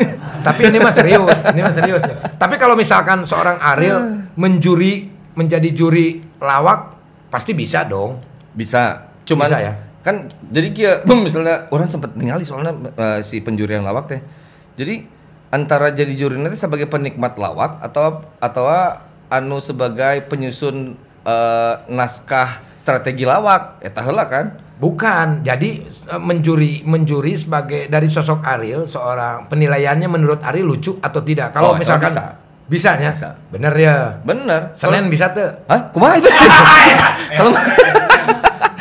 Tapi 0.41 0.71
ini 0.71 0.81
mah 0.81 0.89
serius, 0.89 1.37
ini 1.53 1.61
mah 1.61 1.75
serius. 1.75 2.01
Tapi 2.39 2.55
kalau 2.57 2.73
misalkan 2.73 3.21
seorang 3.21 3.61
Ariel 3.61 4.33
menjuri 4.33 5.13
menjadi 5.37 5.69
juri 5.69 6.25
lawak 6.41 6.97
pasti 7.29 7.53
bisa 7.53 7.85
dong. 7.85 8.17
Bisa. 8.55 9.13
Cuman 9.29 9.45
Bisa 9.45 9.59
ya? 9.61 9.73
Kan 9.99 10.31
jadi 10.47 10.67
kia 10.71 10.91
misalnya 11.27 11.67
orang 11.69 11.87
sempat 11.87 12.15
ningali 12.15 12.43
soalnya 12.43 12.71
eh, 12.95 13.19
si 13.21 13.43
penjurian 13.43 13.83
lawak 13.83 14.07
teh. 14.07 14.21
Jadi 14.79 15.03
antara 15.49 15.91
jadi 15.91 16.13
juri 16.13 16.37
nanti 16.37 16.55
sebagai 16.55 16.85
penikmat 16.85 17.35
lawak 17.35 17.81
atau 17.81 18.21
atau 18.37 18.65
anu 19.27 19.59
sebagai 19.59 20.25
penyusun 20.25 20.93
eh, 21.23 21.73
naskah 21.87 22.59
strategi 22.77 23.27
lawak 23.27 23.81
eta 23.81 24.01
heula 24.01 24.25
kan. 24.25 24.55
Bukan, 24.79 25.43
jadi 25.43 25.83
eh, 25.83 26.21
menjuri 26.23 26.87
menjuri 26.87 27.35
sebagai 27.35 27.91
dari 27.91 28.07
sosok 28.07 28.39
Ariel 28.47 28.87
seorang 28.87 29.51
penilaiannya 29.51 30.07
menurut 30.07 30.39
Ariel 30.39 30.71
lucu 30.71 30.95
atau 31.03 31.19
tidak. 31.19 31.51
Kalau 31.51 31.73
Oh, 31.73 31.75
misalkan 31.75 32.15
bisa. 32.15 32.39
bisa 32.63 32.89
ya, 32.95 33.11
Bisa. 33.11 33.29
bener 33.51 33.73
ya. 33.75 33.95
Bener. 34.23 34.71
Senin 34.79 35.11
bisa 35.11 35.35
tuh. 35.35 35.51
Hah? 35.67 35.91
Kumaha 35.91 36.15
itu? 36.15 36.31
Kalau 37.37 37.51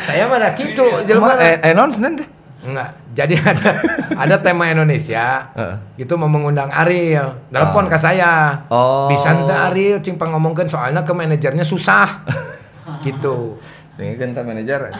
Saya 0.09 0.23
mah 0.25 0.37
ada 0.41 0.49
gitu, 0.57 0.85
kumaha 0.85 1.05
jelema. 1.05 1.33
eh, 1.37 1.55
eh 1.61 1.73
non 1.77 1.89
Senin 1.93 2.13
teh. 2.17 2.27
Enggak. 2.59 2.89
Jadi 3.15 3.35
ada 3.51 3.69
ada 4.15 4.35
tema 4.41 4.67
Indonesia. 4.67 5.49
Heeh. 5.55 6.03
Itu 6.05 6.17
mau 6.19 6.27
mengundang 6.27 6.69
Ariel. 6.73 7.47
Telepon 7.49 7.87
ke 7.87 7.97
saya. 7.97 8.65
Oh. 8.67 9.07
Bisa 9.07 9.31
ente 9.31 9.55
Ariel 9.55 10.03
cing 10.03 10.19
ngomongkan 10.19 10.67
soalnya 10.67 11.05
ke 11.05 11.13
manajernya 11.15 11.63
susah. 11.63 12.25
gitu. 13.05 13.59
Dengan 13.99 14.31
kan 14.31 14.47
manajer. 14.47 14.79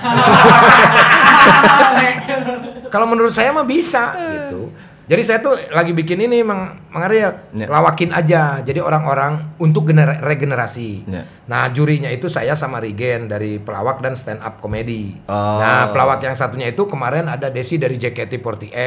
Kalau 2.94 3.06
menurut 3.08 3.32
saya 3.32 3.56
mah 3.56 3.64
bisa 3.64 4.12
gitu. 4.18 4.74
Jadi 5.10 5.22
saya 5.26 5.42
tuh 5.42 5.58
lagi 5.74 5.90
bikin 5.90 6.22
ini 6.22 6.46
Mang, 6.46 6.78
Mang 6.94 7.04
Ariel, 7.04 7.50
Ya. 7.52 7.66
lawakin 7.66 8.14
aja. 8.14 8.62
Jadi 8.62 8.78
orang-orang 8.78 9.58
untuk 9.58 9.90
gener- 9.90 10.22
regenerasi. 10.22 11.10
Ya. 11.10 11.26
Nah, 11.50 11.66
jurinya 11.68 12.08
itu 12.08 12.30
saya 12.30 12.54
sama 12.54 12.78
Rigen 12.78 13.26
dari 13.26 13.58
pelawak 13.58 14.00
dan 14.00 14.14
stand 14.14 14.38
up 14.40 14.62
komedi. 14.62 15.18
Oh. 15.26 15.58
Nah, 15.58 15.90
pelawak 15.90 16.22
yang 16.22 16.38
satunya 16.38 16.70
itu 16.70 16.86
kemarin 16.86 17.26
ada 17.26 17.50
Desi 17.50 17.76
dari 17.76 17.98
JKT48. 17.98 18.78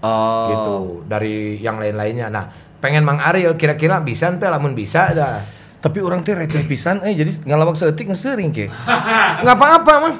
Oh. 0.00 0.46
Gitu, 0.46 0.76
dari 1.04 1.58
yang 1.58 1.82
lain-lainnya. 1.82 2.30
Nah, 2.30 2.46
pengen 2.78 3.02
Mang 3.02 3.18
Ariel 3.18 3.58
kira-kira 3.58 3.98
bisa 3.98 4.30
ente 4.30 4.46
lamun 4.46 4.78
bisa 4.78 5.10
dah. 5.10 5.42
Tapi 5.82 5.98
orang 5.98 6.22
teh 6.22 6.30
receh 6.30 6.62
pisan 6.62 7.02
eh 7.02 7.10
jadi 7.10 7.42
ngalawak 7.42 7.74
seetik 7.74 8.06
ngesering 8.06 8.54
ke. 8.54 8.70
nggak 9.42 9.56
apa-apa 9.58 9.92
mang 9.98 10.16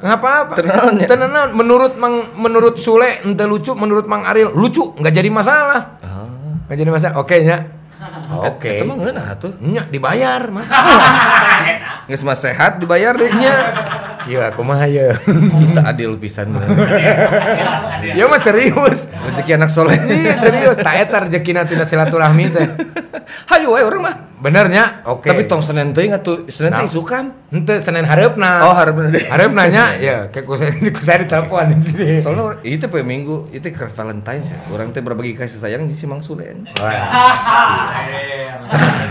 nggak 0.00 0.18
apa-apa 0.18 0.52
Tenanan 0.56 0.96
ya? 0.96 1.08
Menurut 1.52 1.92
mang 2.00 2.32
menurut 2.36 2.80
Sule 2.80 3.20
ente 3.20 3.44
lucu. 3.44 3.76
Menurut 3.76 4.08
mang 4.08 4.24
Ariel 4.24 4.50
lucu. 4.52 4.96
Nggak 4.96 5.12
jadi 5.12 5.28
masalah. 5.28 5.80
Ah. 6.00 6.26
nggak 6.66 6.76
jadi 6.80 6.90
masalah. 6.90 7.14
Oke 7.20 7.36
nya. 7.44 7.80
Oke. 8.30 8.80
Itu 8.80 8.84
mah 8.88 8.96
ngeunah 8.96 9.26
tuh. 9.36 9.52
nya 9.60 9.84
dibayar 9.90 10.48
mah 10.48 10.66
mah 12.24 12.38
sehat 12.38 12.80
dibayar 12.80 13.12
deh. 13.18 13.28
nya 13.36 13.54
iya 14.26 14.50
kumaha 14.50 14.84
ya 14.84 15.14
Kita 15.14 15.82
adil 15.86 16.16
pisan 16.16 16.52
ya 18.18 18.24
mah 18.24 18.36
serius 18.36 19.06
Rezeki 19.06 19.52
anak 19.54 19.68
soleh. 19.68 19.96
iya 20.06 20.36
serius 20.36 20.76
tak 20.76 20.96
eta 20.98 21.18
rezekina 21.20 21.62
tina 21.62 21.82
silaturahmi 21.82 22.44
teh 22.48 22.66
Hayu 23.50 23.70
we 23.70 23.80
urang 23.80 24.02
mah. 24.02 24.16
benernya 24.36 25.04
oke 25.04 25.24
Tapi 25.24 25.44
tong 25.44 25.60
Senin 25.60 25.92
teuing 25.92 26.10
atuh 26.10 26.44
Senin 26.46 26.72
teh 26.72 26.78
Nah. 26.78 26.88
isukan. 26.88 27.24
ente 27.50 27.74
senin 27.78 28.02
hareupna 28.02 28.62
Oh, 28.62 28.72
hareupna 28.72 29.10
deh. 29.14 29.24
hareup 29.24 29.50
nanya 29.50 29.94
ya 29.96 30.26
kayak 30.26 30.44
ku 30.44 30.54
saya, 30.54 30.70
ku 30.72 31.00
saya 31.00 31.22
ditelepon 31.22 31.70
di 31.72 31.84
sini 31.84 32.06
Soalnya 32.18 32.58
itu 32.62 32.84
pe 32.84 33.02
minggu 33.02 33.50
itu 33.50 33.68
ke 33.68 33.86
Valentine 33.86 34.42
ya. 34.42 34.58
Orang 34.68 34.90
teh 34.90 35.00
berbagi 35.00 35.34
kasih 35.34 35.58
sayang 35.58 35.84
di 35.84 35.92
si 35.92 36.04
Mang 36.04 36.20
Sule. 36.20 36.46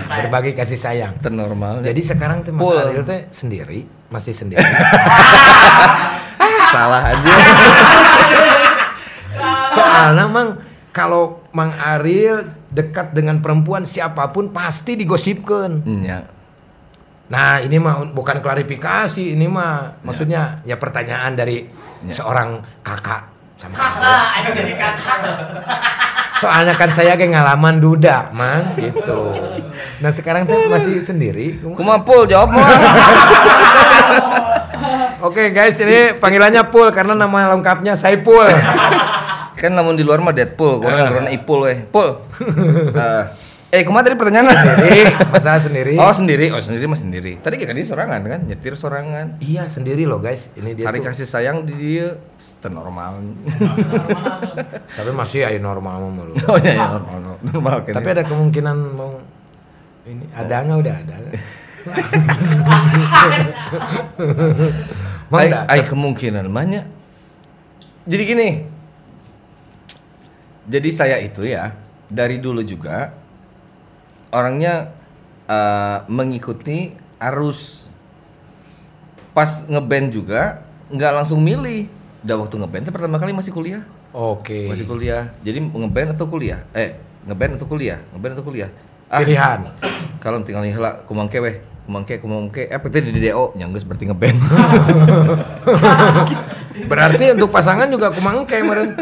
berbagi 0.10 0.52
kasih 0.54 0.76
sayang 0.76 1.13
Teu 1.17 1.30
normal. 1.30 1.82
Jadi 1.82 2.02
sekarang 2.02 2.41
tuh 2.41 2.52
Mas. 2.52 2.65
Ariel 2.65 3.04
teh 3.04 3.28
sendiri, 3.30 3.86
masih 4.10 4.34
sendiri. 4.34 4.62
salah 6.69 7.13
aja. 7.13 7.34
Soalnya 9.74 10.26
mang 10.30 10.50
kalau 10.89 11.38
Mang 11.50 11.74
Ariel 11.74 12.45
dekat 12.69 13.17
dengan 13.17 13.42
perempuan 13.42 13.81
siapa 13.81 14.29
pun 14.29 14.54
pasti 14.54 14.94
digosipkan. 14.94 15.81
Nya. 15.81 16.29
Nah 17.29 17.62
ini 17.62 17.77
mah 17.77 18.10
bukan 18.10 18.38
klarifikasi, 18.38 19.34
ini 19.34 19.50
mah 19.50 20.02
maksudnya 20.02 20.62
ya 20.62 20.77
pertanyaan 20.77 21.34
dari 21.34 21.65
Ya. 22.00 22.15
seorang 22.15 22.63
kakak 22.79 23.27
sama 23.60 23.75
Ariel. 23.75 24.79
Soalnya 26.40 26.73
kan 26.79 26.90
saya 26.96 27.19
kayak 27.19 27.35
ngalaman 27.35 27.83
duda, 27.83 28.31
mang 28.31 28.73
gitu. 28.79 29.35
Nah 30.00 30.12
sekarang 30.12 30.48
tuh 30.48 30.71
masih 30.71 31.04
sendiri. 31.04 31.60
Kumaha 31.60 32.00
pul 32.04 32.23
jawab 32.25 32.56
mah. 32.56 32.67
Oke 35.19 35.52
guys, 35.52 35.75
ini 35.83 36.15
panggilannya 36.15 36.71
Pul 36.71 36.96
karena 36.96 37.12
nama 37.12 37.52
lengkapnya 37.52 38.00
Saipul. 38.00 38.48
Kan 39.60 39.75
namun 39.75 40.00
di 40.00 40.08
luar 40.08 40.23
mah 40.23 40.31
Deadpool, 40.31 40.79
kan 40.79 41.12
karena 41.12 41.29
Ipul 41.35 41.67
weh. 41.67 41.83
Pul. 41.92 42.23
Eh, 42.96 43.23
eh, 43.70 43.86
kumaha 43.86 44.02
tadi 44.10 44.17
pertanyaan? 44.17 44.50
Sendiri, 44.50 45.02
masalah 45.30 45.62
sendiri. 45.62 45.94
Oh, 45.98 46.13
sendiri. 46.13 46.46
Oh, 46.50 46.62
sendiri 46.62 46.86
mah 46.90 46.98
sendiri. 46.98 47.32
Tadi 47.38 47.56
kayak 47.62 47.70
tadi 47.70 47.82
sorangan 47.86 48.22
kan, 48.26 48.40
nyetir 48.50 48.74
sorangan. 48.74 49.38
Iya 49.38 49.70
sendiri 49.70 50.10
loh 50.10 50.17
guys. 50.17 50.50
Ini 50.58 50.74
dia 50.74 50.86
Hari 50.90 51.06
tuh. 51.06 51.13
kasih 51.13 51.30
sayang 51.30 51.62
di 51.65 51.74
dia 51.78 52.17
normal. 52.65 53.22
Tapi 54.98 55.12
masih 55.13 55.46
ayo 55.46 55.62
normal 55.62 56.02
mau 56.02 56.12
mulu. 56.12 56.34
oh 56.50 56.58
iya, 56.58 56.74
iya, 56.74 56.86
normal. 56.90 57.38
Normal 57.46 57.76
kan. 57.86 57.94
Tapi 57.94 58.10
ada 58.10 58.24
kemungkinan 58.26 58.78
mau 58.98 59.22
ini 60.10 60.26
ada 60.34 60.56
nggak 60.65 60.80
udah 60.82 60.96
ada. 61.06 61.15
Nggak? 65.30 65.70
ai 65.70 65.82
kemungkinan 65.86 66.50
banyak. 66.50 66.86
Jadi 68.10 68.24
gini. 68.26 68.50
Jadi 70.70 70.90
saya 70.90 71.22
itu 71.22 71.46
ya 71.46 71.74
dari 72.10 72.42
dulu 72.42 72.65
juga 72.65 73.13
orangnya 74.30 74.94
eh, 75.46 75.98
mengikuti 76.08 76.94
arus. 77.17 77.88
Pas 79.34 79.65
ngeband 79.65 80.10
juga 80.10 80.62
nggak 80.90 81.12
langsung 81.21 81.40
milih. 81.40 81.86
Udah 82.25 82.36
waktu 82.36 82.56
ngeband 82.60 82.84
pertama 82.92 83.17
kali 83.17 83.32
masih 83.32 83.54
kuliah. 83.54 83.84
Oke. 84.12 84.67
Masih 84.67 84.84
kuliah. 84.84 85.30
Jadi 85.46 85.62
ngeband 85.63 86.17
atau 86.17 86.25
kuliah? 86.27 86.65
Eh, 86.73 86.98
ngeband 87.23 87.56
atau 87.62 87.67
kuliah? 87.69 88.02
Ngeband 88.12 88.34
atau 88.36 88.46
kuliah? 88.46 88.69
Pilihan. 89.10 89.60
Kalau 90.23 90.44
tinggal 90.44 90.65
nih 90.65 90.75
lah 90.75 91.02
kumangke 91.08 91.40
weh, 91.40 91.62
kumangke 91.88 92.19
kumangke 92.19 92.67
apa 92.67 92.86
itu 92.92 93.10
di 93.10 93.21
DO 93.23 93.56
nyanggus 93.56 93.88
berarti 93.88 94.06
ngeband. 94.10 94.38
Berarti 96.80 97.36
untuk 97.36 97.52
pasangan 97.52 97.92
juga 97.92 98.08
kumangke 98.10 98.56
meren. 98.63 98.96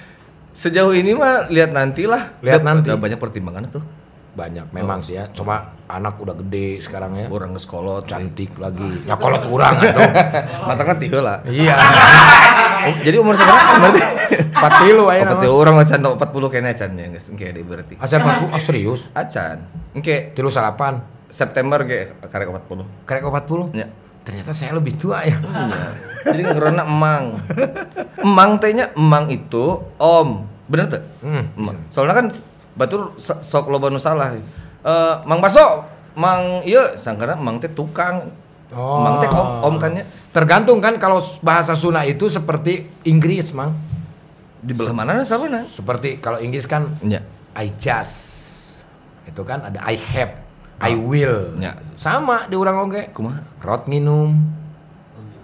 Sejauh 0.52 0.92
ini 0.92 1.16
mah 1.16 1.48
lihat 1.48 1.72
nantilah. 1.72 2.36
Lihat 2.44 2.60
Udah- 2.60 2.66
nanti. 2.66 2.88
udah 2.92 2.98
banyak 3.00 3.18
pertimbangan 3.18 3.64
tuh. 3.72 3.84
Banyak 4.32 4.72
memang 4.72 5.04
sih 5.04 5.20
ya. 5.20 5.28
Cuma 5.28 5.76
anak 5.84 6.16
udah 6.16 6.32
gede 6.40 6.80
sekarang 6.80 7.20
ya. 7.20 7.26
Orang 7.28 7.52
ngeskolot. 7.52 8.08
Cantik 8.08 8.56
lagi. 8.56 8.88
Ya 9.08 9.14
kolot 9.20 9.44
kurang 9.44 9.76
tuh. 9.76 10.00
Matangnya 10.68 10.96
tiga 10.96 11.18
lah. 11.20 11.38
Iya. 11.44 11.76
Um, 11.76 12.94
Jadi 13.06 13.16
umur 13.20 13.36
seberapa 13.36 13.76
berarti? 13.76 14.00
Empat 14.32 14.72
tilu 14.86 15.04
aja 15.12 15.22
Opat 15.28 15.38
nama. 15.44 15.52
orang 15.52 15.74
acan 15.84 16.00
40 16.16 16.52
kayaknya 16.52 16.70
acan 16.72 16.90
ya 16.96 17.06
guys. 17.12 17.26
Oke 17.28 17.46
deh 17.52 17.64
berarti. 17.66 17.94
Asal 18.00 18.18
40, 18.24 18.56
oh 18.56 18.62
serius? 18.62 19.00
Acan. 19.12 19.56
Oke, 19.92 20.32
Tilu 20.32 20.48
salapan. 20.48 21.04
September 21.28 21.80
kayak 21.84 22.28
karek 22.28 22.48
40. 22.48 23.08
Karek 23.08 23.22
40? 23.24 23.72
Ya. 23.76 23.86
Ternyata 24.22 24.50
saya 24.54 24.76
lebih 24.76 24.94
tua 24.96 25.24
ya. 25.26 25.34
Iya. 25.36 25.76
Jadi 26.30 26.42
ngerona 26.46 26.82
emang. 26.86 27.24
Emang 28.22 28.50
tehnya 28.62 28.94
emang 28.94 29.26
itu 29.28 29.82
om. 29.98 30.46
Bener 30.70 30.86
tuh? 30.88 31.02
Hmm. 31.26 31.44
Soalnya 31.90 32.14
kan 32.22 32.26
batur 32.74 33.16
so- 33.16 33.40
sok 33.40 33.68
loba 33.68 33.88
nu 33.88 34.00
salah. 34.00 34.32
Eh, 34.82 35.14
Mang 35.28 35.38
Baso, 35.38 35.86
Mang 36.18 36.66
iya 36.66 36.98
sangkana 36.98 37.38
Mang 37.38 37.62
teh 37.62 37.70
tukang. 37.70 38.28
Oh. 38.72 39.04
Mang 39.04 39.20
teh 39.20 39.28
om, 39.30 39.48
om 39.68 39.74
kan 39.76 39.92
ya. 39.94 40.04
Tergantung 40.32 40.80
kan 40.80 40.96
kalau 40.96 41.20
bahasa 41.44 41.76
Sunda 41.76 42.02
itu 42.02 42.26
seperti 42.32 42.88
Inggris, 43.04 43.52
Mang. 43.52 43.76
Di 44.62 44.72
belah 44.72 44.94
mana 44.94 45.20
sama 45.26 45.50
nah? 45.50 45.66
Seperti 45.66 46.22
kalau 46.22 46.38
Inggris 46.38 46.64
kan 46.64 46.86
Ya. 47.04 47.20
I 47.52 47.68
just. 47.76 48.32
Itu 49.28 49.44
kan 49.44 49.68
ada 49.68 49.78
I 49.84 49.94
have, 49.94 50.40
I 50.80 50.96
will. 50.96 51.54
Ya. 51.60 51.76
Sama 52.00 52.48
di 52.48 52.56
orang 52.56 52.88
oge. 52.88 53.02
Kumaha? 53.12 53.44
Rot 53.60 53.86
minum. 53.86 54.40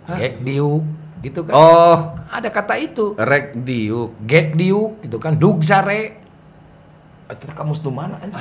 Gek 0.09 0.41
diuk 0.41 0.83
gitu 1.21 1.45
kan. 1.45 1.53
Oh, 1.53 1.97
Ada 2.33 2.49
kata 2.49 2.81
itu. 2.81 3.13
rek 3.15 3.61
diuk. 3.61 4.17
Gek 4.25 4.57
diuk 4.57 5.05
gitu 5.05 5.21
kan. 5.21 5.37
Dug 5.37 5.61
sare. 5.61 6.18
Kita 7.29 7.53
kamus 7.53 7.85
di 7.85 7.93
mana 7.93 8.17
anjing? 8.17 8.41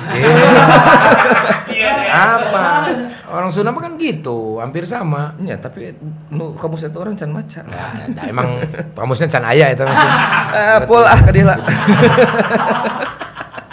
Apa? 2.08 2.88
Orang 3.28 3.52
Sunda 3.52 3.68
mah 3.68 3.84
kan 3.84 4.00
gitu, 4.00 4.56
hampir 4.56 4.88
sama. 4.88 5.36
Ya, 5.44 5.60
tapi 5.60 5.92
nu 6.32 6.56
kamus 6.56 6.88
itu 6.88 6.96
orang 6.96 7.12
can 7.12 7.28
maca. 7.28 7.60
Nah, 7.62 8.08
nah, 8.08 8.24
emang 8.24 8.64
kamusnya 8.96 9.28
can 9.28 9.44
aya 9.44 9.76
itu 9.76 9.84
maksudnya. 9.84 10.16
Ah, 10.48 10.80
pul 10.88 11.04
ah 11.04 11.20
kadila. 11.20 11.52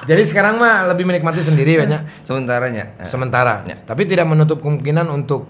Jadi 0.06 0.22
sekarang 0.28 0.60
mah 0.60 0.92
lebih 0.92 1.08
menikmati 1.08 1.42
sendiri 1.42 1.82
banyak 1.82 2.28
Sementaranya. 2.28 3.00
Eh. 3.00 3.08
sementara. 3.08 3.64
Ya. 3.66 3.80
Tapi 3.82 4.06
tidak 4.06 4.28
menutup 4.28 4.60
kemungkinan 4.62 5.08
untuk 5.08 5.48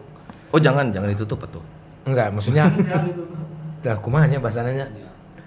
Oh, 0.53 0.61
jangan, 0.61 0.88
jangan 0.88 1.11
ditutup 1.11 1.43
tuh. 1.51 1.59
enggak, 2.07 2.32
maksudnya 2.32 2.70
dah 3.82 3.97
kumahnya 3.99 4.39
bahasanya. 4.39 4.88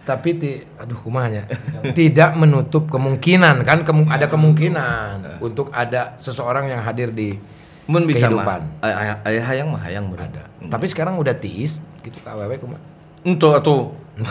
Tapi 0.08 0.28
ti, 0.34 0.50
aduh 0.74 0.96
kumahnya. 0.96 1.44
Tidak 1.84 2.32
menutup 2.34 2.88
kemungkinan 2.88 3.60
kan 3.60 3.84
kemu- 3.84 4.08
ada 4.08 4.24
kemungkinan 4.24 5.36
untuk 5.38 5.68
ada 5.70 6.16
seseorang 6.16 6.64
yang 6.66 6.80
hadir 6.80 7.12
di 7.12 7.36
Mun 7.84 8.04
bisa 8.04 8.24
Kehidupan. 8.26 8.60
mah. 8.74 8.84
Ay- 8.84 8.96
ay- 9.06 9.20
Ayah 9.26 9.44
hayang 9.46 9.68
mah 9.68 9.80
hayang 9.80 10.04
bro. 10.06 10.20
ada. 10.20 10.44
Tapi 10.62 10.84
sekarang 10.86 11.16
udah 11.16 11.32
tiis 11.32 11.80
gitu 12.00 12.16
KWW 12.18 12.56
kumah. 12.58 12.80
Untuk 13.22 13.52
atuh. 13.52 13.92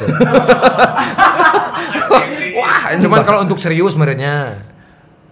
Wah, 2.53 2.93
Cuman 2.97 3.21
kalau 3.21 3.39
untuk 3.41 3.57
serius 3.57 3.93
merenya 3.93 4.61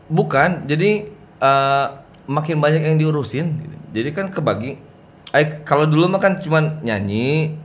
bukan, 0.07 0.65
jadi 0.65 1.09
eh, 1.35 1.85
makin 2.25 2.57
banyak 2.57 2.81
yang 2.83 2.97
diurusin. 2.97 3.45
gitu. 3.59 3.75
Jadi 3.93 4.09
kan 4.11 4.25
kebagi. 4.27 4.77
Ay, 5.29 5.61
kalau 5.61 5.83
dulu 5.83 6.07
mah 6.07 6.17
kan 6.17 6.37
cuman 6.37 6.81
nyanyi, 6.81 7.57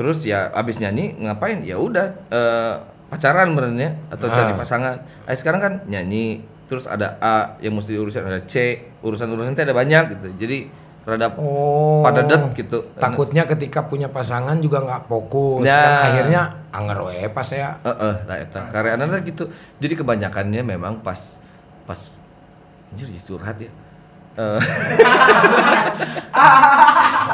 terus 0.00 0.24
ya 0.24 0.48
abis 0.56 0.80
nyanyi 0.80 1.12
ngapain? 1.20 1.60
Ya 1.60 1.76
udah 1.76 2.16
eh, 2.32 2.74
pacaran 3.12 3.52
benernya 3.52 4.00
atau 4.08 4.32
cari 4.32 4.54
Ah. 4.54 4.56
pasangan. 4.56 4.96
Ay, 5.28 5.36
sekarang 5.36 5.60
kan 5.60 5.72
nyanyi, 5.84 6.40
terus 6.72 6.88
ada 6.88 7.20
A 7.20 7.60
yang 7.60 7.76
mesti 7.76 7.92
diurusin, 7.92 8.24
ada 8.24 8.40
C, 8.48 8.80
urusan-urusan 9.04 9.52
itu 9.52 9.60
ada 9.60 9.76
banyak 9.76 10.16
gitu. 10.16 10.28
Jadi 10.40 10.58
rada 11.04 11.32
Oh. 11.36 12.00
padat 12.00 12.54
gitu. 12.56 12.86
Takutnya 12.96 13.44
ketika 13.44 13.84
punya 13.84 14.08
pasangan 14.08 14.56
juga 14.62 14.80
nggak 14.80 15.02
fokus. 15.04 15.66
Ya. 15.68 15.76
Dan 15.84 15.92
akhirnya 16.06 16.42
anger 16.72 16.98
we 17.12 17.28
pas 17.28 17.48
ya. 17.52 17.76
Heeh, 17.84 18.14
lah 18.24 18.36
eta. 18.40 18.60
Karena 18.72 19.18
gitu. 19.20 19.44
Jadi 19.82 19.94
kebanyakannya 20.00 20.62
memang 20.64 21.04
pas 21.04 21.42
pas 21.84 22.00
anjir 22.94 23.10
jadi 23.10 23.20
curhat 23.26 23.56
ya. 23.58 23.70
Eh, 24.40 24.60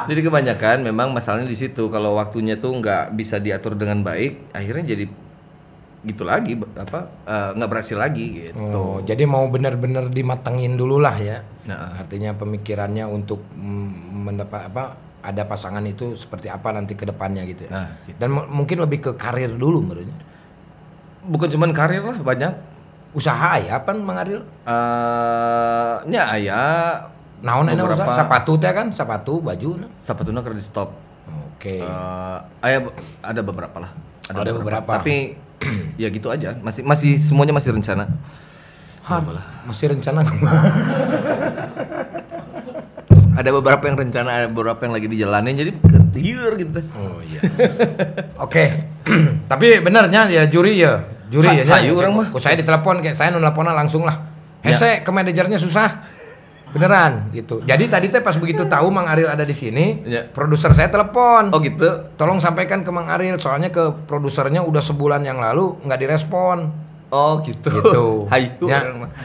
jadi 0.06 0.20
kebanyakan 0.22 0.76
memang 0.82 1.10
masalahnya 1.10 1.46
di 1.46 1.54
situ 1.54 1.86
kalau 1.86 2.14
waktunya 2.14 2.56
tuh 2.56 2.74
nggak 2.74 3.12
bisa 3.12 3.38
diatur 3.38 3.74
dengan 3.74 4.00
baik, 4.00 4.50
akhirnya 4.52 4.84
jadi 4.88 5.04
gitu 6.02 6.22
lagi 6.22 6.54
apa 6.54 6.98
eh, 7.22 7.48
nggak 7.54 7.68
berhasil 7.68 7.94
lagi 7.94 8.44
gitu. 8.44 8.62
Oh, 8.62 8.98
jadi 9.00 9.24
mau 9.24 9.46
benar-benar 9.46 10.08
dimatengin 10.08 10.74
dulu 10.74 10.98
lah 10.98 11.16
ya. 11.16 11.38
Nah, 11.66 11.98
Artinya 11.98 12.30
pemikirannya 12.32 13.04
untuk 13.04 13.42
mm, 13.50 13.90
mendapat 14.22 14.70
apa 14.70 14.84
ada 15.18 15.42
pasangan 15.42 15.82
itu 15.82 16.14
seperti 16.14 16.46
apa 16.46 16.70
nanti 16.70 16.94
ke 16.94 17.02
depannya 17.02 17.42
gitu 17.44 17.66
ya. 17.66 17.70
Nah, 17.72 17.88
Dan 18.14 18.28
mu- 18.30 18.48
mungkin 18.52 18.78
lebih 18.78 19.00
ke 19.00 19.10
karir 19.14 19.50
dulu 19.50 19.82
menurutnya. 19.82 20.16
bukan 21.26 21.50
cuman 21.50 21.74
karir 21.74 22.00
lah 22.00 22.16
banyak. 22.22 22.54
Usaha 23.16 23.56
ya 23.56 23.80
apa 23.80 23.96
Mang 23.96 24.20
Aril? 24.20 24.44
Eh 24.68 25.94
nya 26.04 26.28
aya 26.28 26.60
Naon 27.40 27.68
enak 27.68 27.84
Beberapa- 27.88 28.12
usaha? 28.12 28.20
Sepatu 28.24 28.52
teh 28.60 28.72
kan, 28.72 28.92
sepatu, 28.92 29.40
baju. 29.40 29.76
nah. 29.80 29.88
sapatuna 29.96 30.40
keur 30.44 30.52
di 30.56 30.64
stop. 30.64 30.92
Oke. 31.56 31.80
Eh, 31.80 32.38
aya 32.60 32.78
ada 33.24 33.40
beberapa 33.40 33.76
lah. 33.80 33.92
Ada 34.28 34.52
beberapa. 34.52 35.00
Tapi 35.00 35.36
ya 36.02 36.08
gitu 36.12 36.28
aja. 36.28 36.56
Masih 36.60 36.84
masih 36.84 37.16
semuanya 37.16 37.56
masih 37.56 37.72
rencana. 37.72 38.04
Hah, 39.06 39.22
masih 39.64 39.94
rencana 39.94 40.20
Ada 43.36 43.52
beberapa 43.52 43.84
yang 43.84 44.00
rencana, 44.00 44.30
ada 44.32 44.46
beberapa 44.48 44.80
yang 44.80 44.96
lagi 44.96 45.12
dijalanin 45.12 45.52
jadi 45.52 45.72
ketir 45.76 46.56
gitu. 46.56 46.70
teh. 46.72 46.84
Oh 46.96 47.20
iya. 47.20 47.40
Oke. 48.40 48.64
Tapi 49.52 49.84
benernya 49.84 50.24
ya 50.32 50.48
juri 50.48 50.80
ya. 50.80 51.15
Juri 51.26 51.48
Ha- 51.48 51.56
ya. 51.56 51.64
hayu 51.76 51.94
orang 51.94 52.12
mah. 52.14 52.26
Kok 52.30 52.38
saya 52.38 52.54
ditelepon 52.54 53.02
kayak 53.02 53.14
saya 53.14 53.30
nelponan 53.30 53.74
langsung 53.74 54.02
lah. 54.02 54.14
Ya. 54.62 54.70
Hese 54.70 55.02
ke 55.02 55.10
manajernya 55.10 55.58
susah. 55.58 56.02
Beneran 56.66 57.30
gitu. 57.32 57.62
Jadi 57.62 57.88
tadi 57.88 58.10
teh 58.10 58.20
pas 58.20 58.36
begitu 58.36 58.66
tahu 58.66 58.90
Mang 58.90 59.06
Aril 59.06 59.24
ada 59.24 59.42
di 59.42 59.54
sini, 59.54 60.02
Ya. 60.04 60.26
produser 60.26 60.70
saya 60.70 60.86
telepon. 60.86 61.48
Oh 61.50 61.58
gitu. 61.58 61.86
Tolong 62.14 62.36
sampaikan 62.36 62.82
ke 62.82 62.90
Mang 62.90 63.08
Aril 63.08 63.38
soalnya 63.38 63.70
ke 63.70 63.80
produsernya 64.04 64.60
udah 64.60 64.82
sebulan 64.82 65.22
yang 65.22 65.38
lalu 65.38 65.78
nggak 65.80 65.98
direspon. 65.98 66.68
Oh 67.08 67.40
gitu. 67.40 67.70
Gitu. 67.70 68.06
Hayu 68.32 68.66
Ya. 68.66 68.80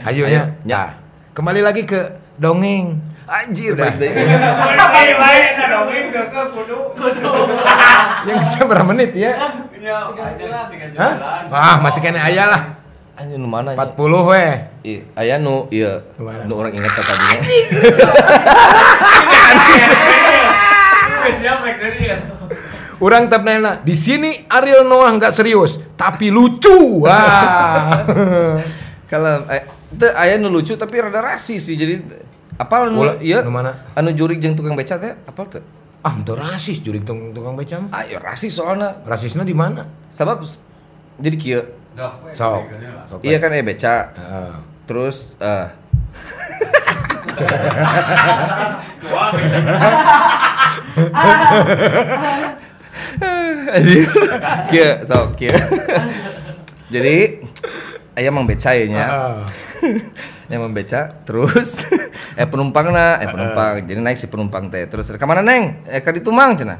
ya. 0.08 0.24
Ya. 0.24 0.42
Nah, 0.64 0.88
kembali 1.32 1.60
lagi 1.60 1.82
ke 1.84 2.00
dongeng. 2.34 3.02
Anjir 3.26 3.72
deh. 3.78 3.92
Baik-baik 3.96 5.46
dongeng 5.72 6.06
ke 6.12 6.22
ke 6.28 6.42
kudu. 6.52 6.80
Yang 8.28 8.36
bisa 8.46 8.58
berapa 8.66 8.86
menit 8.86 9.10
ya? 9.16 9.32
Ya, 9.82 9.98
tiga 10.70 10.86
Hah? 10.94 11.12
Wah, 11.50 11.76
masih 11.82 12.00
kena 12.02 12.22
ayah 12.30 12.46
lah. 12.46 12.62
Anjir 13.18 13.36
nu 13.38 13.48
mana? 13.50 13.74
40 13.74 14.30
weh. 14.30 14.52
Ih, 14.82 15.00
aya 15.14 15.38
nu 15.38 15.70
iya, 15.70 16.02
nu 16.48 16.52
orang 16.58 16.74
ingat 16.74 16.96
rek 21.62 21.76
seri 21.78 22.02
ya. 22.10 22.16
Orang 23.02 23.26
thumbnailnya 23.26 23.82
di 23.82 23.94
sini 23.98 24.46
Ariel 24.46 24.86
Noah 24.86 25.10
nggak 25.18 25.34
serius, 25.34 25.78
tapi 25.98 26.30
lucu. 26.30 27.02
Wah. 27.02 28.06
Kalau 29.10 29.42
eh, 29.50 29.66
itu 29.90 30.06
aya 30.06 30.38
nu 30.38 30.48
lucu 30.50 30.78
tapi 30.78 31.02
rada 31.02 31.18
rasis 31.18 31.66
sih. 31.66 31.74
Jadi 31.74 31.98
apal 32.62 32.88
nu 32.88 33.02
Ulah, 33.02 33.16
ieu? 33.18 33.42
nu 33.42 33.50
mana? 33.50 33.74
Anu 33.92 34.14
jurig 34.14 34.38
jeung 34.38 34.54
tukang 34.54 34.72
beca 34.72 34.94
teh 34.96 35.12
apal 35.26 35.46
teh? 35.46 35.62
ah, 36.02 36.14
itu 36.14 36.32
rasis 36.34 36.78
jurik 36.78 37.02
tung- 37.02 37.30
tukang 37.30 37.54
becam. 37.54 37.86
Ayo 37.90 38.18
rasis 38.18 38.54
soalnya. 38.54 39.02
Rasisnya 39.02 39.42
di 39.42 39.54
mana? 39.54 39.86
Sabab 40.10 40.42
jadi 41.16 41.36
kieu. 41.38 41.62
Sok. 42.34 42.62
Sok. 43.06 43.20
Iya 43.22 43.38
kan 43.38 43.50
eh 43.50 43.62
beca. 43.62 44.10
Heeh. 44.10 44.52
Terus 44.82 45.38
eh 45.38 45.66
Anjir. 53.72 54.06
Kieu 54.70 54.90
sok 55.04 55.36
kieu. 55.36 55.52
Jadi 56.92 57.40
aya 58.16 58.28
mang 58.28 58.44
beca 58.44 58.70
ya 58.76 58.86
nya. 58.88 59.04
Ah. 59.08 59.42
yang 60.52 60.68
membeca 60.68 61.24
terus 61.24 61.80
eh 62.40 62.46
penumpang 62.46 62.92
na 62.92 63.18
eh 63.18 63.28
penumpang. 63.28 63.82
Jadi 63.88 64.00
naik 64.00 64.18
si 64.20 64.28
penumpang 64.28 64.68
teh. 64.68 64.84
Terus 64.86 65.08
ke 65.08 65.26
mana 65.26 65.40
neng? 65.40 65.80
Eh 65.88 66.04
ka 66.04 66.12
ditu 66.12 66.28
mang 66.28 66.54
cenah 66.54 66.76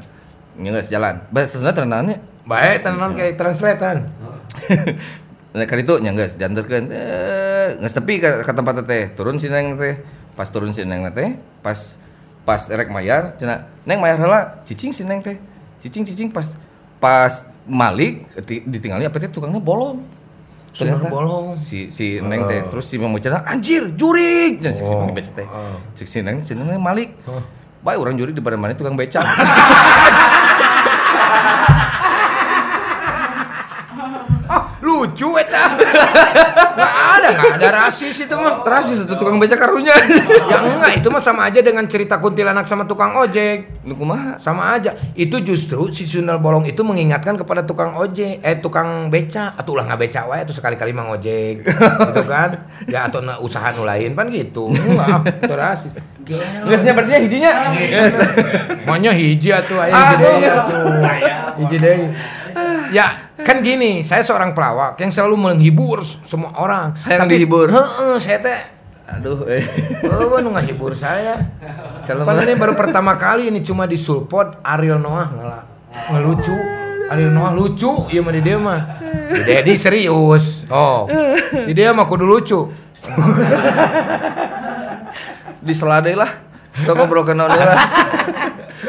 ngeus 0.53 0.93
jalan. 0.93 1.25
Bahasa 1.33 1.57
Sunda 1.57 1.73
terenangnya 1.73 2.21
Baik, 2.43 2.83
tenan 2.83 3.15
kayak 3.15 3.39
translatean. 3.39 4.11
nah 5.53 5.65
ka 5.69 5.75
ditu 5.77 6.01
nya 6.01 6.13
geus 6.13 6.37
dianterkeun 6.37 6.85
eh 6.89 7.77
geus 7.81 7.93
tepi 7.93 8.21
ka, 8.21 8.45
ka 8.45 8.51
tempat 8.53 8.85
teh. 8.85 9.09
Turun 9.17 9.41
si 9.41 9.49
neng 9.49 9.75
teh. 9.75 9.97
Pas 10.37 10.49
turun 10.49 10.69
si 10.69 10.85
neng 10.85 11.09
teh 11.09 11.33
pas 11.65 11.97
pas 12.43 12.61
erek 12.69 12.93
mayar 12.93 13.33
cenah 13.41 13.65
neng 13.89 13.97
mayar 13.97 14.21
heula. 14.21 14.61
Cicing 14.69 14.93
si 14.93 15.01
neng 15.01 15.25
teh. 15.25 15.41
Cicing 15.81 16.05
cicing 16.05 16.29
pas 16.29 16.45
pas 17.01 17.49
malik 17.65 18.29
ti- 18.45 18.63
ditinggali 18.63 19.07
apa 19.07 19.17
teh 19.17 19.31
tukangnya 19.31 19.59
bolong 19.59 20.22
Ternyata 20.73 21.05
bolong. 21.07 21.53
si 21.53 21.87
si 21.87 22.17
neng 22.17 22.45
teh 22.45 22.65
terus 22.65 22.85
si 22.85 22.97
mang 22.97 23.13
bocah 23.13 23.45
anjir 23.45 23.93
jurig 23.93 24.57
Cek 24.57 24.73
si 24.73 24.83
Oh. 24.83 25.01
mang 25.01 25.13
beca 25.13 25.29
teh 25.31 25.45
cek 25.93 26.07
si 26.07 26.19
neng 26.19 26.41
si 26.41 26.53
neng 26.53 26.65
malik 26.77 27.13
Oh. 27.23 27.45
baik 27.79 27.99
orang 27.99 28.17
jurig 28.17 28.33
di 28.33 28.41
mana 28.41 28.57
mana 28.57 28.73
tukang 28.73 28.93
beca 28.93 29.21
Ah, 34.45 34.75
lucu 34.81 35.33
eta. 35.33 35.63
Ada, 37.57 37.67
rasis 37.69 38.17
itu 38.25 38.35
mah. 38.35 38.65
terasi 38.65 38.97
satu 38.97 39.13
tukang 39.19 39.37
beca 39.37 39.55
karunya 39.55 39.93
Ya 40.49 40.57
enggak, 40.63 41.01
itu 41.01 41.07
mah 41.13 41.21
sama 41.21 41.49
aja 41.49 41.59
dengan 41.61 41.85
cerita 41.85 42.17
kuntilanak 42.17 42.65
sama 42.65 42.87
tukang 42.89 43.13
ojek. 43.13 43.83
lu 43.83 43.93
kumaha 43.99 44.39
Sama 44.39 44.73
aja. 44.79 44.95
Itu 45.13 45.43
justru 45.43 45.91
si 45.91 46.07
Sundal 46.07 46.39
Bolong 46.39 46.65
itu 46.65 46.81
mengingatkan 46.81 47.35
kepada 47.35 47.61
tukang 47.67 47.93
ojek, 47.99 48.39
eh 48.41 48.57
tukang 48.63 49.11
beca, 49.11 49.53
atau 49.59 49.75
ulah 49.75 49.85
nggak 49.87 50.01
beca 50.01 50.21
wae 50.31 50.41
atau 50.43 50.55
sekali-kali 50.55 50.91
mang 50.95 51.11
ojek. 51.11 51.63
gitu 51.63 52.23
kan? 52.25 52.55
Ya 52.93 53.07
atau 53.07 53.23
na, 53.23 53.39
usaha 53.39 53.71
nu 53.73 53.87
lain 53.87 54.13
kan 54.13 54.27
gitu. 54.29 54.69
Enggak, 54.69 55.45
itu 55.45 55.53
rasis. 55.55 55.91
Geusnya 56.23 56.95
berarti 56.95 57.11
hijinya 57.27 57.51
geus 57.75 58.15
Maunya 58.87 59.11
hiji 59.11 59.51
atuh 59.51 59.75
aya 59.75 59.91
Ah, 59.91 60.11
hiji 60.15 60.23
tuh, 60.23 60.23
deui. 60.23 61.19
Hiji 61.59 61.77
deui. 61.79 62.05
Ya, 62.93 63.33
kan 63.41 63.65
gini, 63.65 64.05
saya 64.05 64.21
seorang 64.21 64.53
pelawak 64.53 64.95
yang 65.01 65.09
selalu 65.09 65.35
menghibur 65.35 66.05
semua 66.05 66.53
orang. 66.55 66.93
Yang 67.09 67.27
dihibur. 67.27 67.67
Heeh, 67.67 68.15
saya 68.21 68.39
teh 68.39 68.59
aduh 69.03 69.43
eh 69.51 69.61
Oh, 70.07 70.39
nu 70.39 70.55
ngahibur 70.55 70.95
saya. 70.95 71.35
Kalau 72.07 72.23
ini 72.23 72.55
baru 72.55 72.73
pertama 72.73 73.19
kali 73.19 73.51
ini 73.51 73.59
cuma 73.59 73.83
di 73.83 73.99
support 73.99 74.63
Ariel 74.63 74.97
Noah 74.97 75.27
ngela 75.27 75.59
ngelucu. 76.13 76.55
Ariel 77.11 77.35
Noah 77.35 77.51
lucu, 77.51 78.07
iya 78.09 78.23
mah 78.23 78.33
di 78.33 78.41
dia 78.41 78.57
mah. 78.57 78.79
Di 79.29 79.41
Dedi 79.43 79.75
serius. 79.75 80.65
Oh. 80.71 81.05
Di 81.51 81.75
dia 81.75 81.91
mah 81.91 82.07
kudu 82.07 82.25
lucu. 82.25 82.71
di 85.63 85.71
selade 85.71 86.13
lah 86.13 86.27
so 86.75 86.91
ngobrol 86.91 87.23
ke 87.23 87.31
naon 87.31 87.49
lah 87.49 87.79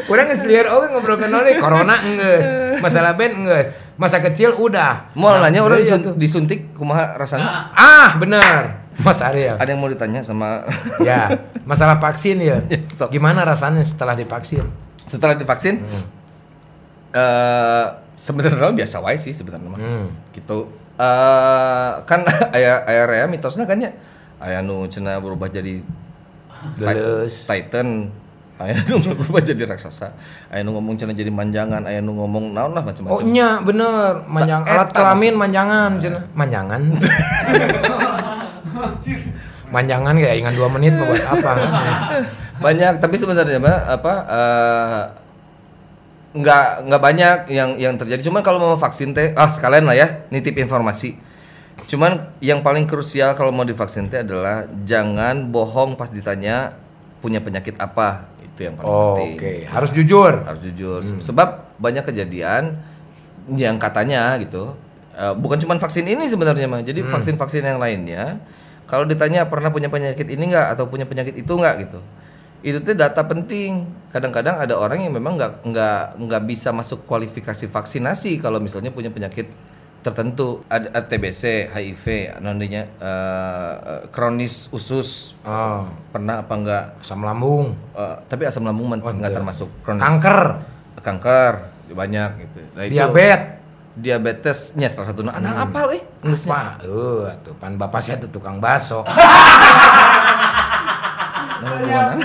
Urang 0.05 0.27
geus 0.27 0.43
lieur 0.43 0.67
oge 0.67 0.91
ngobrol 0.91 1.15
ke 1.15 1.25
noni 1.25 1.55
corona 1.55 1.97
enggeus. 1.97 2.43
Masalah 2.77 3.15
band 3.15 3.33
enggeus. 3.37 3.67
Masa 3.95 4.19
kecil 4.19 4.53
udah. 4.53 5.09
mau 5.13 5.33
nanya 5.33 5.63
orang 5.63 5.79
iya 5.79 5.95
disun- 5.95 6.13
disuntik 6.15 6.75
kumaha 6.75 7.15
rasanya 7.15 7.71
Ah, 7.71 8.13
bener. 8.13 8.85
Mas 8.95 9.17
Ariel. 9.19 9.55
ada 9.55 9.65
yang 9.65 9.79
mau 9.79 9.87
ditanya 9.87 10.19
sama 10.19 10.61
Ya, 10.99 11.31
masalah 11.63 11.97
vaksin 11.97 12.37
ya. 12.37 12.59
Sok. 12.93 13.09
Gimana 13.09 13.41
rasanya 13.41 13.81
setelah 13.81 14.13
divaksin? 14.13 14.67
setelah 14.99 15.33
divaksin 15.33 15.81
eh 17.13 17.85
sebenarnya 18.15 18.71
biasa 18.73 18.99
wae 18.99 19.15
sih 19.15 19.31
sebenarnya 19.31 19.67
mah 19.67 19.79
Hmm. 19.79 20.07
gitu 20.31 20.67
eh 20.95 21.91
kan 22.03 22.21
aya 22.55 22.83
aya 22.83 23.03
rea 23.05 23.25
mitosna 23.25 23.63
kan 23.63 23.77
ya 23.77 23.91
aya 24.37 24.59
nu 24.59 24.85
cenah 24.85 25.17
berubah 25.17 25.47
jadi 25.47 25.79
Geus. 26.75 27.45
Titan 27.45 28.09
aya 28.55 28.79
nu 28.81 28.95
berubah 29.03 29.43
jadi 29.43 29.67
raksasa 29.67 30.15
aya 30.47 30.63
nu 30.63 30.71
ngomong 30.71 30.95
cenah 30.95 31.11
jadi 31.11 31.27
manjangan 31.27 31.83
aya 31.83 31.99
nu 31.99 32.15
ngomong 32.15 32.55
naon 32.55 32.71
lah 32.71 32.79
Oh 32.79 32.87
macam-macam 32.87 33.27
nya 33.27 33.59
bener, 33.59 34.23
manjang 34.25 34.63
Tak- 34.63 34.71
alat 34.71 34.89
kelamin 34.91 35.33
manjangan, 35.35 35.91
cenah. 35.99 36.23
manjangan. 36.31 36.81
manjangan 39.65 40.15
kayak 40.15 40.35
ingan 40.39 40.53
dua 40.55 40.69
menit 40.69 40.93
mau 40.93 41.03
buat 41.05 41.19
apa? 41.19 41.51
banyak 42.55 42.93
tapi 42.97 43.15
sebenarnya 43.19 43.59
mbak 43.59 43.77
apa 43.91 44.13
eh, 44.25 45.01
nggak 46.33 46.65
nggak 46.85 47.01
banyak 47.01 47.37
yang 47.49 47.69
yang 47.75 47.93
terjadi 47.95 48.23
cuman 48.23 48.39
kalau 48.39 48.59
mau 48.61 48.79
vaksin 48.79 49.11
teh 49.11 49.35
ah 49.35 49.47
sekalian 49.47 49.83
lah 49.83 49.95
ya 49.95 50.07
nitip 50.29 50.55
informasi 50.55 51.19
cuman 51.85 52.31
yang 52.39 52.63
paling 52.63 52.87
krusial 52.87 53.35
kalau 53.35 53.51
mau 53.51 53.67
divaksin 53.67 54.07
teh 54.07 54.23
adalah 54.23 54.63
jangan 54.87 55.51
bohong 55.51 55.93
pas 55.93 56.07
ditanya 56.07 56.71
punya 57.19 57.43
penyakit 57.43 57.75
apa. 57.77 58.31
Itu 58.41 58.65
yang 58.65 58.79
paling 58.79 58.87
Oh, 58.87 59.19
penting. 59.19 59.35
Oke, 59.35 59.53
harus 59.67 59.91
jujur. 59.91 60.31
harus 60.47 60.61
jujur. 60.63 61.03
Sebab 61.03 61.75
banyak 61.77 62.07
kejadian 62.07 62.79
yang 63.51 63.75
katanya 63.77 64.39
gitu 64.41 64.73
eh, 65.13 65.33
bukan 65.35 65.59
cuma 65.61 65.77
vaksin 65.77 66.07
ini 66.07 66.25
sebenarnya 66.25 66.65
mah 66.65 66.81
jadi 66.81 67.05
vaksin 67.05 67.37
vaksin 67.37 67.61
yang 67.61 67.77
lainnya 67.77 68.41
kalau 68.89 69.05
ditanya 69.05 69.45
pernah 69.45 69.69
punya 69.69 69.85
penyakit 69.85 70.25
ini 70.25 70.49
nggak 70.49 70.73
atau 70.73 70.89
punya 70.89 71.05
penyakit 71.05 71.37
itu 71.37 71.53
nggak 71.53 71.75
gitu 71.85 71.99
itu 72.65 72.81
tuh 72.81 72.97
data 72.97 73.21
penting. 73.21 73.85
Kadang-kadang 74.09 74.57
ada 74.57 74.73
orang 74.73 75.05
yang 75.05 75.13
memang 75.13 75.37
nggak 75.37 75.61
nggak 75.61 76.01
nggak 76.17 76.41
bisa 76.49 76.73
masuk 76.73 77.05
kualifikasi 77.05 77.69
vaksinasi 77.69 78.41
kalau 78.41 78.57
misalnya 78.57 78.89
punya 78.89 79.13
penyakit 79.13 79.45
tertentu. 80.05 80.61
Ada 80.67 81.01
TBC 81.01 81.41
HIV 81.67 82.05
namanya 82.37 82.85
eh, 82.95 83.73
kronis 84.07 84.69
usus. 84.69 85.33
Oh, 85.41 85.83
pernah 86.09 86.39
apa 86.39 86.53
enggak? 86.53 86.83
Asam 87.01 87.19
lambung, 87.19 87.73
Eh, 87.91 88.15
tapi 88.27 88.45
asam 88.45 88.61
lambung 88.61 88.85
man- 88.87 89.01
nggak 89.01 89.33
termasuk 89.33 89.67
kronis. 89.81 89.99
Kanker, 89.99 90.39
kanker 91.01 91.53
banyak 91.87 92.29
gitu. 92.39 92.59
Nah, 92.71 92.83
itu 92.83 92.93
diabetes. 92.93 93.41
diabetesnya 93.95 94.87
salah 94.89 95.07
satu 95.07 95.23
anak 95.23 95.55
apa 95.55 95.79
eh 95.89 96.03
Enggeusnya. 96.21 96.75
Apa? 96.75 96.83
Eh, 96.83 97.33
tuh 97.41 97.53
pan 97.55 97.73
bapak 97.73 98.01
saya 98.01 98.19
tuh 98.19 98.29
tukang 98.29 98.59
bakso. 98.59 99.01
Nah. 101.55 102.19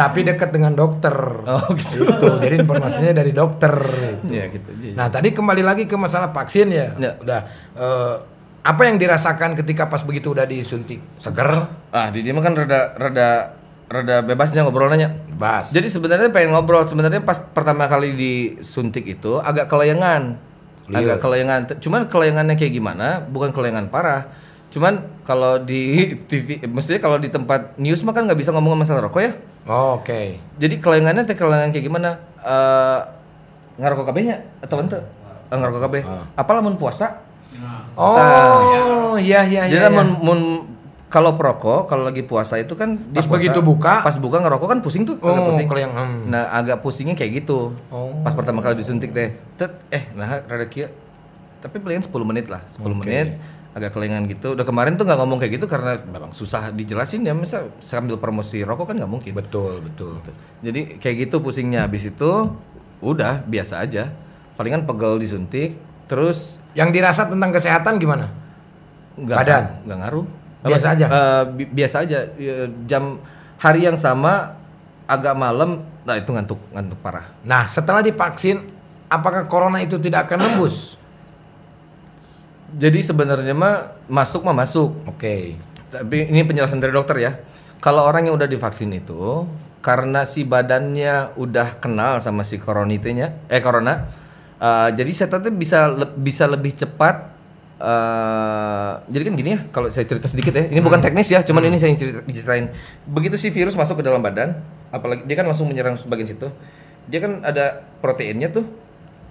Tapi 0.00 0.24
dekat 0.24 0.48
dengan 0.48 0.72
dokter. 0.72 1.12
oh 1.44 1.66
gitu 1.76 2.08
Gitu. 2.08 2.28
Jadi 2.40 2.54
informasinya 2.58 3.12
dari 3.12 3.32
dokter. 3.32 3.74
gitu. 3.76 4.32
ya 4.32 4.44
gitu 4.48 4.70
Iya. 4.80 4.94
Nah, 4.96 5.06
tadi 5.08 5.28
kembali 5.30 5.60
lagi 5.60 5.84
ke 5.84 5.94
masalah 5.94 6.32
vaksin 6.32 6.72
ya. 6.72 6.96
Ya. 6.96 7.12
Udah 7.20 7.40
eh, 7.76 8.14
apa 8.60 8.82
yang 8.84 8.96
dirasakan 8.96 9.56
ketika 9.56 9.86
pas 9.86 10.00
begitu 10.00 10.32
udah 10.32 10.44
disuntik? 10.44 11.00
Seger? 11.16 11.68
ah 11.90 12.08
di 12.08 12.20
dia 12.20 12.32
kan 12.32 12.54
rada 12.54 12.94
rada 12.94 13.28
rada 13.90 14.16
bebasnya 14.22 14.62
ngobrol 14.62 14.86
nanya 14.86 15.10
Bas. 15.34 15.74
jadi 15.74 15.90
sebenarnya 15.90 16.30
pengen 16.30 16.54
ngobrol 16.54 16.86
sebenarnya 16.86 17.18
pas 17.20 17.42
pertama 17.42 17.90
kali 17.90 18.14
disuntik 18.14 19.02
itu 19.02 19.42
agak 19.42 19.66
kelayangan 19.66 20.38
agak 20.86 21.18
Iya. 21.18 21.22
kelayangan 21.22 21.60
cuman 21.82 22.06
kelayangannya 22.06 22.54
kayak 22.54 22.70
gimana 22.70 23.26
bukan 23.26 23.50
kelayangan 23.50 23.90
parah 23.90 24.30
cuman 24.70 24.94
kalau 25.22 25.58
di 25.58 25.82
TV 26.30 26.62
maksudnya 26.64 26.98
kalau 26.98 27.16
di 27.16 27.26
tempat 27.26 27.74
news 27.76 28.00
mah 28.00 28.10
kan 28.10 28.24
nggak 28.24 28.38
bisa 28.38 28.50
ngomong 28.50 28.74
masalah 28.76 29.04
rokok 29.04 29.20
ya 29.20 29.32
Oh, 29.62 30.00
Oke. 30.00 30.40
Jadi 30.56 30.80
kelayangannya 30.80 31.22
teh 31.22 31.36
kelayangan 31.36 31.70
kayak 31.70 31.84
gimana? 31.84 32.16
Eh 32.40 32.98
ngarokok 33.76 34.08
kabehnya 34.08 34.40
atau 34.58 34.80
ente? 34.80 34.98
Eh, 35.44 35.52
ngarokok 35.52 35.82
kabeh. 35.84 36.02
Apa 36.32 36.50
lamun 36.56 36.74
puasa? 36.74 37.20
Oh, 37.92 39.14
iya 39.16 39.44
iya 39.44 39.68
Jadi 39.68 39.76
iya. 39.76 39.86
iya. 39.86 39.92
mun, 39.92 40.08
mun 40.18 40.40
kalau 41.06 41.34
perokok 41.34 41.86
kalau 41.86 42.08
lagi 42.08 42.22
puasa 42.22 42.56
itu 42.56 42.72
kan 42.72 42.96
Pas 43.12 43.20
puasa- 43.20 43.34
begitu 43.36 43.60
buka? 43.60 44.00
pas 44.00 44.16
buka 44.16 44.40
ngerokok 44.40 44.68
kan 44.70 44.78
pusing 44.80 45.04
tuh, 45.04 45.18
agak 45.18 45.28
Oh, 45.36 45.46
pusing. 45.50 45.66
kelayang, 45.66 45.92
hmm. 45.92 46.18
Nah, 46.30 46.48
agak 46.48 46.80
pusingnya 46.80 47.12
kayak 47.12 47.44
gitu. 47.44 47.76
Oh. 47.90 48.16
Pas 48.22 48.32
pertama 48.32 48.62
kali 48.62 48.74
disuntik 48.74 49.10
teh, 49.10 49.34
tet 49.54 49.74
eh 49.90 50.08
nah 50.14 50.40
rada 50.40 50.64
kieu. 50.64 50.88
Tapi 51.60 51.76
palingan 51.76 52.00
10 52.00 52.24
menit 52.24 52.46
lah, 52.46 52.64
10 52.72 52.80
Oke. 52.86 52.96
menit 52.96 53.36
agak 53.70 53.92
kelengan 53.92 54.26
gitu. 54.26 54.52
Udah 54.52 54.62
kemarin 54.62 54.94
tuh 54.94 55.04
nggak 55.04 55.16
ngomong 55.16 55.38
kayak 55.38 55.56
gitu 55.56 55.66
karena 55.66 55.94
memang 56.00 56.30
susah 56.30 56.70
dijelasin 56.70 57.22
ya, 57.22 57.32
masa 57.32 57.70
sambil 57.78 58.16
promosi 58.16 58.60
rokok 58.60 58.90
kan 58.90 58.96
nggak 58.98 59.08
mungkin. 59.08 59.32
Betul, 59.32 59.78
betul. 59.80 60.18
Jadi 60.60 60.98
kayak 60.98 61.16
gitu 61.24 61.38
pusingnya 61.38 61.84
habis 61.84 62.04
itu 62.04 62.30
udah 62.98 63.42
biasa 63.42 63.80
aja. 63.80 64.10
Palingan 64.54 64.84
pegel 64.84 65.16
disuntik, 65.16 65.78
terus 66.04 66.60
Yang 66.70 66.90
dirasa 66.94 67.26
tentang 67.26 67.50
kesehatan 67.50 67.96
gimana? 67.96 68.30
nggak 69.16 69.36
Badan? 69.36 69.64
nggak 69.84 69.98
ngaruh. 69.98 70.26
Biasa 70.60 70.86
Apa- 70.86 70.94
aja? 70.94 71.06
eh, 71.08 71.42
bi- 71.50 71.70
biasa 71.72 71.96
aja. 72.00 72.18
Ya, 72.36 72.56
Jam 72.84 73.18
hari 73.56 73.82
yang 73.82 73.96
sama 73.96 74.54
agak 75.04 75.32
malam, 75.32 75.80
nah 76.02 76.14
itu 76.14 76.28
ngantuk 76.28 76.60
ngantuk 76.70 77.00
parah. 77.00 77.26
Nah, 77.42 77.64
setelah 77.64 77.98
divaksin, 78.00 78.68
apakah 79.06 79.44
corona 79.44 79.80
itu 79.80 79.96
tidak 79.96 80.28
akan 80.28 80.38
nembus? 80.44 80.99
Jadi 82.70 83.02
sebenarnya 83.02 83.50
mah 83.50 84.06
masuk 84.06 84.46
mah 84.46 84.54
masuk. 84.54 85.02
Oke. 85.06 85.58
Tapi 85.90 86.30
ini 86.30 86.46
penjelasan 86.46 86.78
dari 86.78 86.94
dokter 86.94 87.18
ya. 87.18 87.32
Kalau 87.82 88.06
orang 88.06 88.28
yang 88.28 88.36
udah 88.36 88.46
divaksin 88.46 88.92
itu 88.92 89.48
karena 89.80 90.28
si 90.28 90.44
badannya 90.44 91.34
udah 91.40 91.80
kenal 91.80 92.20
sama 92.20 92.44
si 92.44 92.60
koronitenya, 92.60 93.48
eh 93.48 93.64
corona, 93.64 94.04
eh, 94.60 94.88
jadi 94.92 95.08
setannya 95.08 95.50
bisa 95.50 95.88
le- 95.88 96.14
bisa 96.14 96.44
lebih 96.44 96.76
cepat. 96.76 97.32
eh, 97.80 98.92
jadi 99.08 99.22
kan 99.24 99.34
gini 99.40 99.50
ya, 99.56 99.60
kalau 99.72 99.88
saya 99.88 100.04
cerita 100.04 100.28
sedikit 100.28 100.52
ya, 100.52 100.68
ini 100.68 100.84
bukan 100.84 101.00
teknis 101.00 101.32
ya, 101.32 101.40
cuman 101.40 101.64
ini 101.64 101.80
saya 101.80 101.96
cerita, 101.96 102.20
ceritain. 102.28 102.68
Begitu 103.08 103.40
si 103.40 103.48
virus 103.48 103.72
masuk 103.72 103.96
ke 103.96 104.04
dalam 104.04 104.20
badan, 104.20 104.52
apalagi 104.92 105.24
dia 105.24 105.32
kan 105.32 105.48
langsung 105.48 105.64
menyerang 105.64 105.96
bagian 106.04 106.28
situ, 106.28 106.52
dia 107.08 107.24
kan 107.24 107.40
ada 107.40 107.80
proteinnya 108.04 108.52
tuh. 108.52 108.68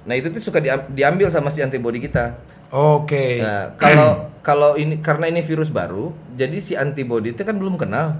Nah 0.09 0.17
itu 0.17 0.33
tuh 0.33 0.41
suka 0.41 0.57
diam- 0.57 0.89
diambil 0.89 1.29
sama 1.29 1.53
si 1.53 1.61
antibodi 1.61 2.01
kita. 2.01 2.41
Oke. 2.69 3.41
Nah, 3.41 3.73
kalau 3.75 4.29
kalau 4.45 4.77
ini 4.77 5.01
karena 5.01 5.29
ini 5.29 5.41
virus 5.41 5.69
baru, 5.73 6.13
jadi 6.37 6.57
si 6.61 6.73
antibody 6.77 7.33
itu 7.33 7.41
kan 7.41 7.57
belum 7.57 7.77
kenal. 7.77 8.17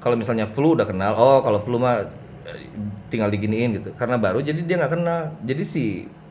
Kalau 0.00 0.14
misalnya 0.14 0.46
flu 0.46 0.76
udah 0.76 0.86
kenal, 0.86 1.16
oh 1.18 1.42
kalau 1.42 1.58
flu 1.58 1.80
mah 1.80 2.06
eh, 2.46 2.70
tinggal 3.08 3.32
diginiin 3.32 3.80
gitu. 3.80 3.90
Karena 3.96 4.20
baru 4.20 4.44
jadi 4.44 4.60
dia 4.62 4.76
nggak 4.78 4.92
kenal. 4.92 5.34
Jadi 5.42 5.62
si 5.64 5.84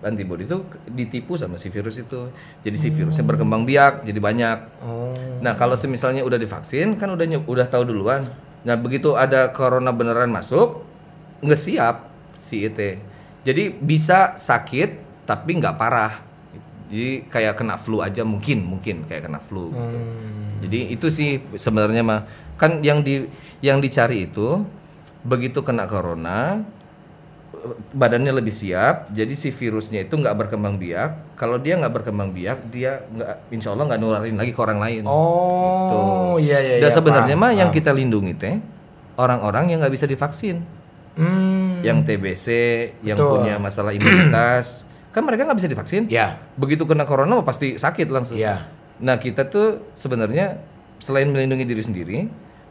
antibody 0.05 0.45
itu 0.45 0.61
ditipu 0.85 1.35
sama 1.35 1.57
si 1.57 1.73
virus 1.73 1.97
itu. 1.97 2.29
Jadi 2.61 2.77
si 2.77 2.93
virusnya 2.93 3.25
berkembang 3.25 3.65
biak, 3.65 4.05
jadi 4.05 4.19
banyak. 4.21 4.57
Oh. 4.85 5.17
Nah, 5.41 5.57
kalau 5.57 5.73
semisalnya 5.73 6.21
udah 6.21 6.37
divaksin 6.37 6.95
kan 6.95 7.11
udah 7.13 7.25
udah 7.49 7.65
tahu 7.67 7.89
duluan. 7.89 8.29
Nah, 8.65 8.77
begitu 8.77 9.13
ada 9.17 9.49
corona 9.53 9.93
beneran 9.93 10.29
masuk, 10.29 10.85
nggak 11.41 11.59
siap 11.59 11.95
si 12.37 12.65
IT. 12.65 12.79
Jadi 13.45 13.69
bisa 13.69 14.33
sakit 14.37 15.21
tapi 15.29 15.57
nggak 15.57 15.77
parah. 15.77 16.24
Jadi 16.95 17.27
kayak 17.27 17.59
kena 17.59 17.75
flu 17.75 17.99
aja 17.99 18.23
mungkin, 18.23 18.63
mungkin 18.63 19.03
kayak 19.03 19.27
kena 19.27 19.43
flu. 19.43 19.75
gitu. 19.75 19.97
Jadi 20.63 20.79
itu 20.95 21.07
sih 21.11 21.43
sebenarnya 21.51 22.07
mah 22.07 22.23
kan 22.55 22.79
yang 22.79 23.03
di 23.03 23.27
yang 23.59 23.83
dicari 23.83 24.31
itu 24.31 24.63
begitu 25.27 25.59
kena 25.59 25.83
corona 25.83 26.63
badannya 27.91 28.29
lebih 28.29 28.53
siap, 28.53 29.09
jadi 29.09 29.33
si 29.33 29.49
virusnya 29.49 30.05
itu 30.05 30.13
nggak 30.13 30.37
berkembang 30.37 30.77
biak. 30.77 31.33
Kalau 31.33 31.57
dia 31.57 31.75
nggak 31.75 31.93
berkembang 31.97 32.29
biak, 32.29 32.69
dia 32.69 33.01
nggak, 33.09 33.49
insya 33.49 33.73
Allah 33.73 33.89
nggak 33.89 33.99
nularin 33.99 34.37
lagi 34.37 34.53
ke 34.53 34.61
orang 34.61 34.77
lain. 34.77 35.03
Oh, 35.09 36.37
iya 36.37 36.61
iya 36.61 36.75
Dan 36.77 36.91
iya, 36.91 36.95
sebenarnya 36.95 37.35
mah 37.35 37.51
yang 37.51 37.73
kita 37.73 37.89
lindungi 37.89 38.37
teh 38.37 38.55
orang-orang 39.17 39.73
yang 39.73 39.81
nggak 39.81 39.93
bisa 39.93 40.05
divaksin, 40.05 40.61
Hmm. 41.15 41.79
yang 41.81 42.03
TBC, 42.03 42.45
yang 43.01 43.17
Betul. 43.17 43.31
punya 43.41 43.55
masalah 43.57 43.95
imunitas, 43.95 44.84
kan 45.15 45.23
mereka 45.23 45.47
nggak 45.47 45.57
bisa 45.63 45.71
divaksin. 45.71 46.03
Ya. 46.11 46.43
Begitu 46.59 46.83
kena 46.83 47.07
corona 47.07 47.39
pasti 47.39 47.79
sakit 47.79 48.11
langsung. 48.11 48.35
Iya. 48.35 48.67
Nah 48.99 49.15
kita 49.15 49.47
tuh 49.47 49.95
sebenarnya 49.95 50.59
selain 50.99 51.31
melindungi 51.31 51.63
diri 51.63 51.79
sendiri, 51.79 52.17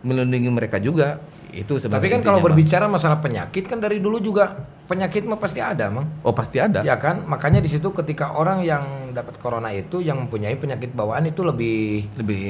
melindungi 0.05 0.53
mereka 0.53 0.77
juga. 0.77 1.25
Itu 1.55 1.79
Tapi 1.79 1.87
sebenarnya. 1.87 2.11
kan 2.19 2.23
kalau 2.27 2.39
berbicara 2.43 2.91
masalah 2.91 3.23
penyakit 3.23 3.71
kan 3.71 3.79
dari 3.79 4.03
dulu 4.03 4.19
juga 4.19 4.59
penyakit 4.91 5.23
mah 5.23 5.39
pasti 5.39 5.63
ada, 5.63 5.87
Mang. 5.87 6.21
oh 6.27 6.35
pasti 6.35 6.59
ada. 6.59 6.83
Ya 6.83 6.99
kan? 6.99 7.23
Makanya 7.31 7.63
di 7.63 7.71
situ 7.71 7.95
ketika 7.95 8.35
orang 8.35 8.67
yang 8.67 9.15
dapat 9.15 9.39
corona 9.39 9.71
itu 9.71 10.03
yang 10.03 10.27
mempunyai 10.27 10.59
penyakit 10.59 10.91
bawaan 10.93 11.31
itu 11.31 11.47
lebih 11.47 12.11
Lebih 12.19 12.45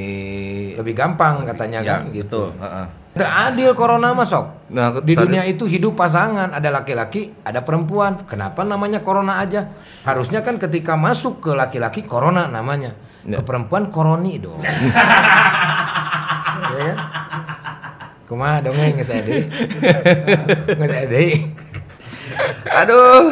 lebih 0.80 0.94
gampang 0.96 1.44
katanya 1.44 1.84
ya, 1.84 1.90
kan 2.00 2.02
gitu. 2.16 2.48
gitu. 2.48 2.64
heeh. 2.64 2.86
Tidak 3.14 3.30
adil 3.30 3.70
corona 3.78 4.10
masuk. 4.10 4.74
Nah, 4.74 4.90
Di 4.98 5.14
tadi- 5.14 5.22
dunia 5.22 5.46
itu 5.46 5.70
hidup 5.70 5.94
pasangan, 5.94 6.50
ada 6.50 6.66
laki-laki, 6.74 7.30
ada 7.46 7.62
perempuan. 7.62 8.18
Kenapa 8.26 8.66
namanya 8.66 9.06
corona 9.06 9.38
aja? 9.38 9.70
Harusnya 10.02 10.42
kan 10.42 10.58
ketika 10.58 10.98
masuk 10.98 11.38
ke 11.38 11.54
laki-laki 11.54 12.02
corona 12.02 12.50
namanya. 12.50 12.98
Ya. 13.22 13.38
Ke 13.38 13.46
perempuan 13.46 13.86
koroni 13.94 14.42
dong. 14.42 14.58
ya 16.74 16.90
kan? 16.90 16.96
Kumaha 18.26 18.66
dongeng 18.66 18.98
geus 18.98 19.14
deui. 19.14 19.46
Geus. 20.74 21.38
Aduh. 22.74 23.30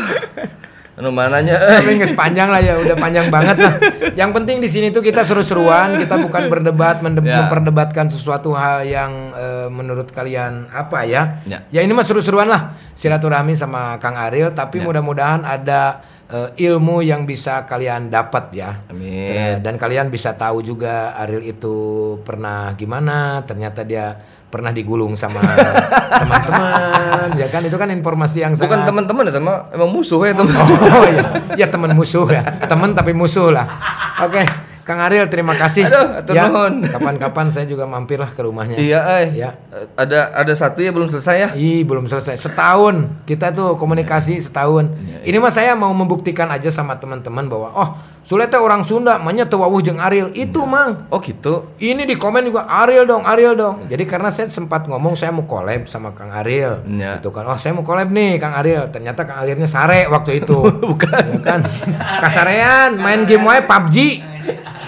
Anu 0.93 1.09
mananya 1.09 1.57
Tapi 1.80 1.97
nggak 1.97 2.12
panjang 2.12 2.53
lah 2.53 2.61
ya, 2.61 2.76
udah 2.76 2.93
panjang 2.95 3.32
banget 3.32 3.57
lah. 3.57 3.74
Yang 4.12 4.30
penting 4.36 4.57
di 4.61 4.68
sini 4.68 4.93
tuh 4.93 5.01
kita 5.01 5.24
seru-seruan, 5.24 5.97
kita 5.97 6.20
bukan 6.20 6.53
berdebat, 6.53 7.01
mende- 7.01 7.24
Ya. 7.24 7.40
memperdebatkan 7.40 8.12
sesuatu 8.12 8.53
hal 8.53 8.84
yang 8.84 9.32
eh, 9.32 9.68
menurut 9.68 10.12
kalian 10.12 10.68
apa 10.68 11.01
ya? 11.03 11.40
Ya. 11.45 11.64
Ya 11.70 11.80
ini 11.80 11.90
mah 11.90 12.05
seru-seruan 12.05 12.45
lah, 12.45 12.76
silaturahmi 12.93 13.57
sama 13.57 13.97
Kang 13.97 14.14
Ariel. 14.14 14.53
Tapi 14.53 14.78
Ya. 14.78 14.84
mudah-mudahan 14.84 15.40
ada 15.43 16.05
eh, 16.28 16.49
ilmu 16.62 17.01
yang 17.01 17.24
bisa 17.24 17.64
kalian 17.64 18.09
dapat 18.09 18.53
ya. 18.53 18.84
Amin. 18.86 19.32
Eh, 19.32 19.55
Dan 19.59 19.76
kalian 19.76 20.09
bisa 20.09 20.32
tahu 20.32 20.61
juga 20.61 21.12
Ariel 21.14 21.45
itu 21.47 21.76
pernah 22.20 22.72
gimana, 22.72 23.40
ternyata 23.43 23.80
dia 23.82 24.16
pernah 24.53 24.69
digulung 24.69 25.17
sama 25.17 25.41
teman-teman, 26.21 27.29
ya 27.41 27.49
kan 27.49 27.65
itu 27.65 27.77
kan 27.81 27.89
informasi 27.89 28.45
yang 28.45 28.53
Bukan 28.53 28.69
sangat 28.69 28.85
teman-teman 28.85 29.25
ya, 29.25 29.33
teman 29.41 29.55
emang 29.73 29.89
musuh 29.89 30.21
ya 30.29 30.37
teman. 30.37 30.53
Oh 30.53 31.09
iya, 31.09 31.25
ya 31.57 31.67
teman 31.73 31.97
musuh 31.97 32.29
ya, 32.29 32.45
teman 32.69 32.93
tapi 32.93 33.17
musuh 33.17 33.49
lah. 33.49 33.65
Oke, 34.21 34.45
Kang 34.83 34.99
Ariel 34.99 35.31
terima 35.31 35.55
kasih. 35.55 35.87
Aduh, 35.87 36.27
ya. 36.35 36.51
Kapan-kapan 36.91 37.55
saya 37.55 37.71
juga 37.71 37.87
mampirlah 37.87 38.35
ke 38.35 38.43
rumahnya. 38.43 38.77
Iya, 38.77 39.01
eh. 39.23 39.29
Ya. 39.39 39.55
Ada 39.95 40.35
ada 40.35 40.53
satu 40.59 40.83
ya 40.83 40.91
belum 40.91 41.07
selesai 41.07 41.37
ya. 41.39 41.49
Ih, 41.55 41.87
belum 41.87 42.11
selesai. 42.11 42.43
Setahun 42.43 43.23
kita 43.23 43.55
tuh 43.55 43.79
komunikasi 43.79 44.43
setahun. 44.43 44.91
Iya, 44.99 45.19
Ini 45.33 45.37
mah 45.39 45.55
saya 45.55 45.79
mau 45.79 45.95
membuktikan 45.95 46.51
aja 46.51 46.67
sama 46.75 46.99
teman-teman 46.99 47.47
bahwa 47.47 47.71
oh, 47.73 47.89
Sule 48.23 48.47
teh 48.47 48.55
orang 48.55 48.87
Sunda, 48.87 49.18
manya 49.18 49.51
teu 49.51 49.59
wawuh 49.59 49.83
jeung 49.83 49.99
Ariel. 49.99 50.31
Itu, 50.31 50.62
Mang. 50.62 51.11
Oh 51.11 51.18
gitu. 51.18 51.75
Ini 51.83 52.07
di 52.07 52.14
komen 52.14 52.47
juga 52.47 52.70
Ariel 52.70 53.03
dong, 53.03 53.27
Ariel 53.27 53.59
dong. 53.59 53.91
Jadi 53.91 54.07
karena 54.07 54.31
saya 54.31 54.47
sempat 54.47 54.87
ngomong 54.87 55.18
saya 55.18 55.35
mau 55.35 55.43
collab 55.43 55.91
sama 55.91 56.14
Kang 56.14 56.31
Ariel. 56.31 56.87
Ya. 56.87 57.18
Itu 57.18 57.35
kan, 57.35 57.51
oh 57.51 57.59
saya 57.59 57.75
mau 57.75 57.83
collab 57.83 58.14
nih 58.14 58.39
Kang 58.39 58.55
Ariel. 58.55 58.95
Ternyata 58.95 59.27
Kang 59.27 59.43
Arielnya 59.43 59.66
sare 59.66 60.07
waktu 60.07 60.39
itu. 60.39 60.55
Bukan. 60.91 61.25
Ya 61.35 61.39
kan? 61.43 61.61
Kasarean 62.23 62.95
main 63.03 63.27
game 63.27 63.43
wae 63.43 63.66
PUBG. 63.66 63.97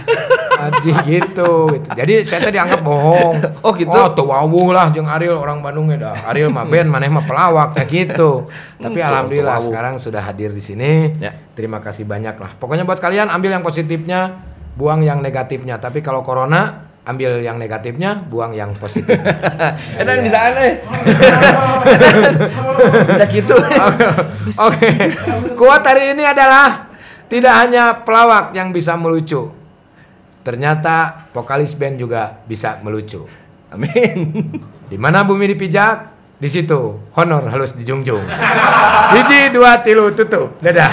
PUBG 0.55 0.87
gitu, 1.05 1.53
gitu. 1.77 1.89
Jadi 1.93 2.15
saya 2.25 2.49
tadi 2.49 2.59
anggap 2.61 2.81
bohong. 2.81 3.35
Oh, 3.61 3.73
gitu? 3.77 3.91
Oh, 3.93 4.09
tuh 4.13 4.27
wawuh 4.29 4.73
lah 4.73 4.89
jeung 4.95 5.09
Ariel 5.09 5.37
orang 5.37 5.61
Bandung 5.61 5.91
ya 5.93 5.99
dah. 5.99 6.17
Ariel 6.31 6.49
mah 6.49 6.65
band, 6.65 6.89
maneh 6.89 7.11
mah 7.11 7.25
pelawak 7.27 7.77
kayak 7.77 7.89
gitu. 7.91 8.49
Tapi 8.81 8.99
Hmm, 9.01 9.09
alhamdulillah 9.11 9.57
tuh 9.61 9.73
sekarang 9.73 9.95
sudah 10.01 10.23
hadir 10.25 10.55
di 10.55 10.63
sini. 10.63 11.13
Ya. 11.19 11.35
Terima 11.53 11.83
kasih 11.83 12.07
banyak 12.07 12.37
lah. 12.39 12.51
Pokoknya 12.57 12.87
buat 12.87 13.03
kalian 13.03 13.29
ambil 13.29 13.59
yang 13.59 13.65
positifnya, 13.65 14.41
buang 14.79 15.03
yang 15.03 15.21
negatifnya. 15.21 15.77
Tapi 15.83 16.01
kalau 16.01 16.23
corona, 16.23 16.89
ambil 17.05 17.43
yang 17.45 17.61
negatifnya, 17.61 18.17
buang 18.25 18.57
yang 18.57 18.73
positif. 18.73 19.19
Edan 20.01 20.25
bisa 20.25 20.39
aneh. 20.41 20.81
bisa 23.13 23.25
gitu. 23.29 23.57
Oke. 24.65 24.89
Kuat 25.59 25.83
hari 25.85 26.17
ini 26.17 26.25
adalah 26.25 26.89
tidak 27.29 27.55
hanya 27.67 28.05
pelawak 28.07 28.57
yang 28.57 28.73
bisa 28.73 28.97
melucu. 28.97 29.64
Ternyata 30.45 31.27
vokalis 31.33 31.73
band 31.75 31.97
juga 31.97 32.45
bisa 32.45 32.79
melucu. 32.85 33.25
Amin. 33.73 34.17
Di 34.93 35.01
mana 35.01 35.25
bumi 35.25 35.49
dipijak, 35.49 36.15
di 36.37 36.53
situ 36.53 37.09
honor 37.17 37.49
halus 37.49 37.73
dijunjung. 37.73 38.21
Hiji 39.17 39.49
dua 39.49 39.81
tilu 39.81 40.13
tutup. 40.13 40.61
Dadah. 40.61 40.93